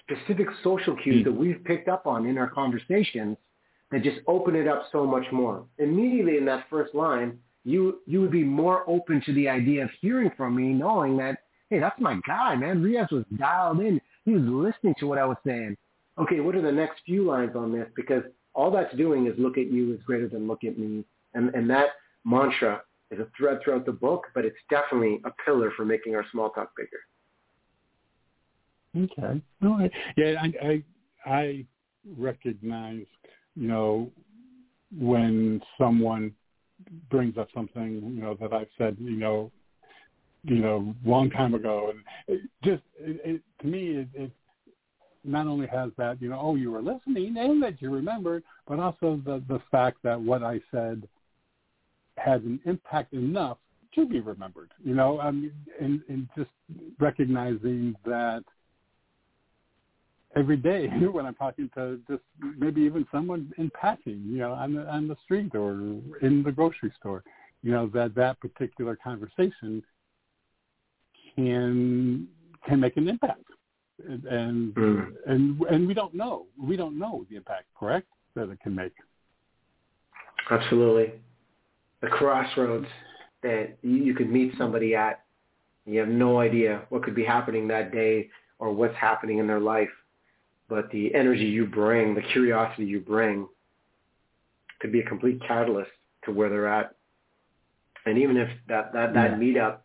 specific 0.00 0.46
social 0.62 0.96
cues 0.96 1.24
hmm. 1.24 1.30
that 1.30 1.38
we've 1.38 1.62
picked 1.64 1.88
up 1.88 2.06
on 2.06 2.26
in 2.26 2.38
our 2.38 2.48
conversations 2.48 3.36
that 3.90 4.02
just 4.02 4.18
open 4.26 4.54
it 4.54 4.68
up 4.68 4.86
so 4.92 5.06
much 5.06 5.26
more? 5.32 5.64
Immediately 5.78 6.36
in 6.36 6.44
that 6.46 6.66
first 6.70 6.94
line, 6.94 7.38
you 7.64 8.00
you 8.06 8.20
would 8.20 8.32
be 8.32 8.44
more 8.44 8.88
open 8.88 9.22
to 9.26 9.32
the 9.32 9.48
idea 9.48 9.84
of 9.84 9.90
hearing 10.00 10.30
from 10.36 10.56
me, 10.56 10.72
knowing 10.72 11.16
that, 11.18 11.38
hey, 11.70 11.78
that's 11.78 12.00
my 12.00 12.18
guy, 12.26 12.56
man. 12.56 12.82
Riaz 12.82 13.10
was 13.12 13.24
dialed 13.36 13.80
in. 13.80 14.00
He 14.24 14.32
was 14.32 14.42
listening 14.42 14.94
to 14.98 15.06
what 15.06 15.18
I 15.18 15.24
was 15.24 15.36
saying. 15.46 15.76
Okay, 16.18 16.40
what 16.40 16.54
are 16.54 16.62
the 16.62 16.72
next 16.72 17.00
few 17.06 17.24
lines 17.24 17.56
on 17.56 17.72
this? 17.72 17.88
Because 17.96 18.22
all 18.54 18.70
that's 18.70 18.94
doing 18.96 19.26
is 19.26 19.34
look 19.38 19.58
at 19.58 19.70
you 19.70 19.94
is 19.94 20.00
greater 20.04 20.28
than 20.28 20.46
look 20.46 20.64
at 20.64 20.78
me. 20.78 21.04
And, 21.34 21.54
and 21.54 21.68
that 21.70 21.88
mantra 22.24 22.82
is 23.10 23.18
a 23.20 23.26
thread 23.36 23.60
throughout 23.62 23.86
the 23.86 23.92
book, 23.92 24.24
but 24.34 24.44
it's 24.44 24.56
definitely 24.70 25.20
a 25.24 25.30
pillar 25.44 25.72
for 25.76 25.84
making 25.84 26.14
our 26.14 26.24
small 26.30 26.50
talk 26.50 26.72
bigger. 26.76 27.00
Okay. 29.12 29.42
All 29.62 29.78
right. 29.78 29.90
Yeah, 30.16 30.34
I, 30.40 30.52
I, 30.66 30.84
I 31.24 31.66
recognize, 32.18 33.06
you 33.54 33.68
know, 33.68 34.10
when 34.96 35.62
someone 35.78 36.32
brings 37.10 37.38
up 37.38 37.48
something, 37.54 38.02
you 38.14 38.22
know, 38.22 38.36
that 38.40 38.52
I've 38.52 38.68
said, 38.76 38.96
you 38.98 39.16
know, 39.16 39.50
you 40.44 40.56
know, 40.56 40.94
long 41.04 41.30
time 41.30 41.54
ago. 41.54 41.90
And 41.90 42.00
it 42.28 42.50
just 42.64 42.82
it, 42.98 43.20
it, 43.24 43.42
to 43.60 43.66
me, 43.66 43.96
it, 43.98 44.08
it 44.14 44.32
not 45.24 45.46
only 45.46 45.66
has 45.68 45.90
that, 45.98 46.20
you 46.20 46.28
know, 46.28 46.38
oh, 46.40 46.54
you 46.56 46.70
were 46.70 46.82
listening 46.82 47.36
and 47.38 47.62
that 47.62 47.80
you 47.80 47.90
remembered, 47.90 48.42
but 48.66 48.78
also 48.78 49.20
the 49.24 49.42
the 49.48 49.60
fact 49.70 49.98
that 50.02 50.20
what 50.20 50.42
I 50.42 50.60
said 50.70 51.06
had 52.16 52.42
an 52.42 52.60
impact 52.64 53.12
enough 53.12 53.58
to 53.94 54.06
be 54.06 54.20
remembered. 54.20 54.70
You 54.84 54.94
know, 54.94 55.20
mean, 55.20 55.52
and, 55.80 56.00
and 56.08 56.28
just 56.36 56.50
recognizing 56.98 57.94
that 58.04 58.44
every 60.36 60.56
day 60.56 60.86
when 61.12 61.26
I'm 61.26 61.34
talking 61.34 61.70
to 61.74 61.98
just 62.08 62.22
maybe 62.58 62.82
even 62.82 63.06
someone 63.12 63.52
in 63.58 63.70
passing, 63.70 64.22
you 64.26 64.38
know, 64.38 64.52
on 64.52 64.74
the 64.74 64.86
on 64.88 65.08
the 65.08 65.16
street 65.24 65.54
or 65.54 65.72
in 66.22 66.42
the 66.44 66.52
grocery 66.52 66.92
store, 66.98 67.22
you 67.62 67.72
know, 67.72 67.88
that 67.94 68.14
that 68.14 68.40
particular 68.40 68.96
conversation 68.96 69.82
can 71.36 72.28
can 72.66 72.80
make 72.80 72.96
an 72.96 73.08
impact, 73.08 73.44
and 74.08 74.24
and 74.24 74.74
mm. 74.74 75.06
and, 75.26 75.60
and 75.62 75.86
we 75.86 75.94
don't 75.94 76.14
know 76.14 76.46
we 76.60 76.76
don't 76.76 76.98
know 76.98 77.26
the 77.30 77.36
impact, 77.36 77.64
correct, 77.78 78.06
that 78.34 78.48
it 78.50 78.60
can 78.60 78.74
make. 78.74 78.92
Absolutely, 80.50 81.12
the 82.00 82.08
crossroads 82.08 82.86
that 83.42 83.76
you 83.82 84.14
could 84.14 84.30
meet 84.30 84.52
somebody 84.56 84.94
at, 84.94 85.24
you 85.86 85.98
have 85.98 86.08
no 86.08 86.38
idea 86.38 86.82
what 86.90 87.02
could 87.02 87.14
be 87.14 87.24
happening 87.24 87.66
that 87.68 87.92
day 87.92 88.28
or 88.58 88.72
what's 88.72 88.96
happening 88.96 89.38
in 89.38 89.46
their 89.46 89.60
life, 89.60 89.88
but 90.68 90.88
the 90.92 91.12
energy 91.14 91.44
you 91.44 91.66
bring, 91.66 92.14
the 92.14 92.22
curiosity 92.32 92.84
you 92.84 93.00
bring, 93.00 93.48
could 94.80 94.92
be 94.92 95.00
a 95.00 95.04
complete 95.04 95.40
catalyst 95.46 95.90
to 96.24 96.30
where 96.30 96.48
they're 96.48 96.68
at. 96.68 96.94
And 98.06 98.18
even 98.18 98.36
if 98.36 98.48
that 98.68 98.92
that 98.92 99.14
that 99.14 99.30
yeah. 99.32 99.36
meetup 99.36 99.78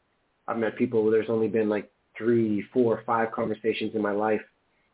I've 0.47 0.57
met 0.57 0.77
people 0.77 1.03
where 1.03 1.11
there's 1.11 1.29
only 1.29 1.47
been 1.47 1.69
like 1.69 1.91
three, 2.17 2.63
four, 2.73 3.03
five 3.05 3.31
conversations 3.31 3.91
in 3.95 4.01
my 4.01 4.11
life 4.11 4.41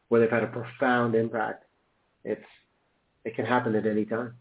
where 0.09 0.21
they've 0.21 0.29
had 0.29 0.43
a 0.43 0.47
profound 0.47 1.15
impact. 1.15 1.65
It's 2.23 2.45
it 3.25 3.35
can 3.35 3.45
happen 3.45 3.75
at 3.75 3.85
any 3.85 4.05
time. 4.05 4.33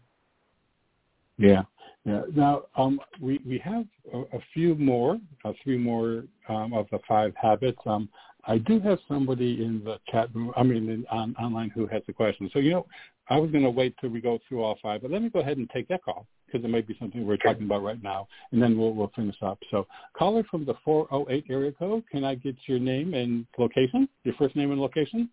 Yeah, 1.37 1.63
yeah. 2.05 2.21
Now 2.35 2.63
um, 2.77 2.99
we 3.19 3.39
we 3.45 3.57
have 3.59 3.85
a, 4.13 4.19
a 4.19 4.39
few 4.53 4.75
more, 4.75 5.17
uh, 5.45 5.53
three 5.63 5.77
more 5.77 6.23
um, 6.49 6.73
of 6.73 6.87
the 6.91 6.99
five 7.07 7.33
habits. 7.35 7.79
Um, 7.85 8.09
I 8.45 8.57
do 8.57 8.79
have 8.81 8.99
somebody 9.07 9.63
in 9.63 9.81
the 9.83 9.99
chat 10.11 10.33
room. 10.35 10.51
I 10.57 10.63
mean, 10.63 10.89
in, 10.89 11.05
on, 11.09 11.35
online 11.37 11.69
who 11.69 11.87
has 11.87 12.03
a 12.07 12.13
question. 12.13 12.49
So 12.53 12.59
you 12.59 12.71
know, 12.71 12.85
I 13.29 13.37
was 13.37 13.51
going 13.51 13.63
to 13.63 13.69
wait 13.69 13.95
till 13.99 14.09
we 14.09 14.21
go 14.21 14.39
through 14.47 14.63
all 14.63 14.77
five, 14.81 15.01
but 15.01 15.11
let 15.11 15.21
me 15.21 15.29
go 15.29 15.39
ahead 15.39 15.57
and 15.57 15.69
take 15.69 15.87
that 15.87 16.03
call 16.03 16.27
because 16.53 16.63
it 16.63 16.69
may 16.69 16.81
be 16.81 16.95
something 16.99 17.25
we're 17.25 17.37
talking 17.37 17.63
about 17.63 17.83
right 17.83 18.01
now, 18.03 18.27
and 18.51 18.61
then 18.61 18.77
we'll, 18.77 18.93
we'll 18.93 19.11
finish 19.15 19.35
up. 19.41 19.57
So 19.71 19.87
caller 20.17 20.43
from 20.49 20.65
the 20.65 20.75
408 20.85 21.45
area 21.49 21.71
code, 21.71 22.03
can 22.11 22.23
I 22.23 22.35
get 22.35 22.55
your 22.67 22.79
name 22.79 23.13
and 23.15 23.45
location, 23.57 24.07
your 24.23 24.35
first 24.35 24.55
name 24.55 24.71
and 24.71 24.79
location? 24.79 25.29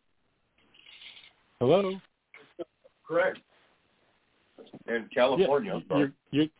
Hello? 1.60 1.92
Correct. 3.06 3.38
In 4.88 5.08
California, 5.12 5.72
yeah, 5.72 5.76
I'm 5.76 5.84
sorry. 5.88 6.00
You're, 6.30 6.42
you're, 6.42 6.50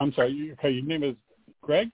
I'm 0.00 0.12
sorry, 0.12 0.32
you, 0.32 0.52
okay, 0.52 0.70
your 0.70 0.84
name 0.84 1.02
is 1.02 1.14
Greg? 1.62 1.90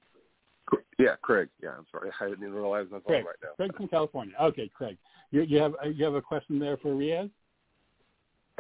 Yeah, 0.99 1.17
Craig. 1.23 1.49
Yeah, 1.63 1.71
I'm 1.77 1.87
sorry. 1.93 2.11
I 2.21 2.29
didn't 2.29 2.43
even 2.43 2.55
realize 2.55 2.87
was 2.91 3.03
Craig. 3.07 3.25
right 3.25 3.37
now. 3.43 3.51
Craig 3.57 3.77
from 3.77 3.89
California. 3.89 4.35
Okay, 4.41 4.71
Craig. 4.75 4.97
You, 5.31 5.43
you 5.43 5.59
have 5.59 5.75
you 5.95 6.05
have 6.05 6.15
a 6.15 6.23
question 6.23 6.59
there 6.59 6.77
for 6.77 6.95
Riaz? 6.95 7.31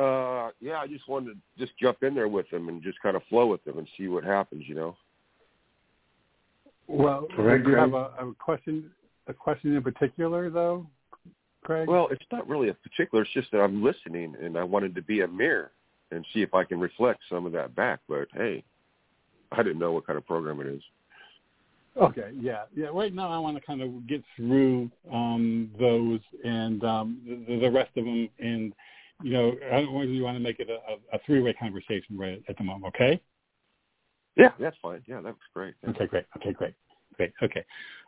Uh, 0.02 0.50
yeah, 0.60 0.78
I 0.78 0.88
just 0.88 1.08
wanted 1.08 1.34
to 1.34 1.64
just 1.64 1.78
jump 1.78 2.02
in 2.02 2.14
there 2.14 2.26
with 2.26 2.50
them 2.50 2.68
and 2.68 2.82
just 2.82 3.00
kind 3.00 3.14
of 3.14 3.22
flow 3.28 3.46
with 3.46 3.62
them 3.64 3.78
and 3.78 3.86
see 3.96 4.08
what 4.08 4.24
happens, 4.24 4.64
you 4.66 4.74
know. 4.74 4.96
Well, 6.88 7.26
Correct, 7.36 7.64
do 7.64 7.70
you 7.70 7.76
have 7.76 7.94
a, 7.94 8.10
a 8.18 8.34
question? 8.38 8.90
A 9.28 9.32
question 9.32 9.76
in 9.76 9.82
particular, 9.82 10.50
though, 10.50 10.86
Craig? 11.62 11.86
Well, 11.88 12.08
it's 12.10 12.24
not 12.32 12.48
really 12.48 12.70
a 12.70 12.74
particular. 12.74 13.22
It's 13.22 13.32
just 13.32 13.52
that 13.52 13.60
I'm 13.60 13.82
listening, 13.82 14.34
and 14.42 14.58
I 14.58 14.64
wanted 14.64 14.96
to 14.96 15.02
be 15.02 15.20
a 15.20 15.28
mirror 15.28 15.70
and 16.10 16.26
see 16.34 16.42
if 16.42 16.52
I 16.52 16.64
can 16.64 16.80
reflect 16.80 17.20
some 17.30 17.46
of 17.46 17.52
that 17.52 17.76
back. 17.76 18.00
But 18.08 18.26
hey, 18.34 18.64
I 19.52 19.62
didn't 19.62 19.78
know 19.78 19.92
what 19.92 20.06
kind 20.06 20.16
of 20.16 20.26
program 20.26 20.60
it 20.60 20.66
is. 20.66 20.82
Okay, 21.96 22.30
yeah, 22.40 22.62
yeah. 22.74 22.88
Right 22.92 23.14
now, 23.14 23.30
I 23.30 23.38
want 23.38 23.56
to 23.56 23.62
kind 23.64 23.82
of 23.82 24.08
get 24.08 24.24
through 24.34 24.90
um, 25.12 25.70
those 25.78 26.20
and 26.42 26.82
um, 26.82 27.44
the, 27.46 27.60
the 27.60 27.70
rest 27.70 27.90
of 27.96 28.04
them, 28.04 28.28
and 28.40 28.72
you 29.22 29.32
know, 29.32 29.52
I 29.72 29.82
don't 29.82 29.94
really 29.94 30.20
want 30.20 30.36
to 30.36 30.42
make 30.42 30.60
it 30.60 30.68
a, 30.68 31.16
a 31.16 31.18
three-way 31.26 31.54
conversation 31.54 32.16
right 32.18 32.42
at 32.48 32.56
the 32.58 32.64
moment. 32.64 32.94
Okay. 32.94 33.20
Yeah, 34.36 34.50
that's 34.58 34.76
fine. 34.80 35.02
Yeah, 35.06 35.20
that's 35.20 35.36
great. 35.54 35.74
Yeah. 35.82 35.90
Okay, 35.90 36.06
great. 36.06 36.24
Okay, 36.36 36.52
great, 36.52 36.74
great. 37.16 37.32
Okay, 37.42 37.64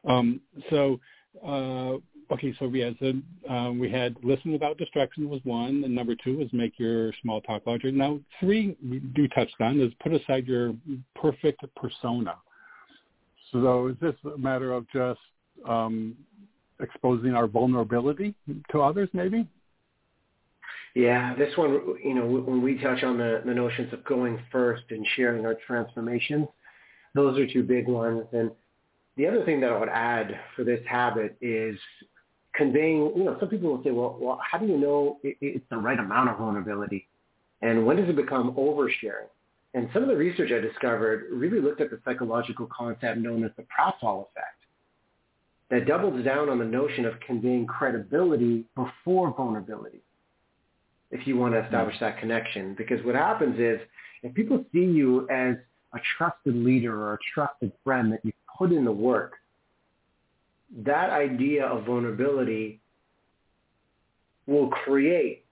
um, 0.08 0.40
so 0.70 0.98
uh, 1.46 1.96
okay, 2.32 2.54
so 2.58 2.66
we 2.66 2.80
had 2.80 2.96
um, 3.48 3.78
we 3.78 3.90
had 3.90 4.16
listen 4.22 4.52
without 4.52 4.78
distraction 4.78 5.28
was 5.28 5.40
one, 5.44 5.84
and 5.84 5.94
number 5.94 6.14
two 6.14 6.38
was 6.38 6.48
make 6.52 6.78
your 6.78 7.12
small 7.20 7.40
talk 7.42 7.66
larger. 7.66 7.92
Now 7.92 8.20
three 8.40 8.76
we 8.82 9.00
do 9.00 9.28
touched 9.28 9.60
on 9.60 9.80
is 9.80 9.92
put 10.02 10.14
aside 10.14 10.46
your 10.46 10.74
perfect 11.14 11.62
persona. 11.76 12.36
So 13.52 13.88
is 13.88 13.96
this 14.00 14.14
a 14.34 14.38
matter 14.38 14.72
of 14.72 14.86
just 14.90 15.20
um, 15.68 16.16
exposing 16.80 17.34
our 17.34 17.46
vulnerability 17.46 18.34
to 18.72 18.80
others, 18.80 19.08
maybe? 19.12 19.46
Yeah, 20.94 21.34
this 21.34 21.56
one, 21.56 21.96
you 22.02 22.14
know, 22.14 22.24
when 22.24 22.62
we 22.62 22.78
touch 22.78 23.02
on 23.02 23.18
the, 23.18 23.42
the 23.44 23.52
notions 23.52 23.92
of 23.92 24.04
going 24.04 24.40
first 24.52 24.84
and 24.90 25.04
sharing 25.16 25.44
our 25.44 25.56
transformations, 25.66 26.46
those 27.14 27.36
are 27.36 27.46
two 27.46 27.64
big 27.64 27.88
ones. 27.88 28.24
And 28.32 28.52
the 29.16 29.26
other 29.26 29.44
thing 29.44 29.60
that 29.60 29.72
I 29.72 29.78
would 29.78 29.88
add 29.88 30.38
for 30.54 30.62
this 30.62 30.80
habit 30.86 31.36
is 31.40 31.76
conveying, 32.54 33.12
you 33.16 33.24
know, 33.24 33.36
some 33.40 33.48
people 33.48 33.70
will 33.70 33.82
say, 33.82 33.90
well, 33.90 34.16
well 34.20 34.40
how 34.48 34.58
do 34.58 34.66
you 34.66 34.78
know 34.78 35.18
it, 35.24 35.36
it's 35.40 35.64
the 35.68 35.76
right 35.76 35.98
amount 35.98 36.30
of 36.30 36.38
vulnerability? 36.38 37.08
And 37.60 37.84
when 37.84 37.96
does 37.96 38.08
it 38.08 38.14
become 38.14 38.52
oversharing? 38.52 39.26
And 39.74 39.88
some 39.92 40.04
of 40.04 40.08
the 40.08 40.16
research 40.16 40.52
I 40.52 40.60
discovered 40.60 41.26
really 41.32 41.60
looked 41.60 41.80
at 41.80 41.90
the 41.90 41.98
psychological 42.04 42.68
concept 42.70 43.18
known 43.18 43.42
as 43.42 43.50
the 43.56 43.64
Pratfall 43.64 44.28
effect 44.28 44.60
that 45.70 45.86
doubles 45.88 46.24
down 46.24 46.48
on 46.48 46.60
the 46.60 46.64
notion 46.64 47.04
of 47.04 47.18
conveying 47.18 47.66
credibility 47.66 48.64
before 48.76 49.34
vulnerability 49.36 50.03
if 51.14 51.28
you 51.28 51.36
want 51.36 51.54
to 51.54 51.64
establish 51.64 51.94
that 52.00 52.18
connection. 52.18 52.74
Because 52.76 53.02
what 53.04 53.14
happens 53.14 53.58
is 53.58 53.80
if 54.22 54.34
people 54.34 54.62
see 54.72 54.84
you 54.84 55.28
as 55.30 55.54
a 55.94 55.98
trusted 56.18 56.56
leader 56.56 57.00
or 57.00 57.14
a 57.14 57.18
trusted 57.32 57.72
friend 57.84 58.12
that 58.12 58.20
you 58.24 58.32
put 58.58 58.72
in 58.72 58.84
the 58.84 58.92
work, 58.92 59.34
that 60.84 61.10
idea 61.10 61.64
of 61.64 61.86
vulnerability 61.86 62.80
will 64.46 64.68
create 64.68 65.44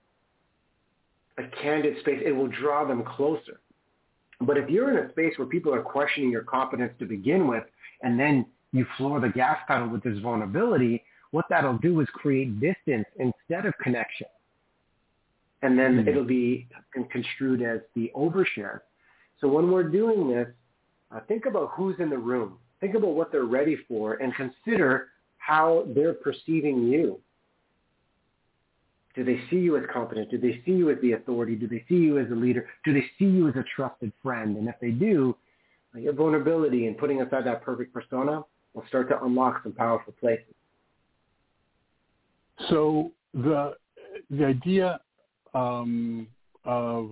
a 1.37 1.43
candid 1.61 1.97
space. 2.01 2.21
It 2.23 2.33
will 2.33 2.49
draw 2.49 2.85
them 2.85 3.03
closer. 3.03 3.61
But 4.41 4.57
if 4.57 4.69
you're 4.69 4.91
in 4.91 5.05
a 5.05 5.11
space 5.13 5.33
where 5.37 5.47
people 5.47 5.73
are 5.73 5.81
questioning 5.81 6.29
your 6.29 6.43
competence 6.43 6.91
to 6.99 7.05
begin 7.05 7.47
with, 7.47 7.63
and 8.01 8.19
then 8.19 8.45
you 8.73 8.85
floor 8.97 9.21
the 9.21 9.29
gas 9.29 9.59
pedal 9.65 9.87
with 9.87 10.03
this 10.03 10.19
vulnerability, 10.19 11.03
what 11.31 11.45
that'll 11.49 11.77
do 11.77 12.01
is 12.01 12.07
create 12.13 12.59
distance 12.59 13.05
instead 13.17 13.65
of 13.65 13.73
connection 13.81 14.27
and 15.63 15.79
then 15.79 15.97
mm-hmm. 15.97 16.07
it'll 16.09 16.23
be 16.25 16.67
construed 17.11 17.61
as 17.63 17.79
the 17.95 18.11
overshare. 18.15 18.81
So 19.41 19.47
when 19.47 19.71
we're 19.71 19.89
doing 19.89 20.29
this, 20.29 20.47
uh, 21.11 21.21
think 21.27 21.45
about 21.45 21.71
who's 21.75 21.95
in 21.99 22.09
the 22.09 22.17
room. 22.17 22.57
Think 22.81 22.95
about 22.95 23.11
what 23.15 23.31
they're 23.31 23.45
ready 23.45 23.77
for 23.87 24.15
and 24.15 24.33
consider 24.35 25.07
how 25.37 25.85
they're 25.95 26.13
perceiving 26.13 26.83
you. 26.83 27.19
Do 29.15 29.23
they 29.23 29.39
see 29.49 29.57
you 29.57 29.77
as 29.77 29.83
competent? 29.91 30.31
Do 30.31 30.37
they 30.37 30.61
see 30.65 30.71
you 30.71 30.89
as 30.89 30.97
the 31.01 31.13
authority? 31.13 31.55
Do 31.55 31.67
they 31.67 31.85
see 31.87 31.95
you 31.95 32.19
as 32.19 32.29
a 32.31 32.35
leader? 32.35 32.67
Do 32.83 32.93
they 32.93 33.05
see 33.17 33.25
you 33.25 33.47
as 33.47 33.55
a 33.55 33.63
trusted 33.75 34.11
friend? 34.21 34.57
And 34.57 34.67
if 34.67 34.75
they 34.81 34.89
do, 34.89 35.35
your 35.95 36.13
vulnerability 36.13 36.87
and 36.87 36.97
putting 36.97 37.21
aside 37.21 37.45
that 37.45 37.61
perfect 37.61 37.93
persona 37.93 38.41
will 38.73 38.83
start 38.87 39.07
to 39.09 39.23
unlock 39.23 39.61
some 39.63 39.71
powerful 39.71 40.13
places. 40.19 40.55
So 42.69 43.11
the 43.33 43.75
the 44.29 44.45
idea 44.45 44.99
um, 45.53 46.27
of 46.65 47.11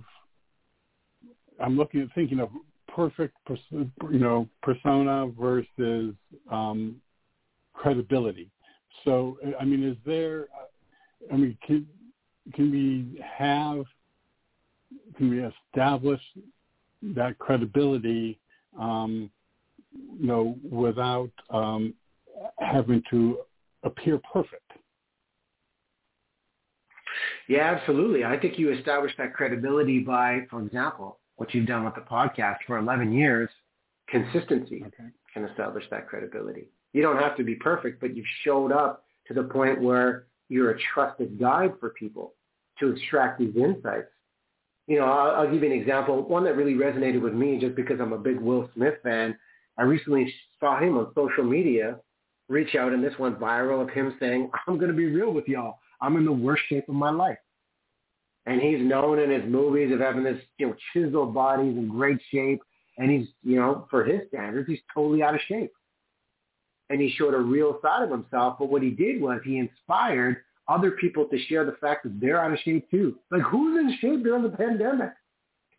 I'm 1.62 1.78
looking 1.78 2.02
at 2.02 2.08
thinking 2.16 2.40
of 2.40 2.50
perfect, 2.88 3.36
you 3.72 4.20
know, 4.20 4.48
persona 4.62 5.28
versus 5.40 6.14
um, 6.52 6.96
credibility. 7.74 8.50
So, 9.06 9.38
I 9.60 9.66
mean, 9.66 9.84
is 9.84 9.98
there? 10.06 10.48
I 11.32 11.38
mean, 11.38 11.58
can 11.66 11.88
can 12.54 12.72
we 12.72 13.22
have? 13.24 13.86
Can 15.18 15.30
we 15.30 15.44
establish 15.44 16.22
that 17.02 17.38
credibility? 17.40 18.40
Um, 18.80 19.30
you 20.20 20.28
know, 20.28 20.58
without 20.70 21.32
um, 21.50 21.94
having 22.60 23.04
to 23.12 23.40
appear 23.84 24.20
perfect. 24.32 24.61
Yeah, 27.48 27.76
absolutely. 27.76 28.24
I 28.24 28.38
think 28.38 28.58
you 28.58 28.72
establish 28.72 29.12
that 29.18 29.34
credibility 29.34 30.00
by, 30.00 30.46
for 30.50 30.62
example, 30.62 31.20
what 31.36 31.54
you've 31.54 31.68
done 31.68 31.86
with 31.86 31.96
the 31.96 32.02
podcast 32.02 32.58
for 32.68 32.78
11 32.78 33.12
years, 33.12 33.50
consistency 34.10 34.84
okay. 34.88 35.10
can 35.34 35.46
establish 35.46 35.84
that 35.92 36.08
credibility. 36.08 36.68
You 36.94 37.02
don't 37.02 37.18
have 37.18 37.38
to 37.38 37.44
be 37.44 37.56
perfect, 37.56 38.00
but 38.02 38.16
you've 38.16 38.26
showed 38.44 38.72
up 38.72 39.06
to 39.28 39.34
the 39.34 39.44
point 39.44 39.82
where 39.82 40.28
you're 40.50 40.72
a 40.72 40.80
trusted 40.94 41.40
guide 41.40 41.74
for 41.80 41.92
people 41.92 42.34
to 42.80 42.92
extract 42.92 43.40
these 43.40 43.56
insights. 43.56 44.10
You 44.88 45.00
know, 45.00 45.06
I'll, 45.06 45.42
I'll 45.42 45.52
give 45.52 45.64
you 45.64 45.72
an 45.72 45.80
example. 45.80 46.22
One 46.24 46.44
that 46.44 46.58
really 46.58 46.74
resonated 46.74 47.22
with 47.22 47.34
me 47.34 47.60
just 47.60 47.76
because 47.76 48.00
I'm 48.00 48.14
a 48.14 48.18
big 48.18 48.40
Will 48.40 48.70
Smith 48.76 48.96
fan. 49.04 49.38
I 49.78 49.84
recently 49.84 50.34
saw 50.60 50.80
him 50.80 50.98
on 50.98 51.12
social 51.16 51.44
media 51.44 51.98
reach 52.52 52.76
out 52.76 52.92
and 52.92 53.04
this 53.04 53.18
went 53.18 53.40
viral 53.40 53.82
of 53.82 53.90
him 53.90 54.16
saying, 54.20 54.52
I'm 54.68 54.78
going 54.78 54.92
to 54.92 54.98
be 54.98 55.06
real 55.06 55.32
with 55.32 55.48
y'all. 55.48 55.80
I'm 56.02 56.18
in 56.18 56.26
the 56.26 56.32
worst 56.32 56.64
shape 56.68 56.90
of 56.90 56.96
my 56.96 57.12
life. 57.12 57.38
And 58.46 58.60
he's 58.60 58.80
known 58.82 59.20
in 59.20 59.30
his 59.30 59.44
movies 59.50 59.94
of 59.94 60.00
having 60.00 60.24
this, 60.24 60.42
you 60.58 60.68
know, 60.68 60.76
chiseled 60.94 61.34
body, 61.34 61.70
he's 61.70 61.78
in 61.78 61.88
great 61.88 62.20
shape. 62.32 62.62
And 62.98 63.10
he's, 63.10 63.28
you 63.44 63.56
know, 63.58 63.88
for 63.90 64.04
his 64.04 64.22
standards, 64.28 64.68
he's 64.68 64.80
totally 64.94 65.24
out 65.24 65.36
of 65.36 65.42
shape. 65.48 65.72
And 66.90 67.00
he 67.00 67.14
showed 67.18 67.34
a 67.34 67.40
real 67.40 67.80
side 67.82 68.04
of 68.04 68.12
himself. 68.12 68.58
But 68.60 68.70
what 68.70 68.82
he 68.82 68.90
did 68.90 69.22
was 69.22 69.40
he 69.46 69.58
inspired 69.58 70.38
other 70.68 70.92
people 70.92 71.26
to 71.26 71.38
share 71.46 71.66
the 71.66 71.78
fact 71.80 72.04
that 72.04 72.20
they're 72.20 72.44
out 72.44 72.52
of 72.52 72.60
shape 72.60 72.90
too. 72.90 73.18
Like 73.30 73.44
who's 73.44 73.80
in 73.80 73.98
shape 74.00 74.24
during 74.24 74.44
the 74.44 74.50
pandemic? 74.50 75.12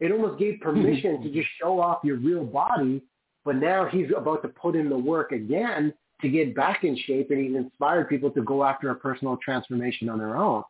It 0.00 0.12
almost 0.12 0.38
gave 0.38 0.60
permission 0.62 1.22
to 1.22 1.32
just 1.32 1.48
show 1.60 1.80
off 1.80 1.98
your 2.04 2.16
real 2.16 2.44
body. 2.44 3.02
But 3.44 3.56
now 3.56 3.86
he's 3.90 4.06
about 4.16 4.42
to 4.42 4.48
put 4.48 4.76
in 4.76 4.88
the 4.88 4.96
work 4.96 5.32
again 5.32 5.92
to 6.22 6.28
get 6.28 6.54
back 6.54 6.84
in 6.84 6.96
shape 7.06 7.30
and 7.30 7.44
he's 7.44 7.56
inspired 7.56 8.08
people 8.08 8.30
to 8.30 8.42
go 8.42 8.64
after 8.64 8.90
a 8.90 8.94
personal 8.94 9.36
transformation 9.36 10.08
on 10.08 10.18
their 10.18 10.36
own. 10.36 10.62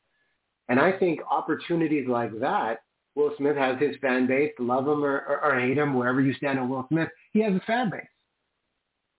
And 0.68 0.80
I 0.80 0.92
think 0.92 1.20
opportunities 1.30 2.08
like 2.08 2.38
that, 2.40 2.82
Will 3.14 3.32
Smith 3.36 3.56
has 3.56 3.78
his 3.78 3.96
fan 4.00 4.26
base, 4.26 4.52
love 4.58 4.88
him 4.88 5.04
or, 5.04 5.20
or, 5.28 5.44
or 5.44 5.60
hate 5.60 5.76
him, 5.76 5.94
wherever 5.94 6.20
you 6.20 6.32
stand 6.34 6.58
on 6.58 6.68
Will 6.68 6.86
Smith, 6.88 7.08
he 7.32 7.40
has 7.40 7.52
a 7.52 7.60
fan 7.66 7.90
base. 7.90 8.00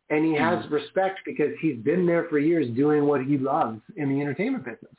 And 0.10 0.26
he 0.26 0.34
has 0.34 0.64
mm-hmm. 0.66 0.74
respect 0.74 1.20
because 1.26 1.52
he's 1.62 1.78
been 1.78 2.06
there 2.06 2.28
for 2.30 2.40
years 2.40 2.68
doing 2.76 3.06
what 3.06 3.24
he 3.24 3.38
loves 3.38 3.82
in 3.96 4.10
the 4.10 4.22
entertainment 4.22 4.66
business. 4.66 4.94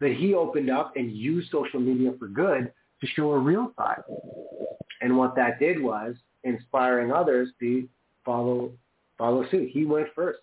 That 0.00 0.14
he 0.14 0.34
opened 0.34 0.70
up 0.70 0.94
and 0.96 1.12
used 1.12 1.50
social 1.50 1.78
media 1.78 2.12
for 2.18 2.26
good 2.26 2.72
to 3.00 3.06
show 3.08 3.32
a 3.32 3.38
real 3.38 3.72
side. 3.76 4.02
And 5.00 5.16
what 5.16 5.36
that 5.36 5.58
did 5.58 5.80
was 5.80 6.14
inspiring 6.44 7.12
others 7.12 7.50
to 7.60 7.88
follow 8.24 8.72
follow 9.18 9.48
suit. 9.50 9.70
He 9.70 9.84
went 9.84 10.08
first. 10.14 10.40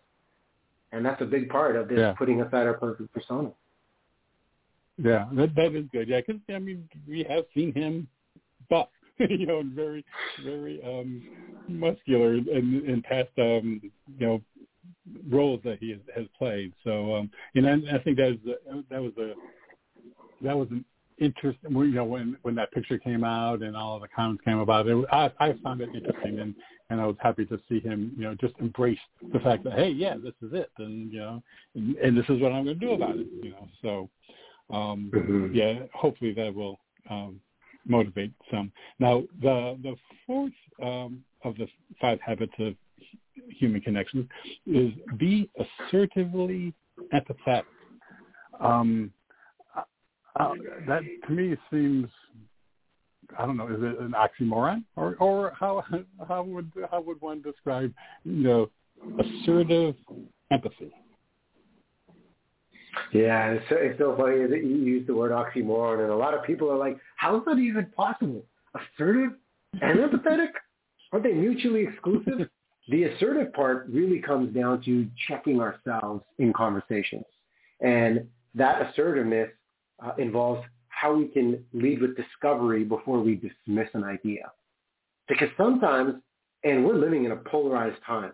And 0.92 1.06
that's 1.06 1.22
a 1.22 1.26
big 1.26 1.50
part 1.50 1.76
of 1.76 1.88
this 1.88 2.00
yeah. 2.00 2.14
putting 2.14 2.42
aside 2.42 2.66
our 2.68 2.74
perfect 2.74 3.14
persona. 3.14 3.52
Yeah, 5.02 5.28
that 5.34 5.56
that 5.56 5.76
is 5.76 5.86
good. 5.92 6.10
Yeah, 6.10 6.20
because 6.26 6.42
I 6.54 6.60
mean, 6.60 6.90
we 7.08 7.26
have 7.30 7.46
seen 7.54 7.74
him 7.74 8.08
buff, 8.70 8.90
you 9.20 9.46
know, 9.46 9.60
and 9.60 9.74
very, 9.74 10.04
very 10.44 10.82
um 10.84 11.24
muscular 11.68 12.34
in 12.34 12.84
in 12.86 13.02
past 13.04 13.30
um 13.38 13.82
you 14.18 14.28
know 14.28 14.42
roles 15.30 15.62
that 15.64 15.78
he 15.80 15.92
has, 15.92 16.00
has 16.16 16.26
played. 16.38 16.74
So, 16.84 17.16
um 17.16 17.32
and 17.56 17.68
I, 17.68 17.96
I 17.96 18.04
think 18.04 18.18
that 18.18 18.38
was 18.44 18.84
that 18.90 19.02
was 19.02 19.14
a 19.18 19.34
that 20.44 20.58
was 20.58 20.68
an 20.72 20.84
interesting. 21.18 21.72
You 21.72 21.92
know, 21.92 22.04
when 22.04 22.36
when 22.42 22.56
that 22.56 22.72
picture 22.74 22.98
came 22.98 23.24
out 23.24 23.62
and 23.62 23.78
all 23.78 23.96
of 23.96 24.02
the 24.02 24.10
comments 24.14 24.44
came 24.44 24.60
about 24.60 24.88
it, 24.88 25.06
I 25.14 25.32
I 25.40 25.54
found 25.64 25.80
it 25.80 25.90
interesting 25.96 26.40
and 26.40 26.56
and 26.90 27.00
I 27.00 27.06
was 27.06 27.16
happy 27.20 27.46
to 27.46 27.60
see 27.70 27.80
him, 27.80 28.14
you 28.18 28.24
know, 28.24 28.36
just 28.36 28.54
embrace 28.60 29.00
the 29.34 29.40
fact 29.40 29.64
that 29.64 29.74
hey, 29.74 29.90
yeah, 29.90 30.16
this 30.16 30.34
is 30.42 30.54
it, 30.54 30.72
and 30.78 31.12
you 31.12 31.20
know, 31.20 31.44
and, 31.76 31.96
and 31.98 32.18
this 32.18 32.26
is 32.30 32.42
what 32.42 32.52
I'm 32.52 32.66
going 32.66 32.80
to 32.80 32.86
do 32.86 32.94
about 32.94 33.16
it, 33.16 33.28
you 33.42 33.52
know. 33.52 33.68
So 33.82 34.10
um, 34.76 35.12
mm-hmm. 35.14 35.54
yeah, 35.54 35.80
hopefully 35.94 36.34
that 36.34 36.54
will 36.54 36.80
um, 37.10 37.40
motivate 37.88 38.34
some. 38.52 38.72
Now, 39.00 39.24
the 39.42 39.78
the 39.84 39.96
fourth 40.26 40.54
um, 40.82 41.24
of 41.44 41.56
the 41.58 41.68
five 42.02 42.20
habits 42.22 42.54
of 42.60 42.76
human 43.50 43.82
connections 43.82 44.28
is 44.66 44.92
be 45.18 45.50
assertively 45.60 46.74
empathetic. 47.14 47.64
Um, 48.60 49.12
uh, 50.36 50.54
that 50.88 51.02
to 51.28 51.34
me 51.34 51.56
seems 51.72 52.08
I 53.38 53.46
don't 53.46 53.58
know, 53.58 53.68
is 53.68 53.82
it 53.82 54.00
an 54.00 54.14
oxymoron, 54.14 54.84
or 54.96 55.16
or 55.20 55.54
how 55.60 55.84
how 56.28 56.44
would 56.44 56.72
how 56.90 57.02
would 57.02 57.22
one 57.22 57.42
describe 57.42 57.94
you 58.24 58.44
know 58.44 58.70
assertive 59.20 59.96
empathy? 60.52 60.92
Yeah, 63.14 63.52
it's 63.52 63.66
so, 63.70 63.76
it's 63.76 64.00
so 64.00 64.16
funny 64.18 64.46
that 64.46 64.64
you 64.64 64.76
use 64.76 65.08
the 65.08 65.16
word 65.16 65.32
oxymoron, 65.32 66.02
and 66.04 66.12
a 66.12 66.16
lot 66.16 66.34
of 66.34 66.44
people 66.44 66.72
are 66.72 66.78
like, 66.78 66.98
"How 67.16 67.38
is 67.38 67.44
that 67.46 67.58
even 67.58 67.86
possible? 67.96 68.44
Assertive 68.76 69.34
and 69.82 70.00
empathetic? 70.00 70.50
Aren't 71.12 71.26
they 71.26 71.34
mutually 71.34 71.84
exclusive?" 71.84 72.50
the 72.90 73.04
assertive 73.04 73.54
part 73.54 73.86
really 73.90 74.20
comes 74.20 74.54
down 74.54 74.82
to 74.82 75.08
checking 75.28 75.62
ourselves 75.62 76.24
in 76.40 76.52
conversations, 76.54 77.26
and 77.82 78.28
that 78.56 78.82
assertiveness 78.82 79.50
uh, 80.04 80.14
involves 80.18 80.66
how 81.00 81.14
we 81.14 81.28
can 81.28 81.64
lead 81.72 82.02
with 82.02 82.18
discovery 82.18 82.84
before 82.84 83.22
we 83.22 83.36
dismiss 83.36 83.88
an 83.94 84.04
idea. 84.04 84.52
Because 85.30 85.48
sometimes, 85.56 86.16
and 86.66 86.86
we're 86.86 86.96
living 86.96 87.24
in 87.24 87.32
a 87.32 87.38
polarized 87.38 88.02
time, 88.06 88.34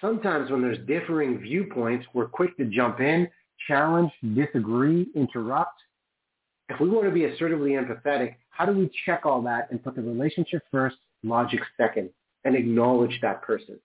sometimes 0.00 0.50
when 0.50 0.62
there's 0.62 0.78
differing 0.86 1.38
viewpoints, 1.38 2.06
we're 2.14 2.28
quick 2.28 2.56
to 2.56 2.64
jump 2.64 3.00
in, 3.00 3.28
challenge, 3.68 4.10
disagree, 4.34 5.08
interrupt. 5.14 5.82
If 6.70 6.80
we 6.80 6.88
want 6.88 7.06
to 7.08 7.12
be 7.12 7.26
assertively 7.26 7.72
empathetic, 7.72 8.36
how 8.48 8.64
do 8.64 8.72
we 8.72 8.90
check 9.04 9.26
all 9.26 9.42
that 9.42 9.70
and 9.70 9.82
put 9.84 9.96
the 9.96 10.02
relationship 10.02 10.62
first, 10.70 10.96
logic 11.22 11.60
second, 11.76 12.08
and 12.44 12.56
acknowledge 12.56 13.18
that 13.20 13.42
person? 13.42 13.78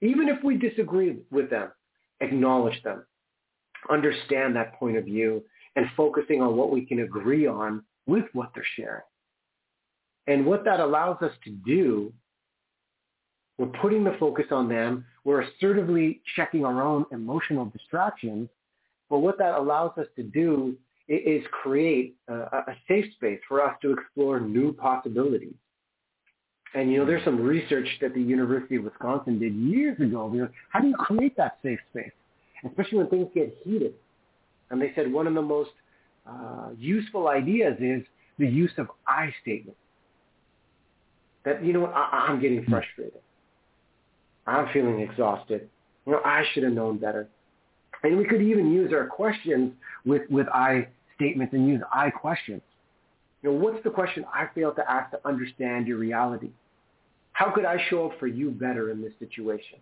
Even 0.00 0.28
if 0.28 0.42
we 0.42 0.56
disagree 0.56 1.18
with 1.30 1.50
them, 1.50 1.70
acknowledge 2.20 2.82
them. 2.82 3.04
Understand 3.88 4.56
that 4.56 4.74
point 4.74 4.96
of 4.96 5.04
view 5.04 5.44
and 5.76 5.86
focusing 5.96 6.42
on 6.42 6.56
what 6.56 6.70
we 6.70 6.84
can 6.84 7.00
agree 7.00 7.46
on 7.46 7.84
with 8.06 8.24
what 8.32 8.50
they're 8.54 8.64
sharing. 8.76 9.02
And 10.26 10.44
what 10.44 10.64
that 10.64 10.80
allows 10.80 11.22
us 11.22 11.32
to 11.44 11.50
do 11.50 12.12
we're 13.58 13.66
putting 13.66 14.04
the 14.04 14.14
focus 14.20 14.46
on 14.50 14.68
them. 14.68 15.04
We're 15.24 15.42
assertively 15.42 16.20
checking 16.34 16.64
our 16.64 16.82
own 16.82 17.06
emotional 17.10 17.64
distractions. 17.66 18.48
But 19.08 19.20
what 19.20 19.38
that 19.38 19.54
allows 19.54 19.96
us 19.98 20.06
to 20.16 20.22
do 20.22 20.76
is 21.08 21.44
create 21.52 22.16
a, 22.28 22.34
a 22.34 22.76
safe 22.88 23.06
space 23.14 23.40
for 23.48 23.62
us 23.62 23.76
to 23.82 23.92
explore 23.92 24.40
new 24.40 24.72
possibilities. 24.72 25.54
And 26.74 26.90
you 26.92 26.98
know, 26.98 27.06
there's 27.06 27.24
some 27.24 27.40
research 27.40 27.88
that 28.00 28.12
the 28.12 28.20
University 28.20 28.76
of 28.76 28.84
Wisconsin 28.84 29.38
did 29.38 29.54
years 29.54 29.98
ago. 30.00 30.30
You 30.34 30.42
know, 30.42 30.48
how 30.70 30.80
do 30.80 30.88
you 30.88 30.96
create 30.96 31.36
that 31.36 31.58
safe 31.62 31.78
space, 31.90 32.10
especially 32.68 32.98
when 32.98 33.08
things 33.08 33.28
get 33.34 33.56
heated? 33.64 33.94
And 34.70 34.80
they 34.80 34.92
said 34.94 35.12
one 35.12 35.26
of 35.26 35.34
the 35.34 35.42
most 35.42 35.70
uh, 36.28 36.70
useful 36.76 37.28
ideas 37.28 37.76
is 37.80 38.02
the 38.38 38.46
use 38.46 38.72
of 38.78 38.88
I 39.06 39.32
statements. 39.42 39.78
That 41.44 41.64
you 41.64 41.72
know 41.72 41.80
what, 41.80 41.92
I, 41.94 42.26
I'm 42.28 42.40
getting 42.40 42.64
frustrated. 42.64 43.20
I'm 44.46 44.68
feeling 44.72 45.00
exhausted. 45.00 45.68
You 46.06 46.12
know, 46.12 46.20
I 46.24 46.44
should 46.52 46.62
have 46.64 46.72
known 46.72 46.98
better. 46.98 47.28
And 48.02 48.18
we 48.18 48.24
could 48.24 48.42
even 48.42 48.72
use 48.72 48.92
our 48.92 49.06
questions 49.06 49.72
with, 50.04 50.22
with 50.30 50.48
I 50.48 50.88
statements 51.14 51.54
and 51.54 51.66
use 51.68 51.80
I 51.92 52.10
questions. 52.10 52.62
You 53.42 53.50
know, 53.50 53.56
what's 53.56 53.82
the 53.84 53.90
question 53.90 54.24
I 54.32 54.48
failed 54.54 54.76
to 54.76 54.90
ask 54.90 55.10
to 55.12 55.20
understand 55.24 55.86
your 55.86 55.98
reality? 55.98 56.50
How 57.32 57.50
could 57.50 57.64
I 57.64 57.76
show 57.90 58.10
up 58.10 58.18
for 58.18 58.26
you 58.26 58.50
better 58.50 58.90
in 58.90 59.02
this 59.02 59.12
situation? 59.18 59.78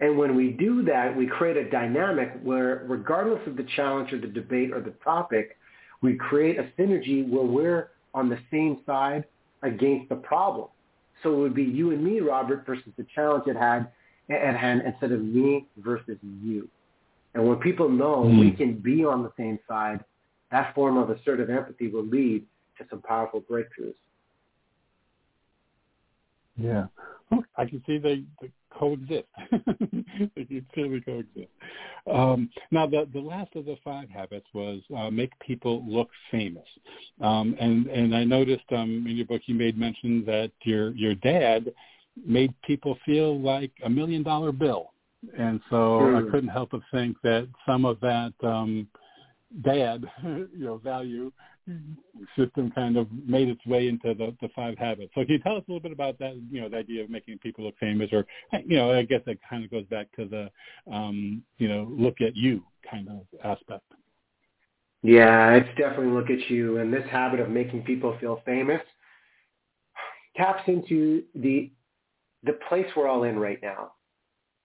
And 0.00 0.16
when 0.16 0.34
we 0.34 0.50
do 0.50 0.82
that, 0.84 1.14
we 1.14 1.26
create 1.26 1.58
a 1.58 1.68
dynamic 1.68 2.32
where 2.42 2.84
regardless 2.88 3.46
of 3.46 3.56
the 3.56 3.66
challenge 3.76 4.12
or 4.12 4.18
the 4.18 4.26
debate 4.26 4.72
or 4.72 4.80
the 4.80 4.94
topic, 5.04 5.58
we 6.00 6.16
create 6.16 6.58
a 6.58 6.70
synergy 6.78 7.28
where 7.28 7.44
we're 7.44 7.90
on 8.14 8.28
the 8.28 8.38
same 8.50 8.78
side 8.86 9.24
against 9.62 10.08
the 10.08 10.16
problem. 10.16 10.68
So 11.22 11.34
it 11.34 11.36
would 11.36 11.54
be 11.54 11.64
you 11.64 11.90
and 11.90 12.02
me, 12.02 12.20
Robert, 12.20 12.64
versus 12.66 12.92
the 12.96 13.06
challenge 13.14 13.46
at 13.46 13.56
hand, 13.56 13.88
at 14.30 14.56
hand 14.56 14.82
instead 14.86 15.12
of 15.12 15.22
me 15.22 15.66
versus 15.76 16.16
you. 16.42 16.68
And 17.34 17.46
when 17.46 17.58
people 17.58 17.88
know 17.88 18.24
mm. 18.24 18.40
we 18.40 18.52
can 18.52 18.74
be 18.74 19.04
on 19.04 19.22
the 19.22 19.32
same 19.36 19.58
side, 19.68 20.02
that 20.50 20.74
form 20.74 20.96
of 20.96 21.10
assertive 21.10 21.50
empathy 21.50 21.88
will 21.88 22.06
lead 22.06 22.44
to 22.78 22.86
some 22.88 23.02
powerful 23.02 23.42
breakthroughs. 23.42 23.94
Yeah. 26.56 26.86
I 27.56 27.66
can 27.66 27.82
see 27.86 27.98
they, 27.98 28.24
they 28.40 28.50
coexist. 28.70 29.26
they 30.36 30.44
can 30.44 30.66
clearly 30.72 31.00
coexist. 31.00 31.48
Um, 32.12 32.50
now, 32.70 32.86
the, 32.86 33.08
the 33.12 33.20
last 33.20 33.54
of 33.56 33.66
the 33.66 33.76
five 33.84 34.08
habits 34.08 34.46
was 34.54 34.80
uh, 34.96 35.10
make 35.10 35.30
people 35.40 35.84
look 35.86 36.08
famous. 36.30 36.66
Um, 37.20 37.56
and, 37.60 37.86
and 37.86 38.14
I 38.14 38.24
noticed 38.24 38.64
um, 38.72 39.04
in 39.08 39.16
your 39.16 39.26
book 39.26 39.42
you 39.46 39.54
made 39.54 39.78
mention 39.78 40.24
that 40.26 40.50
your, 40.62 40.90
your 40.92 41.14
dad 41.14 41.72
made 42.24 42.54
people 42.62 42.98
feel 43.04 43.38
like 43.40 43.72
a 43.84 43.90
million 43.90 44.22
dollar 44.22 44.52
bill. 44.52 44.92
And 45.38 45.60
so 45.68 45.76
mm. 45.76 46.16
I 46.16 46.20
hmm. 46.22 46.30
couldn't 46.30 46.48
help 46.48 46.70
but 46.70 46.80
think 46.90 47.16
that 47.22 47.48
some 47.66 47.84
of 47.84 48.00
that 48.00 48.32
um, 48.42 48.88
dad, 49.62 50.04
you 50.22 50.48
know, 50.54 50.78
value 50.78 51.30
system 52.36 52.70
kind 52.72 52.96
of 52.96 53.06
made 53.26 53.48
its 53.48 53.64
way 53.66 53.88
into 53.88 54.14
the, 54.14 54.34
the 54.40 54.48
five 54.54 54.76
habits. 54.78 55.12
So 55.14 55.22
can 55.22 55.34
you 55.34 55.38
tell 55.38 55.56
us 55.56 55.62
a 55.68 55.70
little 55.70 55.82
bit 55.82 55.92
about 55.92 56.18
that, 56.18 56.40
you 56.50 56.60
know, 56.60 56.68
the 56.68 56.78
idea 56.78 57.02
of 57.02 57.10
making 57.10 57.38
people 57.38 57.64
look 57.64 57.78
famous 57.78 58.10
or, 58.12 58.26
you 58.66 58.76
know, 58.76 58.92
I 58.92 59.02
guess 59.02 59.20
that 59.26 59.38
kind 59.48 59.64
of 59.64 59.70
goes 59.70 59.84
back 59.86 60.08
to 60.16 60.26
the, 60.26 60.50
um, 60.92 61.42
you 61.58 61.68
know, 61.68 61.88
look 61.90 62.20
at 62.20 62.36
you 62.36 62.62
kind 62.90 63.08
of 63.08 63.20
aspect. 63.44 63.84
Yeah, 65.02 65.54
it's 65.54 65.68
definitely 65.78 66.12
look 66.12 66.30
at 66.30 66.50
you. 66.50 66.78
And 66.78 66.92
this 66.92 67.08
habit 67.10 67.40
of 67.40 67.48
making 67.48 67.82
people 67.82 68.16
feel 68.20 68.42
famous 68.44 68.82
taps 70.36 70.62
into 70.66 71.24
the 71.34 71.70
the 72.42 72.58
place 72.68 72.86
we're 72.96 73.08
all 73.08 73.24
in 73.24 73.38
right 73.38 73.58
now. 73.62 73.92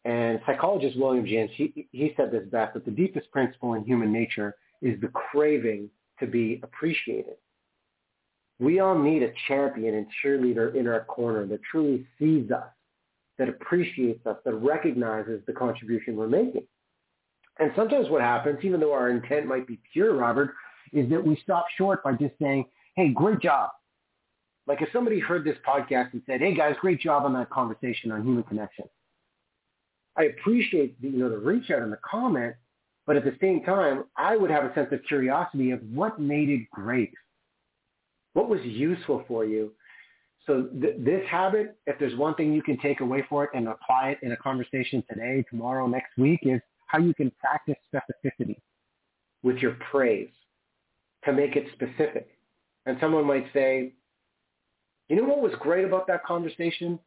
And 0.06 0.40
psychologist 0.46 0.98
William 0.98 1.26
James, 1.26 1.52
he, 1.56 1.88
he 1.92 2.14
said 2.16 2.32
this 2.32 2.48
best, 2.50 2.74
that 2.74 2.86
the 2.86 2.92
deepest 2.92 3.30
principle 3.32 3.74
in 3.74 3.84
human 3.84 4.14
nature 4.14 4.56
is 4.82 5.00
the 5.02 5.10
craving 5.10 5.90
to 6.20 6.28
be 6.28 6.60
appreciated. 6.64 7.36
We 8.60 8.80
all 8.80 8.98
need 8.98 9.24
a 9.24 9.34
champion 9.48 9.96
and 9.96 10.08
cheerleader 10.24 10.76
in 10.76 10.88
our 10.88 11.04
corner 11.06 11.46
that 11.48 11.60
truly 11.70 12.06
sees 12.18 12.52
us, 12.52 12.68
that 13.38 13.50
appreciates 13.50 14.26
us, 14.26 14.38
that 14.46 14.54
recognizes 14.54 15.42
the 15.46 15.54
contribution 15.54 16.16
we're 16.16 16.28
making. 16.28 16.64
And 17.60 17.72
sometimes 17.76 18.10
what 18.10 18.22
happens, 18.22 18.60
even 18.64 18.80
though 18.80 18.94
our 18.94 19.10
intent 19.10 19.46
might 19.46 19.68
be 19.68 19.80
pure, 19.94 20.16
Robert, 20.16 20.54
is 20.94 21.10
that 21.10 21.26
we 21.26 21.40
stop 21.44 21.66
short 21.78 22.04
by 22.04 22.14
just 22.14 22.34
saying, 22.42 22.66
hey, 22.96 23.10
great 23.10 23.40
job. 23.40 23.72
Like 24.68 24.82
if 24.82 24.90
somebody 24.92 25.20
heard 25.20 25.44
this 25.44 25.58
podcast 25.68 26.14
and 26.14 26.22
said, 26.26 26.42
hey 26.42 26.56
guys, 26.56 26.76
great 26.82 27.00
job 27.00 27.24
on 27.24 27.34
that 27.34 27.50
conversation 27.50 28.12
on 28.12 28.24
human 28.24 28.44
connection. 28.44 28.86
I 30.18 30.24
appreciate 30.24 31.00
the, 31.02 31.10
you 31.10 31.18
know, 31.18 31.30
the 31.30 31.38
reach 31.38 31.70
out 31.72 31.82
and 31.82 31.92
the 31.92 32.00
comment, 32.10 32.56
but 33.06 33.16
at 33.16 33.24
the 33.24 33.36
same 33.40 33.64
time, 33.64 34.06
I 34.18 34.36
would 34.36 34.50
have 34.50 34.64
a 34.64 34.74
sense 34.74 34.90
of 34.92 35.00
curiosity 35.08 35.72
of 35.72 35.80
what 35.94 36.20
made 36.20 36.50
it 36.50 36.70
great. 36.72 37.14
What 38.34 38.50
was 38.50 38.62
useful 38.64 39.24
for 39.28 39.46
you? 39.46 39.72
So 40.46 40.64
th- 40.82 40.96
this 41.00 41.24
habit, 41.30 41.78
if 41.88 41.98
there's 42.00 42.16
one 42.16 42.36
thing 42.36 42.54
you 42.54 42.62
can 42.62 42.78
take 42.80 43.00
away 43.00 43.24
for 43.30 43.44
it 43.44 43.52
and 43.54 43.68
apply 43.68 44.10
it 44.10 44.20
in 44.22 44.32
a 44.32 44.38
conversation 44.38 45.04
today, 45.10 45.44
tomorrow, 45.50 45.88
next 45.88 46.18
week, 46.18 46.40
is 46.44 46.62
how 46.88 47.00
you 47.00 47.14
can 47.14 47.32
practice 47.40 47.76
specificity 47.94 48.58
with 49.44 49.58
your 49.58 49.78
praise 49.92 50.30
to 51.24 51.34
make 51.34 51.56
it 51.56 51.68
specific. 51.74 52.30
And 52.86 52.98
someone 53.00 53.26
might 53.26 53.48
say, 53.54 53.94
you 55.10 55.16
know 55.16 55.24
what 55.24 55.42
was 55.42 55.54
great 55.60 55.86
about 55.86 56.08
that 56.08 56.24
conversation? 56.26 57.00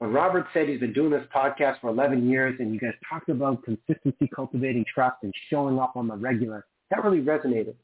When 0.00 0.14
Robert 0.14 0.46
said 0.54 0.66
he's 0.66 0.80
been 0.80 0.94
doing 0.94 1.10
this 1.10 1.26
podcast 1.34 1.78
for 1.82 1.90
11 1.90 2.26
years 2.26 2.56
and 2.58 2.72
you 2.72 2.80
guys 2.80 2.94
talked 3.06 3.28
about 3.28 3.62
consistency, 3.62 4.30
cultivating 4.34 4.82
trust, 4.92 5.16
and 5.22 5.32
showing 5.50 5.78
up 5.78 5.92
on 5.94 6.08
the 6.08 6.16
regular, 6.16 6.64
that 6.90 7.04
really 7.04 7.20
resonated. 7.20 7.74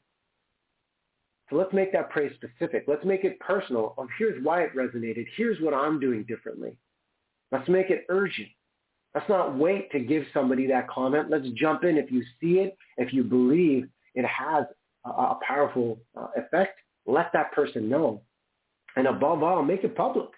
So 1.47 1.57
let's 1.57 1.71
make 1.73 1.93
that 1.93 2.09
praise 2.09 2.31
specific. 2.33 2.85
Let's 2.87 3.05
make 3.05 3.23
it 3.23 3.39
personal. 3.39 3.93
Of 3.99 4.07
here's 4.17 4.43
why 4.43 4.63
it 4.63 4.75
resonated. 4.75 5.27
Here's 5.35 5.61
what 5.61 5.75
I'm 5.75 5.99
doing 5.99 6.23
differently. 6.23 6.75
Let's 7.51 7.69
make 7.69 7.91
it 7.91 8.07
urgent. 8.09 8.49
Let's 9.13 9.29
not 9.29 9.55
wait 9.55 9.91
to 9.91 9.99
give 9.99 10.23
somebody 10.33 10.65
that 10.67 10.89
comment. 10.89 11.29
Let's 11.29 11.47
jump 11.49 11.83
in. 11.83 11.99
If 11.99 12.11
you 12.11 12.23
see 12.41 12.61
it, 12.61 12.75
if 12.97 13.13
you 13.13 13.23
believe 13.23 13.89
it 14.15 14.25
has 14.25 14.65
a, 15.05 15.09
a 15.09 15.39
powerful 15.47 15.99
uh, 16.19 16.29
effect, 16.35 16.79
let 17.05 17.31
that 17.33 17.51
person 17.51 17.87
know. 17.87 18.23
And 18.95 19.05
above 19.05 19.43
all, 19.43 19.61
make 19.61 19.83
it 19.83 19.95
public. 19.95 20.29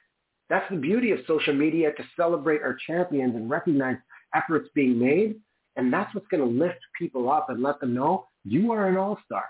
That's 0.50 0.70
the 0.70 0.78
beauty 0.78 1.12
of 1.12 1.20
social 1.28 1.54
media 1.54 1.92
to 1.94 2.04
celebrate 2.18 2.62
our 2.62 2.76
champions 2.88 3.36
and 3.36 3.50
recognize 3.50 3.98
efforts 4.34 4.70
being 4.74 5.00
made. 5.00 5.36
And 5.76 5.94
that's 5.94 6.14
what's 6.14 6.28
going 6.28 6.44
to 6.44 6.60
lift 6.60 6.80
people 6.98 7.32
up 7.32 7.50
and 7.50 7.62
let 7.62 7.80
them 7.80 7.94
know 7.94 8.26
you 8.44 8.72
are 8.72 8.88
an 8.88 8.98
all-star. 8.98 9.46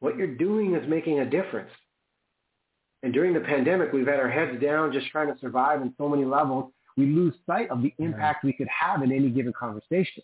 What 0.00 0.16
you're 0.16 0.34
doing 0.34 0.74
is 0.74 0.88
making 0.88 1.20
a 1.20 1.30
difference. 1.30 1.70
And 3.02 3.12
during 3.12 3.32
the 3.32 3.40
pandemic, 3.40 3.92
we've 3.92 4.06
had 4.06 4.18
our 4.18 4.30
heads 4.30 4.60
down 4.60 4.92
just 4.92 5.06
trying 5.08 5.32
to 5.32 5.38
survive 5.40 5.80
in 5.80 5.94
so 5.96 6.08
many 6.08 6.24
levels. 6.24 6.72
We 6.96 7.06
lose 7.06 7.34
sight 7.46 7.70
of 7.70 7.82
the 7.82 7.94
impact 7.98 8.44
we 8.44 8.52
could 8.52 8.68
have 8.68 9.02
in 9.02 9.12
any 9.12 9.30
given 9.30 9.52
conversation. 9.52 10.22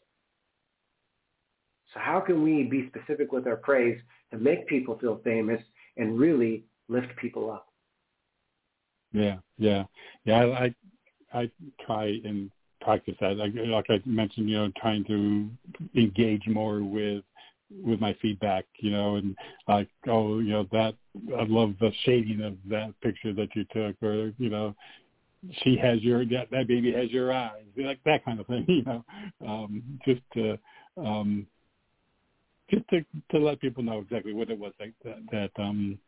So 1.92 2.00
how 2.00 2.20
can 2.20 2.42
we 2.42 2.64
be 2.64 2.88
specific 2.88 3.32
with 3.32 3.46
our 3.46 3.56
praise 3.56 4.00
to 4.30 4.38
make 4.38 4.66
people 4.66 4.98
feel 4.98 5.20
famous 5.22 5.62
and 5.96 6.18
really 6.18 6.64
lift 6.88 7.14
people 7.16 7.50
up? 7.50 7.71
Yeah, 9.12 9.36
yeah, 9.58 9.84
yeah. 10.24 10.44
I 10.44 10.64
I, 10.64 10.74
I 11.42 11.50
try 11.84 12.20
and 12.24 12.50
practice 12.80 13.14
that. 13.20 13.36
Like, 13.36 13.52
like 13.54 13.86
I 13.88 14.00
mentioned, 14.04 14.48
you 14.48 14.58
know, 14.58 14.72
trying 14.80 15.04
to 15.04 15.48
engage 15.94 16.46
more 16.46 16.82
with 16.82 17.24
with 17.82 18.00
my 18.00 18.14
feedback, 18.20 18.66
you 18.80 18.90
know, 18.90 19.16
and 19.16 19.34
like, 19.66 19.88
oh, 20.06 20.40
you 20.40 20.50
know, 20.50 20.66
that 20.72 20.94
I 21.38 21.44
love 21.44 21.74
the 21.80 21.90
shading 22.04 22.42
of 22.42 22.56
that 22.68 22.92
picture 23.00 23.32
that 23.32 23.48
you 23.54 23.64
took, 23.72 23.96
or 24.02 24.32
you 24.38 24.50
know, 24.50 24.74
she 25.62 25.76
has 25.76 26.02
your 26.02 26.24
that 26.26 26.50
that 26.50 26.68
baby 26.68 26.92
has 26.92 27.10
your 27.10 27.32
eyes, 27.32 27.64
like 27.76 28.00
that 28.04 28.24
kind 28.24 28.40
of 28.40 28.46
thing, 28.46 28.64
you 28.68 28.82
know, 28.84 29.04
um, 29.46 29.82
just 30.04 30.20
to 30.34 30.58
um, 30.98 31.46
just 32.70 32.88
to 32.90 33.04
to 33.30 33.38
let 33.38 33.60
people 33.60 33.82
know 33.82 34.00
exactly 34.00 34.32
what 34.32 34.50
it 34.50 34.58
was 34.58 34.72
like 34.80 34.92
that 35.04 35.18
that 35.30 35.62
um 35.62 35.98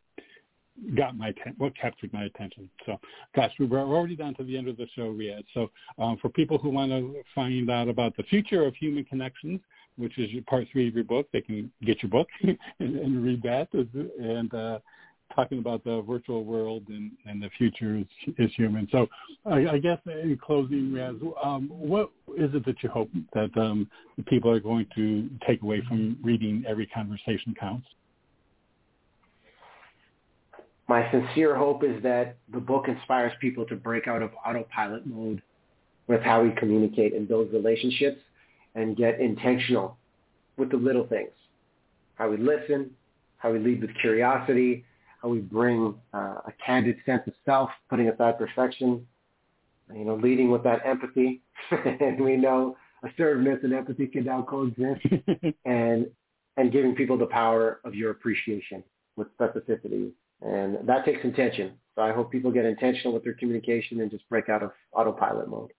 got 0.96 1.16
my 1.16 1.32
what 1.58 1.76
captured 1.76 2.12
my 2.12 2.24
attention. 2.24 2.68
So, 2.86 2.98
gosh, 3.34 3.52
we're 3.58 3.78
already 3.78 4.16
down 4.16 4.34
to 4.34 4.44
the 4.44 4.56
end 4.56 4.68
of 4.68 4.76
the 4.76 4.86
show, 4.94 5.12
Riaz. 5.12 5.44
So, 5.54 5.70
um, 5.98 6.18
for 6.20 6.28
people 6.28 6.58
who 6.58 6.70
want 6.70 6.90
to 6.90 7.22
find 7.34 7.70
out 7.70 7.88
about 7.88 8.16
the 8.16 8.24
future 8.24 8.64
of 8.64 8.74
human 8.74 9.04
connections, 9.04 9.60
which 9.96 10.18
is 10.18 10.30
part 10.46 10.66
three 10.72 10.88
of 10.88 10.94
your 10.94 11.04
book, 11.04 11.26
they 11.32 11.40
can 11.40 11.70
get 11.84 12.02
your 12.02 12.10
book 12.10 12.28
and, 12.42 12.58
and 12.80 13.24
read 13.24 13.42
that. 13.42 13.68
And 13.72 14.52
uh, 14.52 14.78
talking 15.34 15.58
about 15.58 15.84
the 15.84 16.02
virtual 16.02 16.44
world 16.44 16.84
and, 16.88 17.12
and 17.24 17.42
the 17.42 17.50
future 17.56 17.96
is, 17.96 18.34
is 18.38 18.50
human. 18.56 18.88
So, 18.90 19.06
I, 19.46 19.66
I 19.66 19.78
guess 19.78 19.98
in 20.06 20.38
closing, 20.42 20.90
Riaz, 20.90 21.20
um, 21.42 21.68
what 21.68 22.10
is 22.36 22.54
it 22.54 22.64
that 22.66 22.82
you 22.82 22.88
hope 22.88 23.10
that 23.32 23.56
um, 23.56 23.88
people 24.26 24.50
are 24.50 24.60
going 24.60 24.86
to 24.96 25.30
take 25.46 25.62
away 25.62 25.82
from 25.88 26.18
reading 26.22 26.64
Every 26.66 26.86
Conversation 26.86 27.54
Counts? 27.58 27.86
My 30.86 31.10
sincere 31.10 31.56
hope 31.56 31.82
is 31.82 32.02
that 32.02 32.36
the 32.52 32.60
book 32.60 32.86
inspires 32.88 33.32
people 33.40 33.64
to 33.66 33.76
break 33.76 34.06
out 34.06 34.22
of 34.22 34.30
autopilot 34.44 35.06
mode 35.06 35.40
with 36.08 36.20
how 36.20 36.42
we 36.42 36.50
communicate 36.50 37.14
and 37.14 37.26
build 37.26 37.52
relationships 37.52 38.20
and 38.74 38.96
get 38.96 39.20
intentional 39.20 39.96
with 40.56 40.70
the 40.70 40.76
little 40.76 41.06
things. 41.06 41.30
How 42.16 42.28
we 42.28 42.36
listen, 42.36 42.90
how 43.38 43.52
we 43.52 43.58
lead 43.58 43.80
with 43.80 43.90
curiosity, 44.00 44.84
how 45.22 45.30
we 45.30 45.38
bring 45.38 45.94
uh, 46.12 46.40
a 46.46 46.52
candid 46.64 46.96
sense 47.06 47.22
of 47.26 47.32
self, 47.46 47.70
putting 47.88 48.08
aside 48.08 48.38
perfection, 48.38 49.06
you 49.94 50.04
know, 50.04 50.16
leading 50.16 50.50
with 50.50 50.62
that 50.64 50.84
empathy. 50.84 51.40
and 51.70 52.20
we 52.22 52.36
know 52.36 52.76
assertiveness 53.02 53.60
and 53.62 53.72
empathy 53.72 54.06
can 54.06 54.24
now 54.24 54.42
coexist 54.42 55.00
and, 55.64 56.06
and 56.58 56.72
giving 56.72 56.94
people 56.94 57.16
the 57.16 57.26
power 57.26 57.80
of 57.84 57.94
your 57.94 58.10
appreciation 58.10 58.84
with 59.16 59.28
specificity 59.38 60.10
and 60.42 60.86
that 60.86 61.04
takes 61.04 61.24
intention. 61.24 61.72
So 61.94 62.02
I 62.02 62.12
hope 62.12 62.32
people 62.32 62.50
get 62.50 62.64
intentional 62.64 63.14
with 63.14 63.24
their 63.24 63.34
communication 63.34 64.00
and 64.00 64.10
just 64.10 64.28
break 64.28 64.48
out 64.48 64.62
of 64.62 64.72
autopilot 64.92 65.48
mode. 65.48 65.72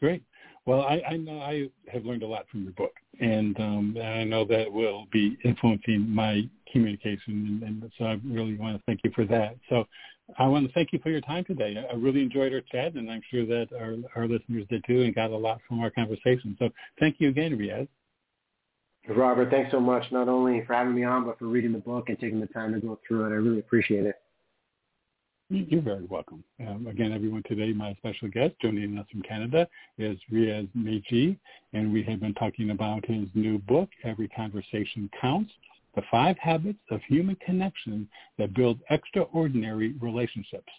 Great. 0.00 0.22
Well, 0.66 0.82
I, 0.82 1.02
I 1.08 1.16
know 1.16 1.40
I 1.40 1.68
have 1.92 2.04
learned 2.04 2.22
a 2.22 2.26
lot 2.26 2.46
from 2.48 2.62
your 2.62 2.72
book, 2.72 2.92
and 3.20 3.58
um, 3.58 3.96
I 4.00 4.22
know 4.22 4.44
that 4.44 4.72
will 4.72 5.06
be 5.12 5.36
influencing 5.44 6.08
my 6.08 6.48
communication, 6.72 7.60
and, 7.62 7.82
and 7.82 7.92
so 7.98 8.04
I 8.04 8.20
really 8.24 8.56
want 8.56 8.76
to 8.76 8.82
thank 8.86 9.00
you 9.02 9.10
for 9.14 9.24
that. 9.26 9.56
So 9.68 9.84
I 10.38 10.46
want 10.46 10.66
to 10.66 10.72
thank 10.72 10.92
you 10.92 11.00
for 11.02 11.10
your 11.10 11.20
time 11.20 11.44
today. 11.44 11.84
I 11.90 11.94
really 11.94 12.22
enjoyed 12.22 12.52
our 12.52 12.60
chat, 12.60 12.94
and 12.94 13.10
I'm 13.10 13.22
sure 13.30 13.44
that 13.46 13.68
our, 13.78 13.96
our 14.16 14.28
listeners 14.28 14.64
did 14.70 14.84
too, 14.86 15.02
and 15.02 15.14
got 15.14 15.30
a 15.30 15.36
lot 15.36 15.60
from 15.68 15.80
our 15.80 15.90
conversation. 15.90 16.56
So 16.58 16.70
thank 17.00 17.16
you 17.18 17.28
again, 17.28 17.58
Riaz. 17.58 17.88
Robert, 19.08 19.50
thanks 19.50 19.70
so 19.72 19.80
much, 19.80 20.04
not 20.12 20.28
only 20.28 20.64
for 20.64 20.74
having 20.74 20.94
me 20.94 21.04
on, 21.04 21.24
but 21.24 21.38
for 21.38 21.46
reading 21.46 21.72
the 21.72 21.78
book 21.78 22.08
and 22.08 22.18
taking 22.18 22.40
the 22.40 22.46
time 22.46 22.72
to 22.72 22.80
go 22.80 22.98
through 23.06 23.26
it. 23.26 23.30
I 23.30 23.34
really 23.34 23.58
appreciate 23.58 24.06
it. 24.06 24.16
You're 25.50 25.82
very 25.82 26.04
welcome. 26.04 26.42
Um, 26.66 26.86
again, 26.86 27.12
everyone, 27.12 27.42
today 27.46 27.74
my 27.74 27.94
special 27.94 28.28
guest 28.28 28.54
joining 28.62 28.96
us 28.96 29.06
from 29.10 29.20
Canada 29.22 29.68
is 29.98 30.16
Riaz 30.32 30.66
Meghji, 30.74 31.36
and 31.74 31.92
we 31.92 32.02
have 32.04 32.20
been 32.20 32.32
talking 32.34 32.70
about 32.70 33.04
his 33.04 33.28
new 33.34 33.58
book, 33.58 33.90
Every 34.02 34.28
Conversation 34.28 35.10
Counts, 35.20 35.52
The 35.94 36.02
Five 36.10 36.38
Habits 36.38 36.78
of 36.90 37.02
Human 37.02 37.36
Connection 37.44 38.08
That 38.38 38.54
Build 38.54 38.78
Extraordinary 38.88 39.92
Relationships. 40.00 40.72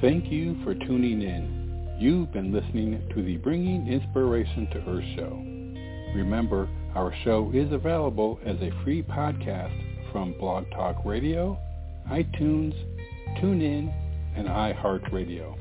thank 0.00 0.32
you 0.32 0.56
for 0.64 0.74
tuning 0.74 1.20
in. 1.20 1.71
You've 2.02 2.32
been 2.32 2.52
listening 2.52 3.00
to 3.14 3.22
the 3.22 3.36
Bringing 3.36 3.86
Inspiration 3.86 4.66
to 4.72 4.78
Earth 4.90 5.04
show. 5.14 5.36
Remember, 6.16 6.68
our 6.96 7.14
show 7.22 7.52
is 7.54 7.70
available 7.70 8.40
as 8.44 8.56
a 8.56 8.72
free 8.82 9.04
podcast 9.04 9.72
from 10.10 10.32
Blog 10.36 10.68
Talk 10.72 10.96
Radio, 11.04 11.56
iTunes, 12.10 12.74
TuneIn, 13.38 13.94
and 14.36 14.48
iHeartRadio. 14.48 15.56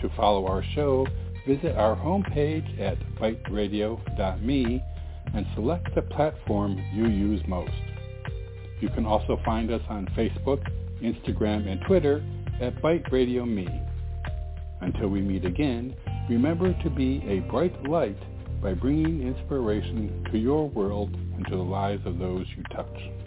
To 0.00 0.08
follow 0.16 0.48
our 0.48 0.64
show, 0.74 1.06
visit 1.46 1.76
our 1.76 1.94
homepage 1.94 2.80
at 2.80 2.98
biteradio.me 3.20 4.84
and 5.32 5.46
select 5.54 5.94
the 5.94 6.02
platform 6.02 6.84
you 6.92 7.06
use 7.06 7.40
most. 7.46 7.70
You 8.80 8.88
can 8.88 9.06
also 9.06 9.38
find 9.44 9.70
us 9.70 9.82
on 9.88 10.06
Facebook, 10.16 10.68
Instagram, 11.00 11.68
and 11.68 11.80
Twitter 11.86 12.20
at 12.60 12.82
BITE 12.82 13.12
Radio 13.12 13.46
Me. 13.46 13.68
Until 14.82 15.08
we 15.08 15.20
meet 15.20 15.44
again, 15.44 15.94
remember 16.28 16.74
to 16.82 16.90
be 16.90 17.22
a 17.28 17.38
bright 17.50 17.88
light 17.88 18.18
by 18.60 18.74
bringing 18.74 19.22
inspiration 19.22 20.26
to 20.30 20.38
your 20.38 20.68
world 20.68 21.14
and 21.36 21.46
to 21.46 21.56
the 21.56 21.62
lives 21.62 22.04
of 22.04 22.18
those 22.18 22.46
you 22.56 22.64
touch. 22.64 23.21